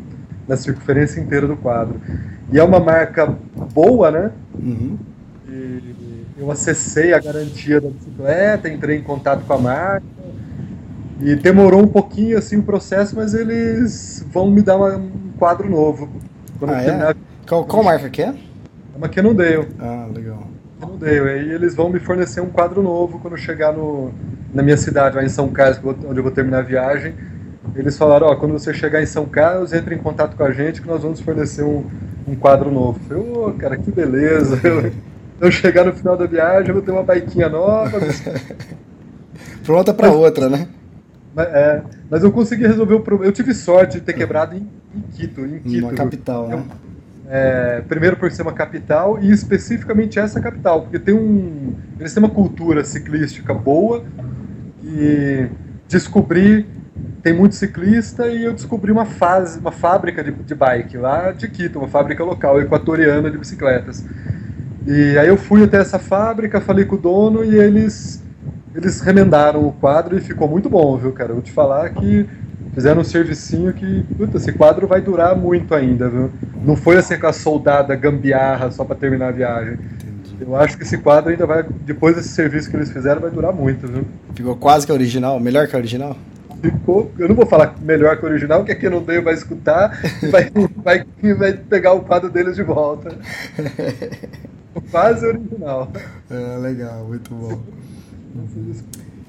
na 0.47 0.57
circunferência 0.57 1.21
inteira 1.21 1.47
do 1.47 1.57
quadro. 1.57 2.01
E 2.51 2.59
é 2.59 2.65
uma 2.65 2.81
marca 2.81 3.27
boa, 3.73 4.11
né? 4.11 4.33
Uhum. 4.59 4.99
E 5.49 5.83
eu 6.39 6.51
acessei 6.51 7.13
a 7.13 7.21
garantia 7.21 7.81
da 7.81 7.89
bicicleta, 7.89 8.69
entrei 8.69 8.99
em 8.99 9.03
contato 9.03 9.45
com 9.45 9.53
a 9.53 9.59
marca. 9.59 10.07
E 11.21 11.35
demorou 11.35 11.83
um 11.83 11.89
pouquinho 11.89 12.39
assim 12.39 12.59
o 12.59 12.63
processo, 12.63 13.17
mas 13.17 13.35
eles 13.35 14.25
vão 14.33 14.51
me 14.51 14.63
dar 14.63 14.77
uma, 14.77 14.97
um 14.97 15.33
quadro 15.39 15.69
novo. 15.69 16.09
Quando 16.59 16.73
ah, 16.73 16.83
é? 16.83 17.17
Qual, 17.49 17.65
qual 17.65 17.83
marca 17.83 18.11
que 18.11 18.21
é? 18.21 18.27
É 18.27 18.97
uma 18.97 19.09
Cannondale. 19.09 19.69
Ah, 19.79 20.07
legal. 20.15 20.47
Cannondale. 20.79 21.31
Aí 21.31 21.51
eles 21.51 21.75
vão 21.75 21.89
me 21.89 21.99
fornecer 21.99 22.43
um 22.43 22.51
quadro 22.51 22.83
novo 22.83 23.19
quando 23.21 23.39
chegar 23.39 23.73
no, 23.73 24.13
na 24.53 24.63
minha 24.63 24.77
cidade, 24.77 25.17
lá 25.17 25.25
em 25.25 25.31
São 25.31 25.49
Carlos, 25.49 25.81
onde 26.07 26.19
eu 26.19 26.23
vou 26.23 26.31
terminar 26.31 26.59
a 26.59 26.63
viagem. 26.63 27.15
Eles 27.75 27.97
falaram, 27.97 28.27
ó, 28.27 28.37
quando 28.37 28.53
você 28.53 28.75
chegar 28.75 29.03
em 29.03 29.07
São 29.07 29.25
Carlos, 29.25 29.73
entre 29.73 29.95
em 29.95 29.99
contato 29.99 30.37
com 30.37 30.45
a 30.45 30.53
gente 30.53 30.83
que 30.83 30.89
nós 30.89 31.03
vamos 31.03 31.21
fornecer 31.21 31.63
um, 31.63 31.87
um 32.27 32.37
quadro 32.37 32.71
novo. 32.71 33.01
Eu 33.09 33.09
falei, 33.09 33.23
ô, 33.23 33.49
oh, 33.49 33.53
cara, 33.55 33.79
que 33.79 33.91
beleza. 33.91 34.61
Eu, 34.69 34.93
eu 35.41 35.53
chegar 35.53 35.85
no 35.85 35.93
final 35.93 36.17
da 36.17 36.27
viagem, 36.27 36.67
eu 36.67 36.75
vou 36.75 36.83
ter 36.83 36.91
uma 36.91 37.05
baiquinha 37.05 37.49
nova. 37.49 38.01
Pronta 39.65 39.95
para 39.95 40.11
outra, 40.11 40.49
né? 40.49 40.67
Mas, 41.33 41.47
é, 41.47 41.83
mas 42.11 42.25
eu 42.25 42.33
consegui 42.33 42.67
resolver 42.67 42.95
o 42.95 43.01
problema. 43.01 43.31
Eu 43.31 43.33
tive 43.33 43.55
sorte 43.55 44.01
de 44.01 44.05
ter 44.05 44.15
quebrado 44.15 44.57
em, 44.57 44.69
em 44.93 45.01
Quito. 45.13 45.43
Em 45.43 45.61
Quito. 45.61 45.85
Uma 45.85 45.93
capital, 45.93 46.49
né? 46.49 46.65
É, 47.31 47.83
primeiro 47.87 48.17
por 48.17 48.31
ser 48.33 48.41
uma 48.41 48.55
capital 48.55 49.23
e 49.23 49.31
especificamente 49.31 50.19
essa 50.19 50.41
capital, 50.41 50.83
porque 50.83 50.99
tem 50.99 51.15
um, 51.15 51.75
eles 52.01 52.15
têm 52.15 52.23
uma 52.23 52.31
cultura 52.31 52.83
ciclística 52.85 53.53
boa 53.53 54.03
e 54.83 55.47
descobri 55.87 56.67
tem 57.23 57.33
muito 57.33 57.55
ciclista 57.55 58.27
e 58.29 58.45
eu 58.45 58.55
descobri 58.55 58.91
uma 58.91 59.05
fase, 59.05 59.59
uma 59.59 59.73
fábrica 59.73 60.23
de, 60.23 60.33
de 60.33 60.55
bike 60.55 60.97
lá 60.97 61.33
de 61.33 61.49
Quito, 61.49 61.79
uma 61.79 61.89
fábrica 61.89 62.25
local 62.25 62.61
equatoriana 62.61 63.31
de 63.31 63.37
bicicletas. 63.37 64.05
E 64.87 65.19
aí 65.19 65.29
eu 65.29 65.37
fui 65.37 65.63
até 65.63 65.79
essa 65.79 65.99
fábrica, 65.99 66.61
falei 66.61 66.85
com 66.85 66.95
o 66.95 66.99
dono 66.99 67.45
e 67.45 67.55
eles 67.55 68.25
eles 68.75 69.01
remendaram 69.01 69.67
o 69.67 69.73
quadro 69.73 70.17
e 70.17 70.21
ficou 70.21 70.49
muito 70.49 70.71
bom, 70.71 70.97
viu, 70.97 71.13
cara? 71.13 71.31
Eu 71.31 71.37
vou 71.37 71.43
te 71.43 71.51
falar 71.51 71.91
que 71.91 72.29
fizeram 72.75 73.01
um 73.01 73.05
servicinho 73.05 73.73
que, 73.73 74.05
puta, 74.17 74.37
esse 74.37 74.53
quadro 74.53 74.87
vai 74.87 75.01
durar 75.01 75.37
muito 75.37 75.75
ainda, 75.75 76.09
viu? 76.09 76.31
Não 76.65 76.77
foi 76.77 76.97
assim 76.97 77.19
com 77.19 77.27
a 77.27 77.33
soldada 77.33 77.95
gambiarra 77.95 78.71
só 78.71 78.85
para 78.85 78.97
terminar 78.97 79.29
a 79.29 79.33
viagem. 79.33 79.79
Eu 80.41 80.55
acho 80.55 80.77
que 80.77 80.85
esse 80.85 80.99
quadro 80.99 81.31
ainda 81.31 81.47
vai, 81.47 81.65
depois 81.85 82.15
desse 82.15 82.29
serviço 82.29 82.71
que 82.71 82.77
eles 82.77 82.91
fizeram, 82.91 83.21
vai 83.21 83.31
durar 83.31 83.53
muito, 83.53 83.89
viu? 83.89 84.05
Ficou 84.35 84.55
quase 84.57 84.87
que 84.87 84.93
original, 84.93 85.41
melhor 85.41 85.67
que 85.67 85.75
a 85.75 85.79
original? 85.79 86.17
Ficou, 86.61 87.11
eu 87.19 87.29
não 87.29 87.37
vou 87.37 87.47
falar 87.47 87.75
melhor 87.81 88.17
que 88.17 88.25
o 88.25 88.29
original, 88.29 88.65
que 88.65 88.73
aqui 88.73 88.89
não 88.89 89.03
deu 89.03 89.23
vai 89.23 89.35
escutar 89.35 90.01
e 90.23 90.27
vai, 90.31 90.51
vai, 90.77 91.05
vai 91.35 91.53
pegar 91.53 91.93
o 91.93 92.01
quadro 92.01 92.31
deles 92.31 92.57
de 92.57 92.63
volta. 92.63 93.17
quase 94.91 95.27
original. 95.27 95.91
É, 96.31 96.59
legal, 96.59 97.05
muito 97.05 97.35
bom. 97.35 97.61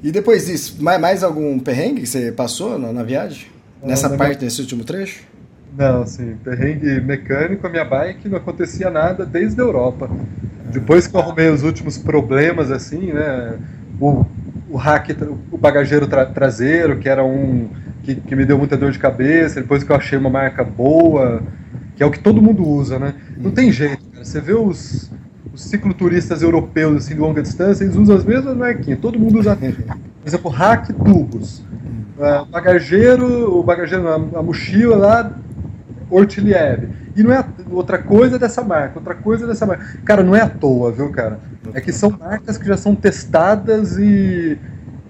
E 0.02 0.12
depois 0.12 0.46
disso, 0.46 0.78
mais, 0.82 1.00
mais 1.00 1.24
algum 1.24 1.60
perrengue 1.60 2.02
que 2.02 2.08
você 2.08 2.32
passou 2.32 2.80
na, 2.80 2.94
na 2.94 3.04
viagem? 3.04 3.48
Não, 3.82 3.90
Nessa 3.90 4.10
parte 4.10 4.38
minha... 4.38 4.50
desse 4.50 4.62
último 4.62 4.84
trecho? 4.84 5.24
Não, 5.78 6.06
sim, 6.06 6.36
perrengue 6.44 7.00
mecânico, 7.02 7.66
a 7.68 7.70
minha 7.70 7.86
bike 7.86 8.28
não 8.28 8.38
acontecia 8.38 8.90
nada 8.90 9.26
desde 9.26 9.60
a 9.62 9.64
Europa. 9.64 10.10
Depois 10.72 11.08
que 11.08 11.16
eu 11.16 11.20
arrumei 11.20 11.50
os 11.50 11.64
últimos 11.64 11.98
problemas, 11.98 12.72
assim, 12.72 13.12
né? 13.14 13.58
O, 14.00 14.26
o 14.70 14.78
hack, 14.78 15.10
o 15.52 15.58
bagageiro 15.58 16.08
tra 16.08 16.26
traseiro, 16.26 16.98
que 16.98 17.10
era 17.10 17.24
um. 17.24 17.70
Que, 18.04 18.16
que, 18.16 18.36
me 18.36 18.46
deu 18.46 18.58
muita 18.58 18.78
dor 18.78 18.92
de 18.92 19.00
cabeça, 19.00 19.62
depois 19.62 19.84
que 19.84 19.92
eu 19.92 19.96
achei 19.96 20.18
uma 20.18 20.30
marca 20.30 20.64
boa, 20.64 21.44
que 21.96 22.02
é 22.02 22.06
o 22.06 22.12
que 22.12 22.20
todo 22.20 22.42
mundo 22.42 22.66
usa, 22.66 22.98
né? 22.98 23.14
Não 23.38 23.52
tem 23.52 23.72
jeito, 23.72 24.04
cara. 24.12 24.24
Você 24.24 24.40
vê 24.40 24.54
os, 24.54 25.12
os 25.54 25.62
cicloturistas 25.64 26.42
europeus 26.42 27.06
assim, 27.06 27.16
de 27.16 27.20
longa 27.20 27.42
distância, 27.42 27.84
eles 27.84 27.96
usam 27.96 28.16
as 28.16 28.24
mesmas 28.24 28.56
marquinhas. 28.56 29.00
Todo 29.00 29.20
mundo 29.20 29.40
usa, 29.40 29.56
por 29.56 30.28
exemplo, 30.28 30.52
rack 30.52 30.94
tubos. 30.94 31.60
Uh, 32.18 32.46
bagageiro, 32.52 33.58
o 33.58 33.64
bagageiro, 33.64 34.08
a, 34.08 34.16
a 34.16 34.44
mochila 34.44 34.98
lá, 34.98 35.34
Ortiliev. 36.10 36.90
E 37.16 37.24
não 37.24 37.32
é 37.32 37.46
outra 37.72 37.98
coisa 37.98 38.38
dessa 38.38 38.64
marca, 38.64 39.00
outra 39.00 39.16
coisa 39.16 39.48
dessa 39.48 39.66
marca. 39.66 39.86
Cara, 40.04 40.24
não 40.24 40.36
é 40.36 40.42
à 40.42 40.50
toa, 40.50 40.92
viu, 40.92 41.10
cara? 41.10 41.40
É 41.74 41.82
que 41.82 41.92
são 41.92 42.10
marcas 42.10 42.58
que 42.58 42.66
já 42.66 42.78
são 42.78 42.96
testadas 42.96 43.98
e, 43.98 44.58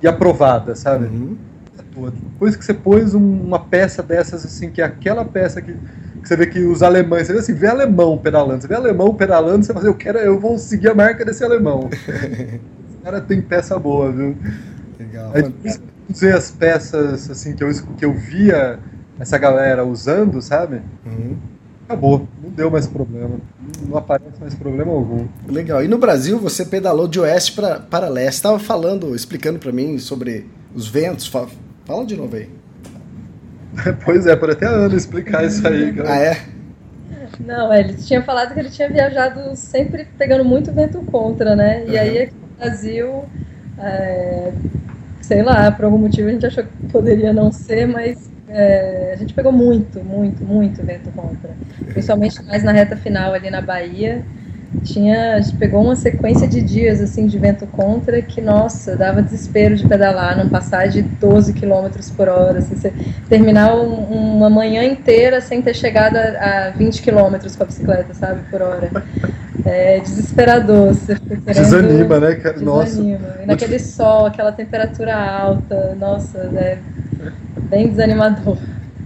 e 0.02 0.08
aprovadas, 0.08 0.80
sabe? 0.80 1.06
Uhum. 1.06 1.38
É 1.78 2.12
Depois 2.12 2.56
que 2.56 2.65
você 2.65 2.73
pôs 2.73 3.13
uma 3.13 3.60
peça 3.60 4.04
dessas, 4.04 4.45
assim, 4.45 4.69
que 4.69 4.82
é 4.82 4.86
aquela 4.86 5.25
peça 5.25 5.62
que 5.62 5.75
você 6.27 6.36
vê 6.36 6.47
que 6.47 6.60
os 6.60 6.84
alemães, 6.84 7.27
você 7.27 7.34
vê 7.34 7.39
assim, 7.39 7.53
vê 7.53 7.67
alemão 7.67 8.17
pedalando, 8.17 8.62
você 8.62 8.67
vê 8.67 8.75
alemão 8.75 9.13
pedalando, 9.13 9.65
você 9.65 9.73
fala 9.73 9.86
assim, 9.86 9.93
eu 9.93 9.97
quero, 9.97 10.17
eu 10.19 10.39
vou 10.39 10.58
seguir 10.58 10.89
a 10.89 10.95
marca 10.95 11.23
desse 11.23 11.43
alemão. 11.43 11.89
Esse 11.95 13.03
cara 13.03 13.21
tem 13.21 13.41
peça 13.41 13.77
boa, 13.79 14.12
viu? 14.12 14.36
Legal. 14.99 15.32
Aí, 15.34 15.79
usei 16.10 16.32
as 16.32 16.51
peças 16.51 17.29
assim 17.29 17.55
que 17.55 17.63
eu, 17.63 17.69
que 17.97 18.05
eu 18.05 18.13
via 18.13 18.79
essa 19.19 19.38
galera 19.38 19.86
usando, 19.86 20.41
sabe? 20.41 20.82
Uhum. 21.05 21.38
Acabou, 21.86 22.27
não 22.43 22.51
deu 22.51 22.69
mais 22.69 22.86
problema. 22.86 23.38
Não 23.88 23.97
aparece 23.97 24.39
mais 24.39 24.53
problema 24.53 24.91
algum. 24.91 25.27
Legal. 25.47 25.84
E 25.84 25.88
no 25.88 25.97
Brasil 25.97 26.38
você 26.38 26.63
pedalou 26.63 27.08
de 27.08 27.19
oeste 27.19 27.53
pra, 27.53 27.79
para 27.79 28.08
leste. 28.08 28.36
Estava 28.36 28.60
falando, 28.60 29.15
explicando 29.15 29.58
para 29.58 29.71
mim 29.71 29.97
sobre 29.97 30.47
os 30.75 30.88
ventos. 30.88 31.27
Fala, 31.27 31.49
fala 31.86 32.05
de 32.05 32.15
novo 32.15 32.36
aí. 32.36 32.47
pois 34.03 34.25
é, 34.25 34.36
por 34.36 34.49
até 34.49 34.65
ano 34.65 34.95
explicar 34.95 35.45
isso 35.45 35.67
aí. 35.67 35.93
Cara. 35.93 36.12
Ah, 36.12 36.19
é? 36.19 36.38
Não, 37.39 37.73
ele 37.73 37.93
tinha 37.93 38.21
falado 38.21 38.53
que 38.53 38.60
ele 38.60 38.69
tinha 38.69 38.89
viajado 38.89 39.55
sempre 39.55 40.08
pegando 40.17 40.43
muito 40.43 40.71
vento 40.71 40.99
contra, 41.03 41.55
né? 41.55 41.84
E 41.86 41.91
uhum. 41.91 41.99
aí 41.99 42.21
aqui 42.23 42.34
no 42.34 42.58
Brasil, 42.58 43.25
é, 43.77 44.51
sei 45.21 45.41
lá, 45.41 45.71
por 45.71 45.86
algum 45.86 45.97
motivo 45.97 46.27
a 46.27 46.32
gente 46.32 46.45
achou 46.45 46.63
que 46.63 46.91
poderia 46.91 47.32
não 47.32 47.51
ser, 47.51 47.88
mas 47.88 48.29
é, 48.47 49.12
a 49.13 49.15
gente 49.15 49.34
pegou 49.34 49.51
muito, 49.51 50.03
muito, 50.03 50.43
muito 50.43 50.84
vento 50.84 51.12
contra. 51.12 51.51
Principalmente 51.86 52.43
mais 52.43 52.63
na 52.63 52.71
reta 52.71 52.97
final 52.97 53.34
ali 53.34 53.49
na 53.49 53.62
Bahia 53.62 54.25
tinha, 54.84 55.36
a 55.36 55.41
gente 55.41 55.58
pegou 55.58 55.84
uma 55.84 55.95
sequência 55.95 56.47
de 56.47 56.62
dias 56.62 57.01
assim 57.01 57.25
de 57.27 57.38
vento 57.38 57.65
contra 57.67 58.21
que, 58.21 58.39
nossa, 58.39 58.95
dava 58.95 59.21
desespero 59.21 59.75
de 59.75 59.88
pedalar, 59.88 60.38
não 60.38 60.47
passar 60.47 60.88
de 60.88 61.01
12 61.01 61.53
km 61.53 61.89
por 62.15 62.29
hora, 62.29 62.60
assim, 62.60 62.75
você 62.75 62.93
terminar 63.27 63.75
um, 63.75 64.38
uma 64.38 64.49
manhã 64.49 64.84
inteira 64.84 65.41
sem 65.41 65.62
ter 65.62 65.75
chegado 65.75 66.17
a, 66.17 66.67
a 66.67 66.69
20 66.71 67.01
km 67.01 67.36
com 67.58 67.63
a 67.63 67.65
bicicleta, 67.65 68.13
sabe, 68.13 68.41
por 68.49 68.62
hora. 68.62 68.89
É 69.65 69.99
desesperador. 69.99 70.93
Você 70.93 71.15
querendo, 71.15 71.45
desanima, 71.45 72.19
né, 72.19 72.36
cara? 72.36 72.58
Desanima. 72.58 73.19
Nossa. 73.19 73.43
E 73.43 73.45
naquele 73.45 73.79
sol, 73.79 74.25
aquela 74.27 74.51
temperatura 74.51 75.15
alta, 75.15 75.95
nossa, 75.99 76.38
é 76.55 76.77
bem 77.69 77.89
desanimador. 77.89 78.58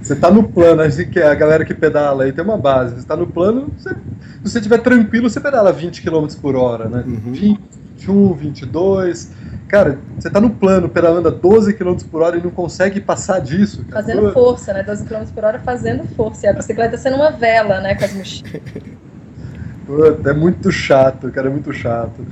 Você 0.01 0.17
tá 0.17 0.29
no 0.29 0.43
plano, 0.43 0.81
assim, 0.81 1.05
que 1.05 1.21
a 1.21 1.33
galera 1.33 1.63
que 1.63 1.73
pedala 1.73 2.25
aí 2.25 2.33
tem 2.33 2.43
uma 2.43 2.57
base. 2.57 2.95
Você 2.95 3.07
tá 3.07 3.15
no 3.15 3.25
plano, 3.25 3.71
você, 3.77 3.95
se 4.43 4.51
você 4.51 4.59
estiver 4.59 4.79
tranquilo, 4.79 5.29
você 5.29 5.39
pedala 5.39 5.71
20 5.71 6.01
km 6.01 6.27
por 6.41 6.55
hora, 6.55 6.89
né? 6.89 7.03
Uhum. 7.05 7.31
20, 7.31 7.59
21, 8.03 8.33
22. 8.33 9.31
Cara, 9.67 9.97
você 10.19 10.29
tá 10.29 10.39
no 10.39 10.51
plano, 10.51 10.87
pedalando 10.87 11.29
a 11.29 11.31
12 11.31 11.73
km 11.73 11.95
por 12.11 12.21
hora 12.21 12.37
e 12.37 12.43
não 12.43 12.51
consegue 12.51 12.99
passar 12.99 13.39
disso. 13.39 13.83
Cara. 13.85 14.03
Fazendo 14.03 14.31
força, 14.31 14.73
né? 14.73 14.83
12 14.83 15.05
km 15.05 15.25
por 15.33 15.43
hora 15.43 15.59
fazendo 15.59 16.03
força. 16.15 16.45
E 16.45 16.49
a 16.49 16.53
bicicleta 16.53 16.97
sendo 16.97 17.15
uma 17.15 17.31
vela, 17.31 17.79
né? 17.79 17.95
Com 17.95 18.05
as 18.05 18.13
mochilas. 18.13 18.61
é 20.25 20.33
muito 20.33 20.71
chato, 20.71 21.31
cara, 21.31 21.47
é 21.47 21.51
muito 21.51 21.73
chato. 21.73 22.25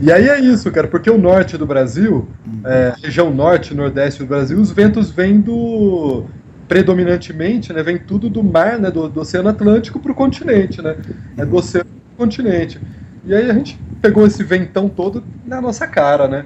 E 0.00 0.12
aí 0.12 0.28
é 0.28 0.38
isso, 0.38 0.70
cara, 0.70 0.86
porque 0.86 1.10
o 1.10 1.18
norte 1.18 1.56
do 1.56 1.66
Brasil, 1.66 2.28
uhum. 2.46 2.60
é, 2.64 2.94
região 3.02 3.34
norte 3.34 3.72
e 3.72 3.76
nordeste 3.76 4.20
do 4.20 4.26
Brasil, 4.26 4.60
os 4.60 4.70
ventos 4.70 5.10
vêm 5.10 5.40
do 5.40 6.26
predominantemente, 6.68 7.72
né, 7.72 7.82
vem 7.82 7.98
tudo 7.98 8.28
do 8.28 8.44
mar, 8.44 8.78
né, 8.78 8.90
do, 8.90 9.08
do 9.08 9.20
Oceano 9.20 9.48
Atlântico 9.48 9.98
para 9.98 10.12
o 10.12 10.14
continente, 10.14 10.82
né, 10.82 10.96
é 11.36 11.44
do 11.44 11.56
oceano 11.56 11.86
para 11.86 12.24
o 12.24 12.26
continente. 12.26 12.78
E 13.24 13.34
aí 13.34 13.50
a 13.50 13.54
gente 13.54 13.80
pegou 14.00 14.26
esse 14.26 14.44
ventão 14.44 14.88
todo 14.88 15.24
na 15.46 15.60
nossa 15.60 15.86
cara, 15.86 16.28
né. 16.28 16.44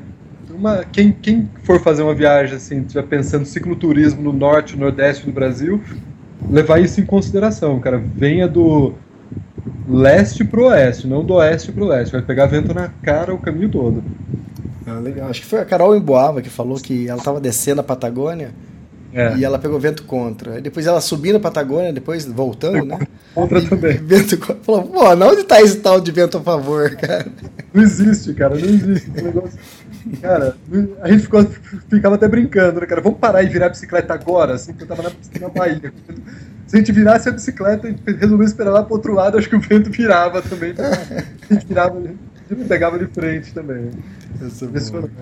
Uma, 0.51 0.85
quem, 0.85 1.13
quem 1.13 1.51
for 1.65 1.81
fazer 1.81 2.03
uma 2.03 2.15
viagem 2.15 2.57
assim, 2.57 2.83
estiver 2.83 3.03
pensando 3.05 3.45
cicloturismo 3.45 4.23
no 4.23 4.33
norte, 4.33 4.77
nordeste 4.77 5.27
do 5.27 5.33
Brasil, 5.33 5.83
levar 6.51 6.81
isso 6.81 7.01
em 7.01 7.07
consideração, 7.07 7.81
cara. 7.81 7.99
Venha 7.99 8.47
do 8.47 8.93
leste 9.89 10.45
pro 10.45 10.67
oeste, 10.67 11.07
não 11.07 11.25
do 11.25 11.35
oeste 11.35 11.73
pro 11.73 11.87
leste. 11.87 12.13
Vai 12.13 12.23
pegar 12.23 12.47
vento 12.47 12.75
na 12.75 12.89
cara 13.03 13.35
o 13.35 13.39
caminho 13.39 13.71
todo. 13.71 14.05
Ah, 14.87 14.99
legal. 14.99 15.31
Acho 15.31 15.41
que 15.41 15.47
foi 15.47 15.61
a 15.61 15.65
Carol 15.65 15.97
Emboava 15.97 16.43
que 16.43 16.51
falou 16.51 16.77
que 16.77 17.09
ela 17.09 17.19
estava 17.19 17.41
descendo 17.41 17.81
a 17.81 17.85
Patagônia 17.85 18.51
é. 19.13 19.37
E 19.37 19.45
ela 19.45 19.59
pegou 19.59 19.79
vento 19.79 20.05
contra. 20.05 20.61
Depois 20.61 20.87
ela 20.87 21.01
subindo 21.01 21.37
a 21.37 21.41
Patagônia, 21.41 21.93
depois 21.93 22.25
voltando, 22.25 22.85
né? 22.85 22.99
Contra 23.35 23.59
e, 23.59 23.69
também. 23.69 23.99
Vento 23.99 24.39
contra. 24.39 24.57
Falou, 24.65 24.83
pô, 24.85 25.05
onde 25.07 25.45
tá 25.45 25.61
esse 25.61 25.77
tal 25.79 26.01
de 26.01 26.11
vento 26.11 26.39
a 26.39 26.41
favor, 26.41 26.91
cara? 26.97 27.27
Não 27.75 27.83
existe, 27.83 28.33
cara, 28.35 28.55
não 28.55 28.69
existe. 28.69 29.11
negócio... 29.11 29.59
Cara, 30.21 30.57
a 31.01 31.09
gente 31.11 31.23
ficou, 31.23 31.47
ficava 31.89 32.17
até 32.17 32.27
brincando, 32.27 32.81
né, 32.81 32.87
cara? 32.87 33.01
Vamos 33.01 33.21
parar 33.21 33.43
e 33.43 33.49
virar 33.49 33.67
a 33.67 33.69
bicicleta 33.69 34.15
agora, 34.15 34.55
assim, 34.55 34.73
que 34.73 34.83
eu 34.83 34.89
tava 34.89 35.03
na, 35.05 35.11
na 35.41 35.49
Bahia. 35.49 35.93
Se 36.67 36.77
a 36.77 36.79
gente 36.79 36.91
virasse 36.91 37.29
a 37.29 37.33
bicicleta 37.33 37.89
e 37.89 38.13
resolvesse 38.13 38.53
esperar 38.53 38.73
lá 38.73 38.83
pro 38.83 38.95
outro 38.95 39.15
lado, 39.15 39.39
acho 39.39 39.49
que 39.49 39.55
o 39.55 39.61
vento 39.61 39.91
virava 39.91 40.43
também. 40.43 40.75
A 40.79 41.55
gente 41.55 41.67
virava, 41.67 41.99
a 41.99 42.55
gente 42.55 42.69
pegava 42.69 42.99
de 42.99 43.07
frente 43.07 43.55
também. 43.55 43.91
Isso 44.41 44.65
é 44.65 44.69
impressionante. 44.69 45.13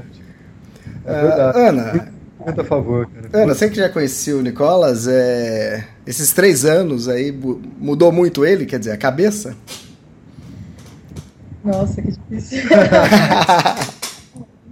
É 1.04 1.22
verdade. 1.22 1.58
Ana, 1.58 2.12
muito 2.44 2.60
a 2.60 2.64
favor, 2.64 3.06
cara. 3.06 3.42
Ana, 3.42 3.54
você 3.54 3.68
que 3.68 3.76
já 3.76 3.88
conhecia 3.88 4.36
o 4.36 4.42
Nicolas, 4.42 5.06
é... 5.06 5.84
esses 6.06 6.32
três 6.32 6.64
anos 6.64 7.08
aí 7.08 7.32
mudou 7.78 8.10
muito 8.10 8.44
ele, 8.44 8.66
quer 8.66 8.78
dizer, 8.78 8.92
a 8.92 8.96
cabeça? 8.96 9.56
Nossa, 11.64 12.00
que 12.00 12.12
difícil. 12.12 12.62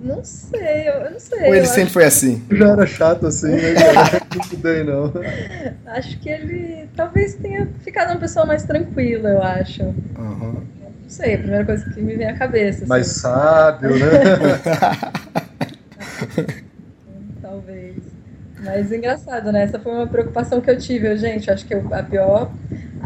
não 0.01 0.25
sei, 0.25 0.89
eu 0.89 1.11
não 1.11 1.21
sei. 1.21 1.49
Ou 1.49 1.55
ele 1.55 1.67
sempre 1.67 1.93
foi 1.93 2.05
assim? 2.05 2.43
Já 2.51 2.71
era 2.71 2.87
chato 2.87 3.27
assim, 3.27 3.51
né? 3.51 3.75
não 4.35 4.49
mudei, 4.51 4.85
não. 4.85 5.13
Acho 5.87 6.19
que 6.19 6.29
ele 6.29 6.89
talvez 6.97 7.35
tenha 7.35 7.69
ficado 7.81 8.11
uma 8.11 8.21
pessoa 8.21 8.47
mais 8.47 8.65
tranquila, 8.65 9.29
eu 9.29 9.43
acho. 9.43 9.83
Uhum. 9.83 10.63
Não 11.03 11.09
sei, 11.09 11.35
a 11.35 11.39
primeira 11.39 11.65
coisa 11.65 11.91
que 11.91 12.01
me 12.01 12.17
vem 12.17 12.29
à 12.29 12.37
cabeça. 12.37 12.87
Mais 12.87 13.11
assim. 13.11 13.21
sábio, 13.21 13.99
né? 13.99 14.15
Mas 18.69 18.93
engraçado, 18.93 19.51
né? 19.51 19.63
Essa 19.63 19.79
foi 19.79 19.93
uma 19.93 20.07
preocupação 20.07 20.61
que 20.61 20.71
eu 20.71 20.77
tive. 20.77 21.09
Eu, 21.09 21.17
gente, 21.17 21.51
acho 21.51 21.65
que 21.65 21.75
eu, 21.75 21.83
a 21.91 22.03
pior. 22.03 22.53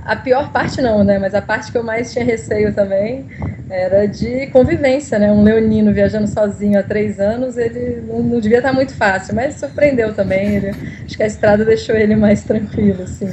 A 0.05 0.17
pior 0.17 0.51
parte 0.51 0.83
não, 0.83 1.05
né? 1.05 1.21
Mas 1.21 1.35
a 1.35 1.41
parte 1.41 1.71
que 1.71 1.79
eu 1.79 1.85
mais 1.85 2.13
tinha 2.13 2.25
receio 2.25 2.75
também 2.75 3.29
era 3.71 4.07
de 4.07 4.49
convivência, 4.49 5.21
né? 5.21 5.31
Um 5.31 5.45
leonino 5.45 5.93
viajando 5.93 6.27
sozinho 6.27 6.81
há 6.81 6.83
três 6.83 7.21
anos, 7.21 7.57
ele 7.57 8.03
não, 8.09 8.21
não 8.21 8.41
devia 8.41 8.59
estar 8.59 8.73
muito 8.73 8.93
fácil, 8.93 9.37
mas 9.37 9.55
surpreendeu 9.55 10.13
também. 10.13 10.57
Ele, 10.57 10.71
acho 11.05 11.17
que 11.17 11.23
a 11.23 11.27
estrada 11.27 11.65
deixou 11.65 11.95
ele 11.95 12.17
mais 12.17 12.43
tranquilo, 12.43 13.05
assim. 13.05 13.27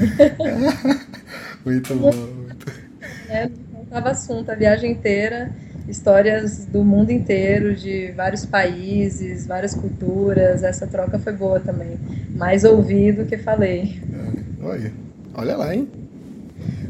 muito 1.66 1.96
bom. 1.96 2.12
Muito... 2.12 2.90
É, 3.32 3.48
não 3.72 3.84
estava 3.84 4.10
assunto 4.10 4.50
a 4.50 4.56
viagem 4.56 4.92
inteira 4.92 5.52
histórias 5.90 6.66
do 6.66 6.84
mundo 6.84 7.12
inteiro, 7.12 7.76
de 7.76 8.12
vários 8.12 8.46
países, 8.46 9.48
várias 9.48 9.74
culturas. 9.74 10.64
Essa 10.64 10.86
troca 10.86 11.18
foi 11.18 11.34
boa 11.34 11.60
também. 11.60 11.98
Mais 12.36 12.64
ouvi 12.64 13.12
do 13.12 13.26
que 13.26 13.38
falei. 13.38 14.00
É, 14.14 14.66
olha, 14.66 14.94
olha 15.34 15.58
lá, 15.58 15.74
hein? 15.74 15.88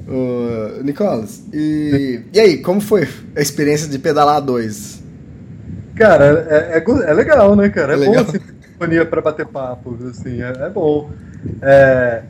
Uh, 0.07 0.83
Nicolas, 0.83 1.43
e, 1.53 2.21
e 2.33 2.39
aí, 2.39 2.57
como 2.57 2.81
foi 2.81 3.07
a 3.35 3.41
experiência 3.41 3.87
de 3.87 3.99
pedalar 3.99 4.37
a 4.37 4.39
dois? 4.39 5.03
Cara, 5.95 6.47
é, 6.49 6.77
é, 6.77 7.09
é 7.09 7.13
legal, 7.13 7.55
né, 7.55 7.69
cara? 7.69 7.93
É, 7.93 8.01
é 8.01 8.05
bom 8.05 8.19
assim, 8.19 8.39
companhia 8.71 9.05
para 9.05 9.21
bater 9.21 9.45
papo, 9.45 9.97
assim, 10.09 10.41
é, 10.41 10.65
é 10.65 10.69
bom. 10.69 11.11
É, 11.61 12.23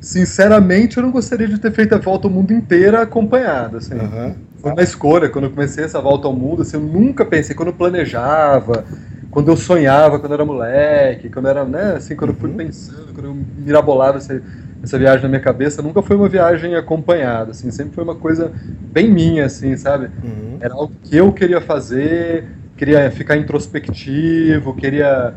sinceramente, 0.00 0.98
eu 0.98 1.02
não 1.02 1.10
gostaria 1.10 1.48
de 1.48 1.58
ter 1.58 1.72
feito 1.72 1.94
a 1.94 1.98
volta 1.98 2.26
ao 2.26 2.32
mundo 2.32 2.52
inteira 2.52 3.00
acompanhado, 3.00 3.78
assim. 3.78 3.94
Uhum. 3.94 4.34
Foi 4.58 4.72
uma 4.72 4.82
escolha, 4.82 5.28
quando 5.28 5.44
eu 5.44 5.50
comecei 5.50 5.84
essa 5.84 6.00
volta 6.00 6.26
ao 6.26 6.34
mundo, 6.34 6.62
assim, 6.62 6.76
eu 6.76 6.82
nunca 6.82 7.24
pensei, 7.24 7.54
quando 7.54 7.68
eu 7.68 7.74
planejava, 7.74 8.84
quando 9.30 9.48
eu 9.48 9.56
sonhava, 9.56 10.18
quando 10.18 10.32
eu 10.32 10.34
era 10.34 10.44
moleque, 10.44 11.28
quando 11.28 11.48
era, 11.48 11.64
né, 11.64 11.94
assim, 11.96 12.16
quando 12.16 12.30
eu 12.30 12.36
fui 12.36 12.50
uhum. 12.50 12.56
pensando, 12.56 13.14
quando 13.14 13.26
eu 13.26 13.36
mirabolava 13.56 14.18
essa, 14.18 14.42
essa 14.82 14.98
viagem 14.98 15.22
na 15.22 15.28
minha 15.28 15.40
cabeça, 15.40 15.80
nunca 15.80 16.02
foi 16.02 16.16
uma 16.16 16.28
viagem 16.28 16.74
acompanhada, 16.74 17.52
assim, 17.52 17.70
sempre 17.70 17.94
foi 17.94 18.02
uma 18.02 18.16
coisa 18.16 18.50
bem 18.92 19.08
minha, 19.08 19.46
assim, 19.46 19.76
sabe? 19.76 20.06
Uhum. 20.24 20.56
Era 20.60 20.74
algo 20.74 20.92
que 21.04 21.16
eu 21.16 21.32
queria 21.32 21.60
fazer, 21.60 22.48
queria 22.76 23.08
ficar 23.12 23.36
introspectivo, 23.36 24.74
queria 24.74 25.34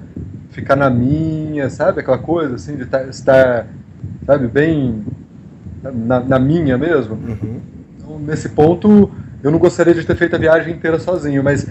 ficar 0.50 0.76
na 0.76 0.90
minha, 0.90 1.70
sabe? 1.70 2.00
Aquela 2.00 2.18
coisa, 2.18 2.56
assim, 2.56 2.76
de 2.76 2.84
estar, 2.84 3.68
sabe, 4.26 4.48
bem 4.48 5.06
na, 5.84 6.20
na 6.20 6.40
minha 6.40 6.76
mesmo. 6.76 7.14
Uhum 7.14 7.81
nesse 8.20 8.50
ponto 8.50 9.10
eu 9.44 9.52
não 9.52 9.60
gostaria 9.60 9.94
de 9.94 10.06
ter 10.06 10.16
feito 10.16 10.36
a 10.36 10.40
viagem 10.40 10.74
inteira 10.74 11.00
sozinho, 11.00 11.44
mas 11.44 11.68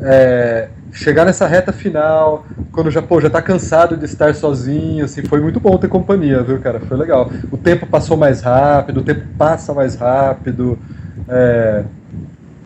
é, 0.00 0.68
chegar 0.92 1.24
nessa 1.24 1.46
reta 1.46 1.72
final, 1.72 2.46
quando 2.72 2.90
já, 2.90 3.02
pô, 3.02 3.20
já 3.20 3.28
tá 3.28 3.42
cansado 3.42 3.96
de 3.96 4.04
estar 4.04 4.34
sozinho, 4.34 5.04
assim, 5.04 5.22
foi 5.22 5.40
muito 5.40 5.60
bom 5.60 5.76
ter 5.76 5.88
companhia, 5.88 6.42
viu, 6.42 6.60
cara? 6.60 6.80
Foi 6.80 6.96
legal. 6.96 7.30
O 7.50 7.56
tempo 7.56 7.86
passou 7.86 8.16
mais 8.16 8.40
rápido, 8.40 9.00
o 9.00 9.02
tempo 9.02 9.26
passa 9.36 9.74
mais 9.74 9.94
rápido. 9.94 10.78
É, 11.28 11.84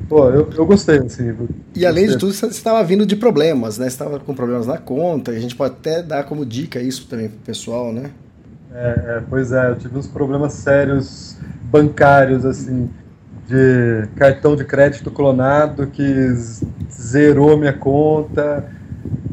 pô, 0.08 0.28
eu, 0.30 0.50
eu 0.56 0.66
gostei, 0.66 0.98
assim. 0.98 1.34
E 1.74 1.84
além 1.84 2.06
de 2.06 2.18
tudo, 2.18 2.32
você 2.32 2.46
estava 2.46 2.82
vindo 2.84 3.04
de 3.04 3.16
problemas, 3.16 3.78
né? 3.78 3.86
Você 3.86 3.94
estava 3.94 4.20
com 4.20 4.34
problemas 4.34 4.66
na 4.66 4.78
conta, 4.78 5.32
a 5.32 5.38
gente 5.38 5.56
pode 5.56 5.74
até 5.74 6.02
dar 6.02 6.24
como 6.24 6.44
dica 6.46 6.80
isso 6.80 7.06
também 7.08 7.28
pro 7.28 7.38
pessoal, 7.38 7.92
né? 7.92 8.10
É, 8.80 9.16
é, 9.16 9.22
pois 9.28 9.50
é, 9.50 9.70
eu 9.70 9.76
tive 9.76 9.98
uns 9.98 10.06
problemas 10.06 10.52
sérios 10.52 11.36
bancários, 11.64 12.44
assim 12.46 12.88
de 13.48 14.06
cartão 14.14 14.54
de 14.54 14.62
crédito 14.62 15.10
clonado 15.10 15.86
que 15.86 16.04
zerou 16.92 17.56
minha 17.56 17.72
conta 17.72 18.70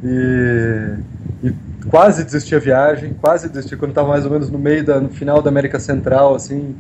e, 0.02 0.96
e 1.44 1.54
quase 1.90 2.24
desisti 2.24 2.56
a 2.56 2.60
viagem, 2.60 3.14
quase 3.14 3.50
desisti 3.50 3.76
quando 3.76 3.92
estava 3.92 4.08
mais 4.08 4.26
ou 4.26 4.32
menos 4.32 4.50
no 4.50 4.58
meio 4.58 4.86
da, 4.86 5.02
no 5.02 5.10
final 5.10 5.42
da 5.42 5.50
América 5.50 5.80
Central, 5.80 6.34
assim, 6.34 6.74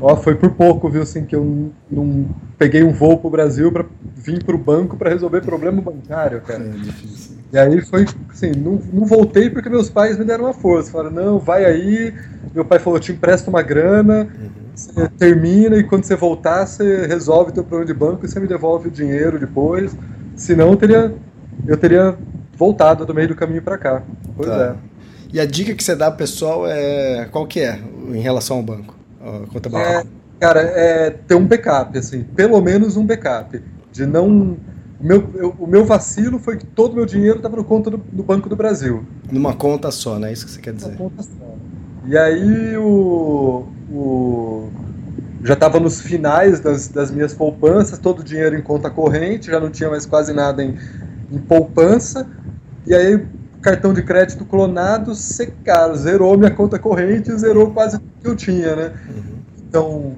ó, 0.00 0.16
foi 0.16 0.34
por 0.34 0.52
pouco, 0.52 0.88
viu, 0.88 1.02
assim, 1.02 1.26
que 1.26 1.36
eu 1.36 1.70
não 1.90 2.26
peguei 2.56 2.82
um 2.82 2.92
voo 2.92 3.18
pro 3.18 3.28
Brasil 3.28 3.70
para 3.70 3.84
vir 4.16 4.42
pro 4.42 4.56
banco 4.56 4.96
para 4.96 5.10
resolver 5.10 5.42
problema 5.42 5.82
bancário, 5.82 6.40
cara. 6.40 6.64
É 6.64 6.70
difícil. 6.70 7.33
E 7.54 7.58
aí 7.58 7.80
foi, 7.80 8.04
assim, 8.30 8.50
não, 8.50 8.80
não 8.92 9.06
voltei 9.06 9.48
porque 9.48 9.68
meus 9.68 9.88
pais 9.88 10.18
me 10.18 10.24
deram 10.24 10.44
uma 10.44 10.52
força, 10.52 10.90
falaram, 10.90 11.12
não, 11.12 11.38
vai 11.38 11.64
aí, 11.64 12.12
meu 12.52 12.64
pai 12.64 12.78
falou, 12.78 12.98
te 12.98 13.12
empresta 13.12 13.48
uma 13.48 13.62
grana, 13.62 14.28
uhum 14.34 14.64
você 14.74 15.08
termina 15.10 15.76
e 15.76 15.84
quando 15.84 16.04
você 16.04 16.16
voltar, 16.16 16.66
você 16.66 17.06
resolve 17.06 17.50
o 17.50 17.54
teu 17.54 17.62
problema 17.62 17.86
de 17.86 17.94
banco 17.94 18.24
e 18.24 18.28
você 18.28 18.40
me 18.40 18.46
devolve 18.46 18.88
o 18.88 18.90
dinheiro 18.90 19.38
depois. 19.38 19.96
Senão 20.34 20.70
eu 20.70 20.76
teria, 20.76 21.14
eu 21.66 21.76
teria 21.76 22.18
voltado 22.56 23.06
do 23.06 23.14
meio 23.14 23.28
do 23.28 23.36
caminho 23.36 23.62
para 23.62 23.78
cá. 23.78 24.02
Pois 24.36 24.48
tá. 24.48 24.76
é. 24.80 24.94
E 25.32 25.40
a 25.40 25.46
dica 25.46 25.74
que 25.74 25.82
você 25.82 25.94
dá 25.94 26.10
pro 26.10 26.18
pessoal 26.18 26.66
é 26.66 27.28
qual 27.30 27.46
que 27.46 27.60
é 27.60 27.78
em 28.08 28.20
relação 28.20 28.56
ao 28.58 28.62
banco? 28.62 28.96
Conta 29.52 29.70
é, 29.78 30.04
cara, 30.38 30.60
é 30.60 31.10
ter 31.10 31.34
um 31.34 31.46
backup, 31.46 31.96
assim, 31.96 32.24
pelo 32.24 32.60
menos 32.60 32.96
um 32.96 33.06
backup. 33.06 33.62
De 33.90 34.06
não. 34.06 34.56
O 35.00 35.06
meu, 35.06 35.30
eu, 35.34 35.56
o 35.58 35.66
meu 35.66 35.84
vacilo 35.84 36.38
foi 36.38 36.56
que 36.56 36.66
todo 36.66 36.92
o 36.92 36.96
meu 36.96 37.06
dinheiro 37.06 37.36
estava 37.38 37.56
no 37.56 37.64
conta 37.64 37.90
do, 37.90 37.98
do, 37.98 38.22
Banco 38.22 38.48
do 38.48 38.56
Brasil. 38.56 39.04
Numa 39.30 39.54
conta 39.54 39.90
só, 39.90 40.18
né? 40.18 40.32
Isso 40.32 40.46
que 40.46 40.52
você 40.52 40.60
quer 40.60 40.72
dizer. 40.72 40.92
Numa 40.92 40.96
conta 40.98 41.22
só. 41.22 41.54
E 42.06 42.16
aí 42.16 42.76
o, 42.76 43.66
o 43.90 44.68
já 45.42 45.54
estava 45.54 45.78
nos 45.78 46.00
finais 46.00 46.60
das, 46.60 46.88
das, 46.88 47.10
minhas 47.10 47.34
poupanças, 47.34 47.98
todo 47.98 48.20
o 48.20 48.24
dinheiro 48.24 48.56
em 48.56 48.62
conta 48.62 48.88
corrente, 48.88 49.50
já 49.50 49.60
não 49.60 49.70
tinha 49.70 49.90
mais 49.90 50.06
quase 50.06 50.32
nada 50.32 50.64
em, 50.64 50.76
em 51.30 51.38
poupança. 51.38 52.26
E 52.86 52.94
aí 52.94 53.26
cartão 53.60 53.94
de 53.94 54.02
crédito 54.02 54.44
clonado 54.44 55.14
secaram, 55.14 55.94
zerou 55.96 56.36
minha 56.36 56.50
conta 56.50 56.78
corrente, 56.78 57.32
zerou 57.32 57.70
quase 57.70 57.98
tudo 57.98 58.12
que 58.22 58.28
eu 58.28 58.36
tinha, 58.36 58.76
né? 58.76 58.92
Uhum. 59.08 59.22
Então 59.68 60.16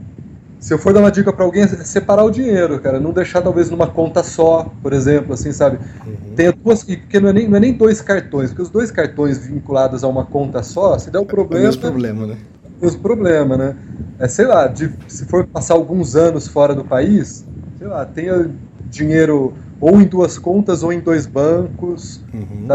se 0.66 0.74
eu 0.74 0.78
for 0.78 0.92
dar 0.92 0.98
uma 0.98 1.12
dica 1.12 1.32
para 1.32 1.44
alguém, 1.44 1.62
é 1.62 1.68
separar 1.68 2.24
o 2.24 2.30
dinheiro, 2.30 2.80
cara. 2.80 2.98
Não 2.98 3.12
deixar 3.12 3.40
talvez 3.40 3.70
numa 3.70 3.86
conta 3.86 4.24
só, 4.24 4.68
por 4.82 4.92
exemplo, 4.92 5.32
assim, 5.32 5.52
sabe? 5.52 5.78
Uhum. 6.04 6.34
Tem 6.34 6.50
duas. 6.50 6.82
Porque 6.82 7.20
não 7.20 7.28
é, 7.28 7.32
nem, 7.32 7.48
não 7.48 7.56
é 7.56 7.60
nem 7.60 7.72
dois 7.72 8.00
cartões, 8.00 8.48
porque 8.50 8.62
os 8.62 8.68
dois 8.68 8.90
cartões 8.90 9.38
vinculados 9.38 10.02
a 10.02 10.08
uma 10.08 10.26
conta 10.26 10.64
só, 10.64 10.98
se 10.98 11.08
der 11.08 11.20
um 11.20 11.24
problema. 11.24 11.66
É 11.66 11.70
o 11.70 11.78
problema, 11.78 12.26
né? 12.26 12.36
É 12.64 12.80
o 12.80 12.84
mesmo 12.84 13.00
problema, 13.00 13.56
né? 13.56 13.76
É, 14.18 14.26
sei 14.26 14.44
lá, 14.44 14.66
de, 14.66 14.92
se 15.06 15.24
for 15.26 15.46
passar 15.46 15.74
alguns 15.74 16.16
anos 16.16 16.48
fora 16.48 16.74
do 16.74 16.84
país, 16.84 17.46
sei 17.78 17.86
lá, 17.86 18.04
tenha 18.04 18.50
dinheiro 18.90 19.54
ou 19.80 20.00
em 20.00 20.04
duas 20.04 20.36
contas 20.36 20.82
ou 20.82 20.92
em 20.92 20.98
dois 20.98 21.26
bancos, 21.26 22.20
uhum. 22.34 22.66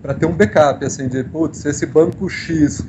para 0.00 0.14
ter 0.14 0.24
um 0.24 0.32
backup, 0.32 0.82
assim, 0.86 1.06
de, 1.06 1.22
putz, 1.24 1.66
esse 1.66 1.84
banco 1.84 2.30
X 2.30 2.82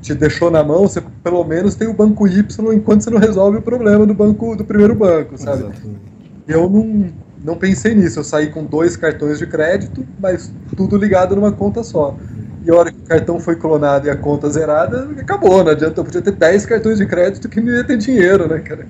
te 0.00 0.14
deixou 0.14 0.50
na 0.50 0.62
mão, 0.62 0.82
você 0.82 1.02
pelo 1.22 1.44
menos 1.44 1.74
tem 1.74 1.88
o 1.88 1.94
banco 1.94 2.26
Y 2.26 2.74
enquanto 2.74 3.02
você 3.02 3.10
não 3.10 3.18
resolve 3.18 3.58
o 3.58 3.62
problema 3.62 4.06
do 4.06 4.14
banco 4.14 4.56
do 4.56 4.64
primeiro 4.64 4.94
banco, 4.94 5.36
sabe? 5.36 5.64
Exatamente. 5.64 5.98
Eu 6.46 6.68
não, 6.68 7.12
não 7.44 7.56
pensei 7.56 7.94
nisso, 7.94 8.18
eu 8.18 8.24
saí 8.24 8.48
com 8.48 8.64
dois 8.64 8.96
cartões 8.96 9.38
de 9.38 9.46
crédito, 9.46 10.06
mas 10.18 10.52
tudo 10.76 10.96
ligado 10.96 11.36
numa 11.36 11.52
conta 11.52 11.82
só. 11.82 12.16
E 12.64 12.70
a 12.70 12.74
hora 12.74 12.90
que 12.90 12.98
o 12.98 13.04
cartão 13.04 13.38
foi 13.38 13.56
clonado 13.56 14.06
e 14.06 14.10
a 14.10 14.16
conta 14.16 14.48
zerada, 14.50 15.08
acabou, 15.18 15.62
não 15.62 15.72
adianta, 15.72 16.00
eu 16.00 16.04
podia 16.04 16.22
ter 16.22 16.32
10 16.32 16.66
cartões 16.66 16.98
de 16.98 17.06
crédito 17.06 17.48
que 17.48 17.60
não 17.60 17.72
ia 17.72 17.84
ter 17.84 17.96
dinheiro, 17.96 18.48
né, 18.48 18.58
cara? 18.58 18.86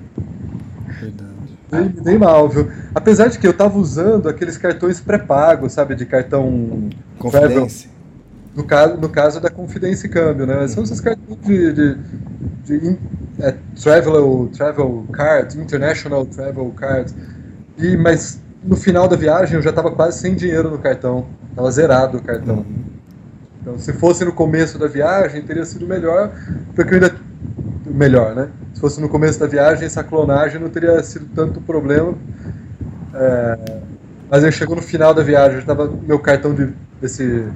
Verdade. 0.99 1.29
Nem, 2.03 2.17
mal, 2.17 2.49
viu? 2.49 2.67
Apesar 2.95 3.27
de 3.27 3.37
que 3.37 3.47
eu 3.47 3.53
tava 3.53 3.77
usando 3.77 4.27
aqueles 4.27 4.57
cartões 4.57 4.99
pré-pagos, 4.99 5.73
sabe, 5.73 5.95
de 5.95 6.05
cartão... 6.05 6.89
Confidência. 7.19 7.89
No 8.59 8.65
caso, 8.65 8.97
no 8.97 9.07
caso 9.07 9.39
da 9.39 9.49
Confidência 9.49 10.09
Câmbio, 10.09 10.45
né? 10.45 10.67
São 10.67 10.83
esses 10.83 10.99
cartões 10.99 11.39
de, 11.45 11.71
de, 11.71 11.97
de 12.65 12.97
é, 13.39 13.55
travel, 13.81 14.49
travel 14.53 15.05
cards, 15.13 15.55
international 15.55 16.25
travel 16.25 16.69
cards. 16.75 17.15
E, 17.77 17.95
mas 17.95 18.41
no 18.61 18.75
final 18.75 19.07
da 19.07 19.15
viagem 19.15 19.55
eu 19.55 19.61
já 19.61 19.69
estava 19.69 19.89
quase 19.91 20.19
sem 20.19 20.35
dinheiro 20.35 20.69
no 20.69 20.77
cartão. 20.77 21.25
Estava 21.51 21.71
zerado 21.71 22.17
o 22.17 22.21
cartão. 22.21 22.65
Então, 23.61 23.79
se 23.79 23.93
fosse 23.93 24.25
no 24.25 24.33
começo 24.33 24.77
da 24.77 24.87
viagem, 24.87 25.41
teria 25.41 25.63
sido 25.63 25.87
melhor, 25.87 26.29
porque 26.75 26.95
eu 26.95 26.95
ainda. 26.95 27.15
Melhor, 27.85 28.35
né? 28.35 28.49
Se 28.73 28.81
fosse 28.81 28.99
no 28.99 29.07
começo 29.07 29.39
da 29.39 29.47
viagem, 29.47 29.85
essa 29.85 30.03
clonagem 30.03 30.59
não 30.59 30.69
teria 30.69 31.01
sido 31.01 31.27
tanto 31.33 31.61
problema. 31.61 32.13
É, 33.13 33.79
mas 34.29 34.43
aí 34.43 34.51
chegou 34.51 34.75
no 34.75 34.81
final 34.81 35.13
da 35.13 35.23
viagem, 35.23 35.53
já 35.53 35.61
estava 35.61 35.87
meu 36.05 36.19
cartão 36.19 36.53
de, 36.53 36.73
desse 37.01 37.47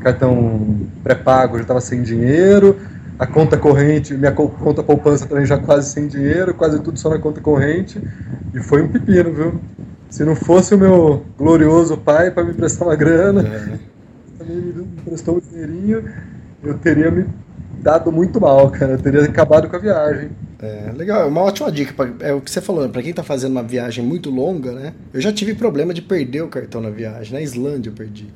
cartão 0.00 0.88
pré-pago 1.02 1.56
já 1.56 1.62
estava 1.62 1.80
sem 1.80 2.02
dinheiro, 2.02 2.76
a 3.18 3.26
conta 3.26 3.56
corrente, 3.56 4.14
minha 4.14 4.32
conta 4.32 4.82
poupança 4.82 5.26
também 5.26 5.46
já 5.46 5.58
quase 5.58 5.90
sem 5.90 6.06
dinheiro, 6.06 6.54
quase 6.54 6.80
tudo 6.80 6.98
só 6.98 7.10
na 7.10 7.18
conta 7.18 7.40
corrente, 7.40 8.00
e 8.54 8.60
foi 8.60 8.82
um 8.82 8.88
pepino, 8.88 9.32
viu? 9.32 9.60
Se 10.10 10.24
não 10.24 10.36
fosse 10.36 10.74
o 10.74 10.78
meu 10.78 11.24
glorioso 11.36 11.96
pai 11.96 12.30
para 12.30 12.44
me 12.44 12.54
prestar 12.54 12.84
uma 12.84 12.96
grana, 12.96 13.42
é. 13.42 13.78
também 14.38 14.56
me 14.56 14.82
emprestou 14.98 15.36
um 15.36 15.40
dinheirinho, 15.40 16.04
eu 16.62 16.74
teria 16.78 17.10
me 17.10 17.26
dado 17.80 18.12
muito 18.12 18.40
mal, 18.40 18.70
cara, 18.70 18.92
eu 18.92 18.98
teria 18.98 19.22
acabado 19.22 19.68
com 19.68 19.76
a 19.76 19.78
viagem. 19.78 20.30
É, 20.58 20.90
legal, 20.96 21.22
é 21.22 21.24
uma 21.26 21.42
ótima 21.42 21.70
dica. 21.70 21.92
Pra, 21.92 22.26
é 22.26 22.32
o 22.32 22.40
que 22.40 22.50
você 22.50 22.60
falou, 22.60 22.88
para 22.88 23.02
quem 23.02 23.12
tá 23.12 23.22
fazendo 23.22 23.52
uma 23.52 23.62
viagem 23.62 24.04
muito 24.04 24.30
longa, 24.30 24.72
né? 24.72 24.94
Eu 25.12 25.20
já 25.20 25.32
tive 25.32 25.54
problema 25.54 25.92
de 25.92 26.00
perder 26.00 26.42
o 26.42 26.48
cartão 26.48 26.80
na 26.80 26.90
viagem. 26.90 27.34
Na 27.34 27.40
Islândia 27.40 27.90
eu 27.90 27.94
perdi. 27.94 28.26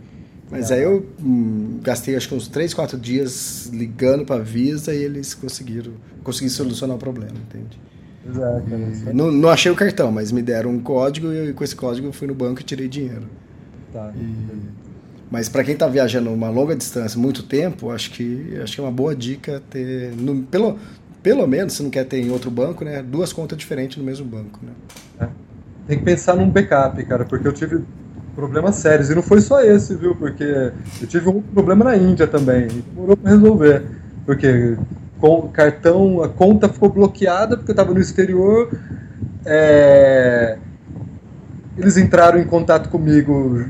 Mas 0.50 0.72
aí 0.72 0.82
eu 0.82 1.06
hum, 1.22 1.78
gastei 1.80 2.16
acho 2.16 2.28
que 2.28 2.34
uns 2.34 2.48
3, 2.48 2.74
4 2.74 2.98
dias 2.98 3.70
ligando 3.72 4.24
para 4.24 4.40
a 4.40 4.44
Visa 4.44 4.92
e 4.92 5.02
eles 5.02 5.32
conseguiram 5.32 5.92
conseguir 6.24 6.50
solucionar 6.50 6.96
o 6.96 6.98
problema, 6.98 7.34
entende? 7.34 7.78
Exato. 8.28 8.64
E, 8.68 9.12
não, 9.12 9.30
não 9.30 9.48
achei 9.48 9.70
o 9.70 9.76
cartão, 9.76 10.10
mas 10.10 10.32
me 10.32 10.42
deram 10.42 10.70
um 10.70 10.80
código 10.80 11.32
e 11.32 11.52
com 11.52 11.62
esse 11.62 11.76
código 11.76 12.08
eu 12.08 12.12
fui 12.12 12.26
no 12.26 12.34
banco 12.34 12.60
e 12.60 12.64
tirei 12.64 12.88
dinheiro. 12.88 13.28
Tá. 13.92 14.12
E, 14.16 14.80
mas 15.30 15.48
para 15.48 15.62
quem 15.62 15.74
está 15.74 15.86
viajando 15.86 16.30
uma 16.30 16.50
longa 16.50 16.74
distância, 16.74 17.18
muito 17.18 17.44
tempo, 17.44 17.90
acho 17.90 18.10
que 18.10 18.58
acho 18.60 18.74
que 18.74 18.80
é 18.80 18.84
uma 18.84 18.90
boa 18.90 19.14
dica 19.14 19.62
ter 19.70 20.12
no, 20.16 20.42
pelo 20.42 20.76
pelo 21.22 21.46
menos 21.46 21.74
se 21.74 21.82
não 21.82 21.90
quer 21.90 22.04
ter 22.04 22.18
em 22.18 22.30
outro 22.30 22.50
banco, 22.50 22.84
né, 22.84 23.02
duas 23.02 23.32
contas 23.32 23.56
diferentes 23.56 23.96
no 23.98 24.04
mesmo 24.04 24.26
banco, 24.26 24.58
né? 24.62 24.72
É. 25.20 25.28
Tem 25.86 25.98
que 25.98 26.04
pensar 26.04 26.34
num 26.34 26.48
backup, 26.48 27.04
cara, 27.04 27.24
porque 27.24 27.46
eu 27.46 27.52
tive 27.52 27.84
problemas 28.40 28.76
sérios. 28.76 29.10
E 29.10 29.14
não 29.14 29.22
foi 29.22 29.42
só 29.42 29.62
esse, 29.62 29.94
viu? 29.94 30.14
Porque 30.14 30.72
eu 31.00 31.06
tive 31.06 31.28
um 31.28 31.42
problema 31.42 31.84
na 31.84 31.96
Índia 31.96 32.26
também. 32.26 32.68
Demorou 32.68 33.16
para 33.16 33.30
resolver. 33.30 33.82
Porque 34.24 34.76
com 35.18 35.48
cartão, 35.48 36.22
a 36.22 36.28
conta 36.28 36.68
ficou 36.68 36.88
bloqueada 36.88 37.56
porque 37.56 37.70
eu 37.70 37.74
estava 37.74 37.92
no 37.92 38.00
exterior. 38.00 38.70
É... 39.44 40.56
Eles 41.76 41.98
entraram 41.98 42.38
em 42.38 42.44
contato 42.44 42.88
comigo 42.88 43.64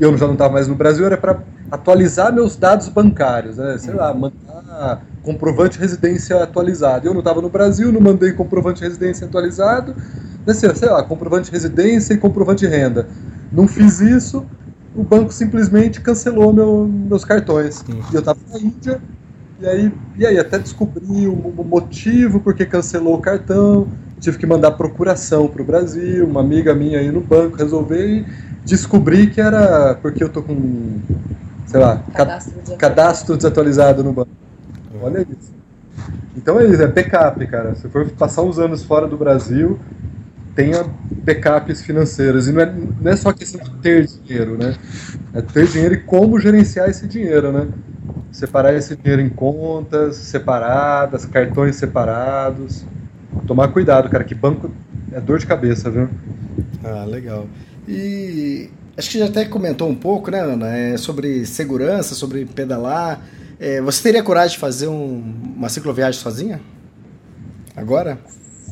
eu 0.00 0.16
já 0.16 0.26
não 0.26 0.32
estava 0.32 0.54
mais 0.54 0.66
no 0.66 0.74
Brasil, 0.74 1.04
era 1.04 1.16
para 1.16 1.40
atualizar 1.70 2.32
meus 2.32 2.56
dados 2.56 2.88
bancários, 2.88 3.58
né? 3.58 3.76
sei 3.78 3.92
lá, 3.92 4.12
mandar 4.14 5.02
comprovante 5.22 5.76
de 5.76 5.80
residência 5.80 6.42
atualizado. 6.42 7.06
Eu 7.06 7.12
não 7.12 7.20
estava 7.20 7.42
no 7.42 7.50
Brasil, 7.50 7.92
não 7.92 8.00
mandei 8.00 8.32
comprovante 8.32 8.80
de 8.80 8.86
residência 8.86 9.26
atualizado, 9.26 9.94
sei 10.54 10.88
lá, 10.88 11.02
comprovante 11.02 11.46
de 11.46 11.52
residência 11.52 12.14
e 12.14 12.16
comprovante 12.16 12.66
de 12.66 12.74
renda. 12.74 13.06
Não 13.52 13.66
fiz 13.66 14.00
isso, 14.00 14.46
o 14.94 15.02
banco 15.02 15.32
simplesmente 15.32 16.00
cancelou 16.00 16.52
meu, 16.52 16.88
meus 16.88 17.24
cartões. 17.24 17.84
Uhum. 17.88 18.00
E 18.12 18.14
eu 18.14 18.20
estava 18.20 18.38
na 18.52 18.58
Índia, 18.58 19.00
e 19.60 19.66
aí, 19.66 19.92
e 20.16 20.26
aí 20.26 20.38
até 20.38 20.58
descobri 20.58 21.26
o, 21.26 21.32
o 21.32 21.64
motivo 21.64 22.40
porque 22.40 22.64
cancelou 22.64 23.14
o 23.14 23.20
cartão, 23.20 23.88
tive 24.18 24.38
que 24.38 24.46
mandar 24.46 24.72
procuração 24.72 25.48
para 25.48 25.62
o 25.62 25.64
Brasil, 25.64 26.26
uma 26.26 26.40
amiga 26.40 26.74
minha 26.74 26.98
aí 26.98 27.10
no 27.10 27.20
banco 27.20 27.56
resolver 27.56 28.06
e 28.06 28.26
descobri 28.64 29.28
que 29.28 29.40
era 29.40 29.94
porque 30.00 30.22
eu 30.22 30.28
tô 30.28 30.42
com, 30.42 31.00
sei 31.66 31.80
lá, 31.80 32.02
cadastro, 32.14 32.52
desatualizado. 32.52 32.78
cadastro 32.78 33.36
desatualizado 33.36 34.04
no 34.04 34.12
banco. 34.12 34.30
Olha 35.02 35.20
isso. 35.20 35.52
Então 36.36 36.58
é 36.60 36.66
isso, 36.66 36.82
é 36.82 36.86
backup, 36.86 37.46
cara. 37.46 37.74
Se 37.74 37.88
for 37.88 38.08
passar 38.10 38.42
uns 38.42 38.58
anos 38.58 38.82
fora 38.82 39.06
do 39.06 39.16
Brasil, 39.16 39.78
tenha 40.60 40.84
backups 41.24 41.80
financeiros. 41.80 42.46
E 42.48 42.52
não 42.52 42.60
é, 42.60 42.74
não 43.00 43.10
é 43.10 43.16
só 43.16 43.32
questão 43.32 43.60
de 43.62 43.70
ter 43.76 44.06
dinheiro, 44.06 44.58
né? 44.58 44.76
É 45.32 45.40
ter 45.40 45.66
dinheiro 45.66 45.94
e 45.94 46.00
como 46.00 46.38
gerenciar 46.38 46.90
esse 46.90 47.06
dinheiro, 47.06 47.50
né? 47.50 47.68
Separar 48.30 48.74
esse 48.74 48.94
dinheiro 48.94 49.22
em 49.22 49.30
contas 49.30 50.16
separadas, 50.16 51.24
cartões 51.24 51.76
separados. 51.76 52.84
Tomar 53.46 53.68
cuidado, 53.68 54.08
cara, 54.10 54.22
que 54.22 54.34
banco 54.34 54.70
é 55.12 55.20
dor 55.20 55.38
de 55.38 55.46
cabeça, 55.46 55.90
viu? 55.90 56.08
Ah, 56.84 57.04
legal. 57.04 57.46
E 57.88 58.68
acho 58.96 59.10
que 59.10 59.18
já 59.18 59.26
até 59.26 59.44
comentou 59.44 59.88
um 59.88 59.94
pouco, 59.94 60.30
né, 60.30 60.40
Ana, 60.40 60.76
é, 60.76 60.96
sobre 60.96 61.46
segurança, 61.46 62.14
sobre 62.14 62.44
pedalar. 62.44 63.20
É, 63.58 63.80
você 63.80 64.02
teria 64.02 64.22
coragem 64.22 64.52
de 64.52 64.58
fazer 64.58 64.88
um, 64.88 65.54
uma 65.56 65.68
cicloviagem 65.68 66.20
sozinha? 66.20 66.60
Agora? 67.74 68.18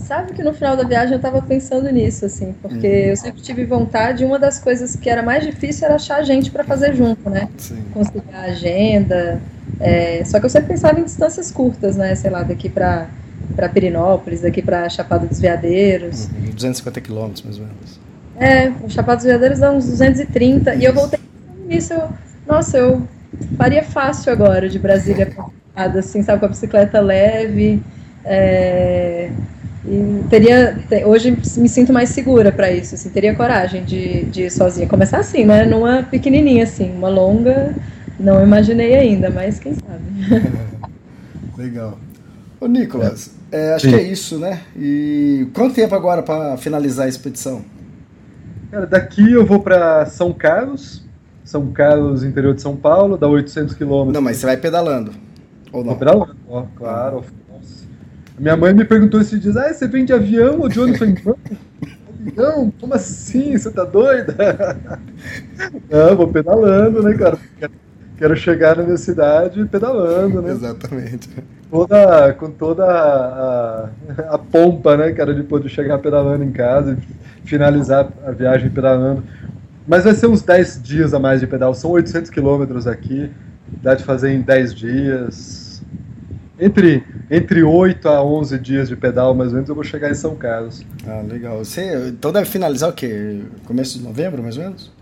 Sabe 0.07 0.33
que 0.33 0.43
no 0.43 0.55
final 0.55 0.77
da 0.77 0.85
viagem 0.85 1.13
eu 1.13 1.17
estava 1.17 1.43
pensando 1.43 1.91
nisso, 1.91 2.25
assim, 2.25 2.55
porque 2.63 2.87
uhum. 2.87 3.11
eu 3.11 3.17
sempre 3.17 3.43
tive 3.43 3.65
vontade. 3.65 4.25
Uma 4.25 4.39
das 4.39 4.59
coisas 4.59 4.97
que 4.97 5.11
era 5.11 5.23
mais 5.23 5.45
difícil 5.45 5.87
era 5.87 5.97
achar 5.97 6.23
gente 6.23 6.51
para 6.51 6.65
fazer 6.65 6.95
junto, 6.95 7.29
né? 7.29 7.49
Sim. 7.59 7.85
Conciliar 7.93 8.35
a 8.35 8.47
agenda. 8.47 9.41
É, 9.81 10.25
só 10.25 10.41
que 10.41 10.47
eu 10.47 10.51
sempre 10.51 10.69
pensava 10.69 10.99
em 10.99 11.05
distâncias 11.05 11.51
curtas, 11.51 11.97
né? 11.97 12.15
Sei 12.15 12.31
lá, 12.31 12.43
daqui 12.43 12.69
para 12.69 13.09
para 13.55 13.69
Pirinópolis, 13.69 14.43
daqui 14.43 14.63
para 14.63 14.89
Chapada 14.89 15.27
dos 15.27 15.41
Veadeiros. 15.41 16.27
Uhum, 16.27 16.51
250 16.55 17.01
quilômetros, 17.01 17.43
mais 17.43 17.59
ou 17.59 17.65
menos. 17.67 18.01
É, 18.39 18.73
Chapada 18.89 19.17
dos 19.17 19.25
Veadeiros 19.25 19.59
dá 19.59 19.73
uns 19.73 19.87
230. 19.87 20.75
Isso. 20.75 20.83
E 20.83 20.85
eu 20.85 20.95
voltei 20.95 21.19
nisso, 21.67 21.93
eu, 21.93 22.09
nossa, 22.47 22.79
eu 22.79 23.03
faria 23.57 23.83
fácil 23.83 24.33
agora 24.33 24.69
de 24.69 24.79
Brasília 24.79 25.35
assim, 25.75 26.23
sabe, 26.23 26.41
com 26.41 26.47
a 26.47 26.49
bicicleta 26.49 27.01
leve. 27.01 27.83
É, 28.25 29.31
e 29.91 30.25
teria, 30.29 30.79
hoje 31.07 31.31
me 31.57 31.69
sinto 31.69 31.93
mais 31.95 32.11
segura 32.11 32.53
para 32.53 32.71
isso, 32.71 32.95
assim, 32.95 33.09
teria 33.09 33.35
coragem 33.35 33.85
de, 33.85 34.25
de 34.27 34.43
ir 34.43 34.51
sozinha. 34.51 34.87
Começar 34.87 35.19
assim, 35.19 35.47
né? 35.47 35.65
Numa 35.65 36.03
pequenininha, 36.03 36.65
assim, 36.65 36.93
uma 36.95 37.09
longa, 37.09 37.75
não 38.21 38.43
imaginei 38.43 38.95
ainda, 38.95 39.31
mas 39.31 39.59
quem 39.59 39.75
sabe. 39.75 40.05
Legal. 41.57 41.99
Ô, 42.61 42.67
Nicolas, 42.67 43.35
é, 43.51 43.73
acho 43.73 43.87
Sim. 43.87 43.93
que 43.93 43.97
é 43.99 44.03
isso, 44.03 44.39
né? 44.39 44.61
E 44.77 45.49
quanto 45.55 45.75
tempo 45.75 45.95
agora 45.95 46.23
para 46.23 46.59
finalizar 46.59 47.07
a 47.07 47.09
expedição? 47.09 47.65
Cara, 48.71 48.87
daqui 48.87 49.33
eu 49.33 49.47
vou 49.47 49.61
para 49.61 50.05
São 50.05 50.35
Carlos, 50.35 51.03
São 51.45 51.71
Carlos, 51.73 52.23
interior 52.23 52.55
de 52.55 52.61
São 52.61 52.77
Paulo, 52.77 53.17
dá 53.17 53.27
800 53.27 53.75
quilômetros. 53.75 54.13
Não, 54.13 54.21
mas 54.21 54.37
você 54.37 54.45
vai 54.45 54.59
pedalando, 54.59 55.13
ou 55.73 55.81
não? 55.81 55.91
Vou 55.91 55.99
pedalando, 55.99 56.37
ó, 56.47 56.65
claro. 56.77 57.17
Nossa. 57.17 57.39
Minha 58.39 58.57
mãe 58.57 58.73
me 58.73 58.85
perguntou 58.85 59.21
esses 59.21 59.41
dias, 59.41 59.57
ah, 59.57 59.73
você 59.73 59.89
vem 59.89 60.05
de 60.05 60.13
avião 60.13 60.61
ou 60.61 60.69
de 60.69 60.81
ônibus? 60.81 61.03
avião? 61.03 62.73
Como 62.81 62.95
assim? 62.95 63.57
Você 63.57 63.71
tá 63.71 63.85
doida? 63.85 64.35
Não, 65.91 66.17
vou 66.17 66.29
pedalando, 66.29 67.03
né, 67.03 67.15
cara? 67.15 67.39
Quero 68.17 68.37
chegar 68.37 68.77
na 68.77 68.83
minha 68.83 68.97
cidade 68.97 69.65
pedalando, 69.67 70.43
né? 70.43 70.51
Exatamente 70.51 71.29
toda, 71.71 72.33
com 72.35 72.51
toda 72.51 72.85
a, 72.85 73.89
a, 74.31 74.39
pompa, 74.39 74.97
né, 74.97 75.13
cara, 75.13 75.35
de 75.35 75.43
poder 75.43 75.69
chegar 75.69 75.99
pedalando 75.99 76.45
em 76.45 76.53
casa 76.53 76.97
e 77.45 77.49
finalizar 77.49 78.11
a 78.27 78.31
viagem 78.31 78.71
pedalando. 78.71 79.23
Mas 79.87 80.05
vai 80.05 80.15
ser 80.15 80.27
uns 80.27 80.43
10 80.43 80.83
dias 80.83 81.15
a 81.15 81.19
mais 81.19 81.41
de 81.41 81.47
pedal, 81.47 81.75
são 81.75 81.91
800 81.91 82.31
quilômetros 82.31 82.87
aqui, 82.87 83.31
dá 83.83 83.95
de 83.95 84.05
fazer 84.05 84.33
em 84.33 84.41
10 84.41 84.75
dias. 84.75 85.68
Entre, 86.59 87.05
entre 87.31 87.63
8 87.63 88.09
a 88.09 88.23
11 88.23 88.59
dias 88.59 88.89
de 88.89 88.97
pedal, 88.97 89.35
mais 89.35 89.51
ou 89.51 89.55
menos, 89.55 89.69
eu 89.69 89.75
vou 89.75 89.85
chegar 89.85 90.11
em 90.11 90.15
São 90.15 90.35
Carlos. 90.35 90.85
Ah, 91.07 91.23
legal. 91.27 91.59
Você, 91.59 92.09
então 92.09 92.33
deve 92.33 92.47
finalizar 92.47 92.91
o 92.91 92.93
quê? 92.93 93.43
Começo 93.65 93.99
de 93.99 94.05
novembro, 94.05 94.43
mais 94.43 94.57
ou 94.57 94.65
menos? 94.65 94.93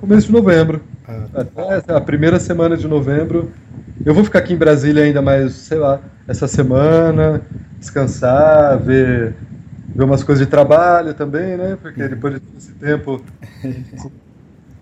Começo 0.00 0.26
de 0.26 0.32
novembro. 0.32 0.82
Ah. 1.06 1.26
Até 1.34 1.94
a 1.94 2.00
primeira 2.00 2.40
semana 2.40 2.76
de 2.76 2.88
novembro 2.88 3.52
eu 4.04 4.14
vou 4.14 4.22
ficar 4.22 4.40
aqui 4.40 4.52
em 4.52 4.56
Brasília 4.56 5.04
ainda 5.04 5.22
mais, 5.22 5.52
sei 5.52 5.78
lá, 5.78 6.00
essa 6.28 6.46
semana, 6.46 7.42
descansar, 7.78 8.78
ver, 8.78 9.34
ver 9.94 10.04
umas 10.04 10.22
coisas 10.22 10.44
de 10.44 10.50
trabalho 10.50 11.14
também, 11.14 11.56
né? 11.56 11.78
Porque 11.80 12.02
uhum. 12.02 12.08
depois 12.08 12.34
de 12.34 12.40
todo 12.40 12.56
esse 12.56 12.72
tempo, 12.72 13.22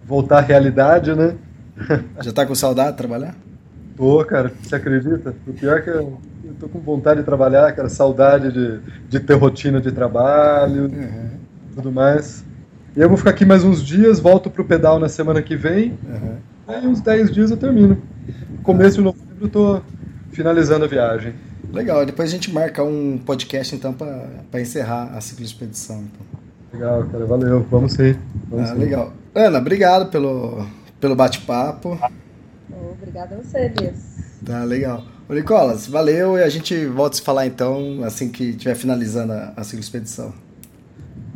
voltar 0.05 0.39
à 0.39 0.41
realidade, 0.41 1.15
né? 1.15 1.35
Já 2.21 2.33
tá 2.33 2.45
com 2.45 2.55
saudade 2.55 2.93
de 2.93 2.99
trabalhar? 2.99 3.35
Tô, 3.97 4.25
cara, 4.25 4.53
você 4.63 4.77
acredita? 4.77 5.35
O 5.47 5.53
pior 5.53 5.79
é 5.79 5.83
que 5.83 5.91
eu, 5.91 6.19
eu 6.45 6.55
tô 6.59 6.69
com 6.69 6.81
vontade 6.81 7.21
de 7.21 7.27
trabalhar, 7.27 7.73
cara, 7.73 7.89
saudade 7.89 8.53
de, 8.53 8.81
de 9.09 9.21
ter 9.21 9.35
rotina 9.35 9.81
de 9.81 9.93
trabalho, 9.93 10.85
uhum. 10.85 11.31
tudo 11.75 11.93
mais. 11.93 12.45
E 12.97 13.01
eu 13.01 13.09
vou 13.09 13.17
ficar 13.17 13.31
aqui 13.31 13.45
mais 13.45 13.65
uns 13.65 13.83
dias, 13.83 14.19
volto 14.19 14.51
pro 14.51 14.65
pedal 14.65 14.99
na 14.99 15.09
semana 15.09 15.43
que 15.43 15.57
vem, 15.57 15.99
uhum. 16.09 16.37
aí 16.67 16.87
uns 16.87 17.01
10 17.01 17.31
dias 17.31 17.51
eu 17.51 17.57
termino 17.57 18.01
começo 18.65 18.97
de 18.97 19.03
novembro 19.03 19.25
eu 19.43 19.49
tô 19.49 19.81
finalizando 20.33 20.87
a 20.87 20.89
viagem. 20.89 21.35
Legal, 21.71 22.05
depois 22.07 22.31
a 22.31 22.33
gente 22.33 22.53
marca 22.53 22.83
um 22.83 23.19
podcast 23.19 23.75
então 23.75 23.93
para 23.93 24.61
encerrar 24.61 25.13
a 25.15 25.21
ciclo 25.21 25.45
expedição. 25.45 25.97
Então. 26.03 26.27
Legal, 26.73 27.05
cara, 27.05 27.27
valeu, 27.27 27.67
vamos 27.71 27.93
sim. 27.93 28.17
Vamos 28.49 28.71
ah, 28.71 28.75
sim. 28.75 28.81
Legal. 28.81 29.13
Ana, 29.35 29.59
obrigado 29.59 30.11
pelo, 30.11 30.67
pelo 30.99 31.15
bate-papo. 31.15 31.99
Obrigada 32.71 33.37
a 33.37 33.39
você, 33.39 33.73
Elias. 33.77 33.97
Tá, 34.45 34.65
legal. 34.65 35.05
Ô, 35.29 35.35
Nicolas, 35.35 35.87
valeu 35.87 36.37
e 36.39 36.43
a 36.43 36.49
gente 36.49 36.87
volta 36.87 37.17
a 37.17 37.19
se 37.19 37.23
falar 37.23 37.47
então 37.47 38.03
assim 38.05 38.29
que 38.29 38.51
estiver 38.51 38.75
finalizando 38.75 39.33
a, 39.33 39.53
a 39.57 39.65
ciclo 39.65 39.81
expedição. 39.81 40.33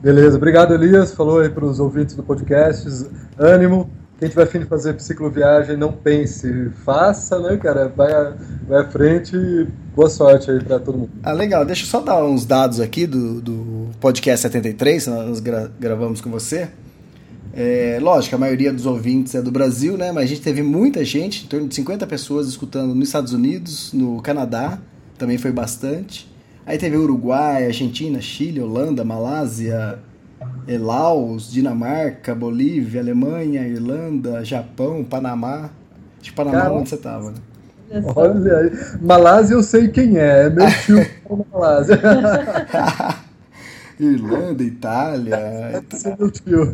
Beleza, 0.00 0.36
obrigado 0.36 0.74
Elias, 0.74 1.12
falou 1.12 1.40
aí 1.40 1.48
para 1.48 1.64
os 1.64 1.80
ouvintes 1.80 2.14
do 2.14 2.22
podcast, 2.22 2.86
ânimo, 3.36 3.90
quem 4.18 4.28
tiver 4.28 4.46
fim 4.46 4.58
de 4.58 4.64
fazer 4.64 5.00
cicloviagem, 5.00 5.76
não 5.76 5.92
pense, 5.92 6.70
faça, 6.84 7.38
né, 7.38 7.56
cara? 7.56 7.88
Vai, 7.88 8.12
a, 8.12 8.34
vai 8.66 8.80
à 8.80 8.84
frente 8.84 9.36
e 9.36 9.66
boa 9.94 10.10
sorte 10.10 10.50
aí 10.50 10.62
para 10.62 10.80
todo 10.80 10.98
mundo. 10.98 11.10
Ah, 11.22 11.32
legal. 11.32 11.64
Deixa 11.64 11.84
eu 11.84 11.88
só 11.88 12.00
dar 12.00 12.24
uns 12.24 12.44
dados 12.44 12.80
aqui 12.80 13.06
do, 13.06 13.40
do 13.40 13.88
podcast 14.00 14.42
73, 14.42 15.04
que 15.04 15.10
nós 15.10 15.38
gra 15.38 15.70
gravamos 15.78 16.20
com 16.20 16.30
você. 16.30 16.68
É, 17.61 17.98
lógico, 18.00 18.36
a 18.36 18.38
maioria 18.38 18.72
dos 18.72 18.86
ouvintes 18.86 19.34
é 19.34 19.42
do 19.42 19.50
Brasil, 19.50 19.96
né? 19.96 20.12
Mas 20.12 20.22
a 20.22 20.26
gente 20.26 20.42
teve 20.42 20.62
muita 20.62 21.04
gente, 21.04 21.44
em 21.44 21.48
torno 21.48 21.66
de 21.66 21.74
50 21.74 22.06
pessoas 22.06 22.46
escutando 22.46 22.94
nos 22.94 23.09
Estados 23.09 23.32
Unidos, 23.32 23.92
no 23.92 24.22
Canadá, 24.22 24.78
também 25.18 25.38
foi 25.38 25.50
bastante. 25.50 26.32
Aí 26.64 26.78
teve 26.78 26.96
Uruguai, 26.96 27.66
Argentina, 27.66 28.20
Chile, 28.20 28.61
Holanda, 28.61 29.04
Malásia, 29.04 29.98
Laos, 30.68 31.50
Dinamarca, 31.50 32.32
Bolívia, 32.32 33.00
Alemanha, 33.00 33.66
Irlanda, 33.66 34.44
Japão, 34.44 35.02
Panamá. 35.02 35.70
Que 36.22 36.30
Panamá 36.30 36.61
Cara, 36.61 36.74
onde 36.74 36.88
você 36.88 36.94
estava, 36.94 37.32
né? 37.32 37.38
Olha 38.14 38.56
aí. 38.56 38.70
Malásia 39.02 39.54
eu 39.54 39.64
sei 39.64 39.88
quem 39.88 40.16
é, 40.16 40.46
é 40.46 40.50
meu 40.50 40.66
tio 40.70 41.44
Malásia. 41.52 41.98
Irlanda, 43.98 44.62
Itália. 44.62 45.84
Esse 45.92 46.09
é 46.09 46.16
meu 46.16 46.30
tio. 46.30 46.72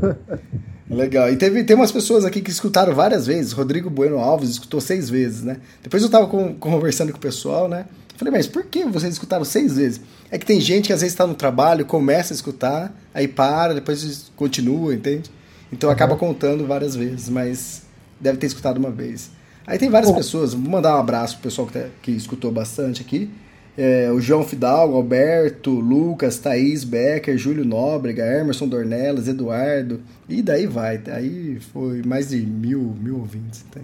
Legal. 0.88 1.30
E 1.32 1.36
teve, 1.36 1.64
tem 1.64 1.74
umas 1.74 1.90
pessoas 1.90 2.24
aqui 2.24 2.40
que 2.40 2.50
escutaram 2.50 2.94
várias 2.94 3.26
vezes. 3.26 3.52
Rodrigo 3.52 3.88
Bueno 3.88 4.18
Alves 4.18 4.50
escutou 4.50 4.80
seis 4.80 5.08
vezes, 5.08 5.42
né? 5.42 5.58
Depois 5.82 6.02
eu 6.02 6.06
estava 6.06 6.26
com, 6.26 6.54
conversando 6.54 7.10
com 7.10 7.18
o 7.18 7.20
pessoal, 7.20 7.68
né? 7.68 7.86
Falei, 8.16 8.32
mas 8.32 8.46
por 8.46 8.64
que 8.64 8.84
vocês 8.84 9.14
escutaram 9.14 9.44
seis 9.44 9.76
vezes? 9.76 10.00
É 10.30 10.38
que 10.38 10.46
tem 10.46 10.60
gente 10.60 10.86
que 10.86 10.92
às 10.92 11.00
vezes 11.00 11.14
está 11.14 11.26
no 11.26 11.34
trabalho, 11.34 11.84
começa 11.84 12.32
a 12.32 12.36
escutar, 12.36 12.94
aí 13.12 13.26
para, 13.26 13.74
depois 13.74 14.30
continua, 14.36 14.94
entende? 14.94 15.30
Então 15.72 15.88
uhum. 15.88 15.94
acaba 15.94 16.16
contando 16.16 16.66
várias 16.66 16.94
vezes, 16.94 17.28
mas 17.28 17.82
deve 18.20 18.38
ter 18.38 18.46
escutado 18.46 18.76
uma 18.78 18.90
vez. 18.90 19.30
Aí 19.66 19.78
tem 19.78 19.88
várias 19.88 20.12
pessoas, 20.12 20.52
vou 20.52 20.70
mandar 20.70 20.96
um 20.96 21.00
abraço 21.00 21.34
pro 21.36 21.44
pessoal 21.44 21.66
que, 21.66 21.72
tá, 21.72 21.86
que 22.02 22.12
escutou 22.12 22.52
bastante 22.52 23.00
aqui. 23.00 23.30
É, 23.76 24.10
o 24.12 24.20
João 24.20 24.44
Fidalgo, 24.44 24.96
Alberto, 24.96 25.70
Lucas, 25.70 26.38
Thaís 26.38 26.84
Becker, 26.84 27.36
Júlio 27.36 27.64
Nóbrega, 27.64 28.24
Emerson 28.24 28.68
Dornelas, 28.68 29.26
Eduardo, 29.26 30.00
e 30.28 30.42
daí 30.42 30.66
vai. 30.66 31.00
Aí 31.08 31.58
foi 31.72 32.02
mais 32.02 32.28
de 32.28 32.46
mil, 32.46 32.94
mil 33.00 33.18
ouvintes. 33.18 33.64
Tem. 33.72 33.82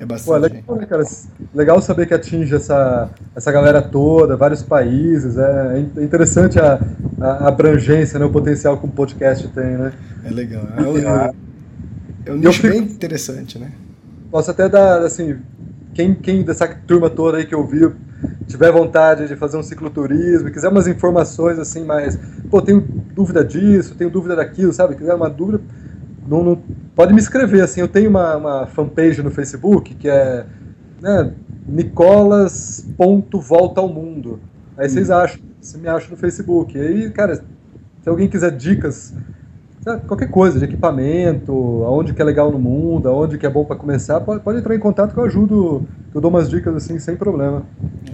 É 0.00 0.06
bastante. 0.06 0.62
Pô, 0.64 0.74
legal, 0.74 0.98
né, 0.98 1.04
legal 1.54 1.82
saber 1.82 2.06
que 2.06 2.14
atinge 2.14 2.54
essa, 2.54 3.10
essa 3.34 3.50
galera 3.50 3.82
toda, 3.82 4.36
vários 4.36 4.62
países. 4.62 5.36
É, 5.36 5.84
é 5.96 6.02
interessante 6.02 6.58
a, 6.58 6.80
a 7.20 7.48
abrangência, 7.48 8.18
né, 8.18 8.24
o 8.24 8.30
potencial 8.30 8.78
que 8.78 8.86
um 8.86 8.90
podcast 8.90 9.46
tem, 9.48 9.76
né? 9.76 9.92
É 10.24 10.30
legal. 10.30 10.62
É, 10.76 10.82
um, 10.82 10.98
é, 10.98 11.32
é 12.26 12.32
um 12.32 12.36
nicho 12.36 12.62
fico, 12.62 12.72
bem 12.72 12.82
interessante, 12.82 13.58
né? 13.58 13.72
Posso 14.30 14.50
até 14.50 14.68
dar, 14.68 15.02
assim, 15.02 15.36
quem, 15.94 16.14
quem 16.14 16.44
dessa 16.44 16.68
turma 16.68 17.10
toda 17.10 17.38
aí 17.38 17.46
que 17.46 17.54
ouviu 17.54 17.94
tiver 18.46 18.72
vontade 18.72 19.28
de 19.28 19.36
fazer 19.36 19.56
um 19.56 19.62
cicloturismo, 19.62 20.50
quiser 20.50 20.68
umas 20.68 20.86
informações 20.86 21.58
assim, 21.58 21.84
mais, 21.84 22.18
pô, 22.50 22.62
tenho 22.62 22.80
dúvida 22.80 23.44
disso, 23.44 23.94
tenho 23.94 24.10
dúvida 24.10 24.36
daquilo, 24.36 24.72
sabe? 24.72 24.96
Quiser 24.96 25.14
uma 25.14 25.28
dúvida, 25.28 25.60
não, 26.26 26.42
não, 26.42 26.62
pode 26.94 27.12
me 27.12 27.20
escrever, 27.20 27.62
assim, 27.62 27.80
eu 27.80 27.88
tenho 27.88 28.10
uma, 28.10 28.36
uma 28.36 28.66
fanpage 28.66 29.22
no 29.22 29.30
Facebook 29.30 29.94
que 29.94 30.08
é 30.08 30.46
né, 31.00 31.32
Nicolas.volta 31.66 33.80
ao 33.80 33.88
mundo. 33.88 34.40
Aí 34.76 34.88
vocês 34.88 35.10
hum. 35.10 35.14
acham, 35.14 35.40
você 35.60 35.78
me 35.78 35.88
acham 35.88 36.10
no 36.10 36.16
Facebook. 36.16 36.76
E 36.76 36.80
aí, 36.80 37.08
cara, 37.10 37.36
se 37.36 38.08
alguém 38.08 38.28
quiser 38.28 38.56
dicas, 38.56 39.14
qualquer 39.96 40.30
coisa, 40.30 40.58
de 40.58 40.64
equipamento, 40.64 41.52
aonde 41.84 42.12
que 42.12 42.20
é 42.20 42.24
legal 42.24 42.50
no 42.50 42.58
mundo, 42.58 43.08
aonde 43.08 43.38
que 43.38 43.46
é 43.46 43.50
bom 43.50 43.64
para 43.64 43.76
começar, 43.76 44.20
pode, 44.20 44.42
pode, 44.42 44.58
entrar 44.58 44.74
em 44.74 44.78
contato 44.78 45.14
que 45.14 45.18
eu 45.18 45.24
ajudo, 45.24 45.86
eu 46.14 46.20
dou 46.20 46.30
umas 46.30 46.48
dicas 46.48 46.74
assim, 46.74 46.98
sem 46.98 47.16
problema. 47.16 47.64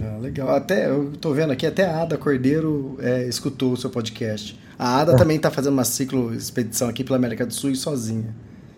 Ah, 0.01 0.17
legal. 0.19 0.49
Até, 0.49 0.89
eu 0.89 1.11
tô 1.19 1.33
vendo 1.33 1.51
aqui, 1.51 1.65
até 1.65 1.85
a 1.85 2.03
Ada 2.03 2.17
Cordeiro 2.17 2.97
é, 2.99 3.27
escutou 3.27 3.73
o 3.73 3.77
seu 3.77 3.89
podcast. 3.89 4.59
A 4.77 5.01
Ada 5.01 5.13
é. 5.13 5.15
também 5.15 5.39
tá 5.39 5.51
fazendo 5.51 5.73
uma 5.73 5.85
ciclo 5.85 6.33
expedição 6.33 6.87
aqui 6.87 7.03
pela 7.03 7.17
América 7.17 7.45
do 7.45 7.53
Sul 7.53 7.71
e 7.71 7.75
sozinha. 7.75 8.33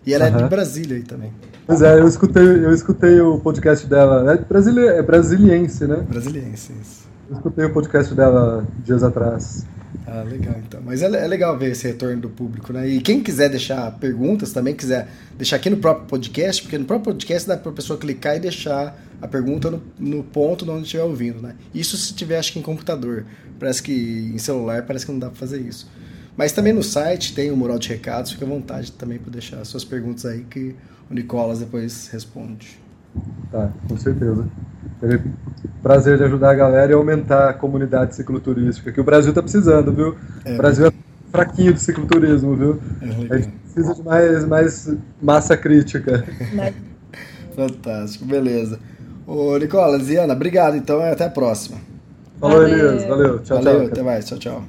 E 0.06 0.14
ela 0.14 0.28
uhum. 0.28 0.36
é 0.36 0.42
de 0.42 0.48
Brasília 0.48 0.96
aí 0.96 1.02
também. 1.02 1.32
Pois 1.66 1.82
é, 1.82 2.00
eu 2.00 2.08
escutei, 2.08 2.42
eu 2.42 2.72
escutei 2.72 3.20
o 3.20 3.38
podcast 3.40 3.86
dela. 3.86 4.32
É, 4.32 4.38
brasili, 4.38 4.86
é 4.86 5.02
brasiliense, 5.02 5.86
né? 5.86 5.96
Brasiliense, 6.08 6.72
isso. 6.80 7.06
Eu 7.28 7.36
escutei 7.36 7.66
o 7.66 7.72
podcast 7.74 8.14
dela 8.14 8.66
dias 8.82 9.02
atrás. 9.02 9.66
Ah, 10.06 10.22
legal 10.22 10.54
então. 10.66 10.80
Mas 10.84 11.02
é, 11.02 11.06
é, 11.06 11.26
legal 11.26 11.58
ver 11.58 11.72
esse 11.72 11.86
retorno 11.86 12.20
do 12.20 12.28
público, 12.28 12.72
né? 12.72 12.88
E 12.88 13.00
quem 13.00 13.22
quiser 13.22 13.48
deixar 13.48 13.90
perguntas 13.92 14.52
também, 14.52 14.74
quiser 14.74 15.08
deixar 15.36 15.56
aqui 15.56 15.70
no 15.70 15.78
próprio 15.78 16.06
podcast, 16.06 16.62
porque 16.62 16.78
no 16.78 16.84
próprio 16.84 17.12
podcast 17.12 17.48
dá 17.48 17.56
para 17.56 17.70
a 17.70 17.74
pessoa 17.74 17.98
clicar 17.98 18.36
e 18.36 18.40
deixar 18.40 18.98
a 19.20 19.28
pergunta 19.28 19.70
no, 19.70 19.82
no 19.98 20.22
ponto 20.22 20.70
onde 20.70 20.84
estiver 20.84 21.02
ouvindo, 21.02 21.40
né? 21.40 21.54
Isso 21.74 21.96
se 21.96 22.14
tiver, 22.14 22.38
acho 22.38 22.52
que 22.52 22.58
em 22.58 22.62
computador. 22.62 23.24
Parece 23.58 23.82
que 23.82 24.30
em 24.34 24.38
celular 24.38 24.84
parece 24.84 25.04
que 25.04 25.12
não 25.12 25.18
dá 25.18 25.28
para 25.28 25.36
fazer 25.36 25.60
isso. 25.60 25.90
Mas 26.36 26.52
também 26.52 26.72
no 26.72 26.82
site 26.82 27.34
tem 27.34 27.50
o 27.50 27.56
mural 27.56 27.78
de 27.78 27.88
recados, 27.88 28.30
fica 28.30 28.44
à 28.44 28.48
vontade 28.48 28.92
também 28.92 29.18
para 29.18 29.32
deixar 29.32 29.64
suas 29.64 29.84
perguntas 29.84 30.24
aí 30.24 30.44
que 30.48 30.74
o 31.10 31.14
Nicolas 31.14 31.58
depois 31.58 32.08
responde. 32.12 32.78
Tá, 33.50 33.70
com 33.88 33.96
certeza. 33.96 34.46
Prazer 35.82 36.18
de 36.18 36.24
ajudar 36.24 36.50
a 36.50 36.54
galera 36.54 36.92
e 36.92 36.94
aumentar 36.94 37.50
a 37.50 37.52
comunidade 37.52 38.14
cicloturística, 38.14 38.92
que 38.92 39.00
o 39.00 39.04
Brasil 39.04 39.32
tá 39.32 39.42
precisando, 39.42 39.92
viu? 39.92 40.16
É, 40.44 40.54
o 40.54 40.56
Brasil 40.56 40.86
é 40.86 40.92
fraquinho 41.30 41.72
de 41.72 41.80
cicloturismo, 41.80 42.56
viu? 42.56 42.80
É 43.00 43.34
a 43.34 43.38
gente 43.38 43.48
precisa 43.48 43.94
de 43.94 44.02
mais, 44.02 44.44
mais 44.44 44.96
massa 45.22 45.56
crítica. 45.56 46.24
Fantástico, 47.54 48.24
beleza. 48.24 48.78
Ô, 49.26 49.56
Nicolas 49.56 50.08
e 50.08 50.16
Ana, 50.16 50.34
obrigado 50.34 50.76
então 50.76 51.00
e 51.00 51.10
até 51.10 51.24
a 51.24 51.30
próxima. 51.30 51.78
Falou, 52.40 52.66
Elias. 52.66 53.04
Valeu. 53.04 53.38
Tchau, 53.40 53.62
valeu, 53.62 53.80
tchau. 53.80 53.92
Até 53.92 54.02
mais. 54.02 54.24
Tchau, 54.24 54.38
tchau. 54.38 54.64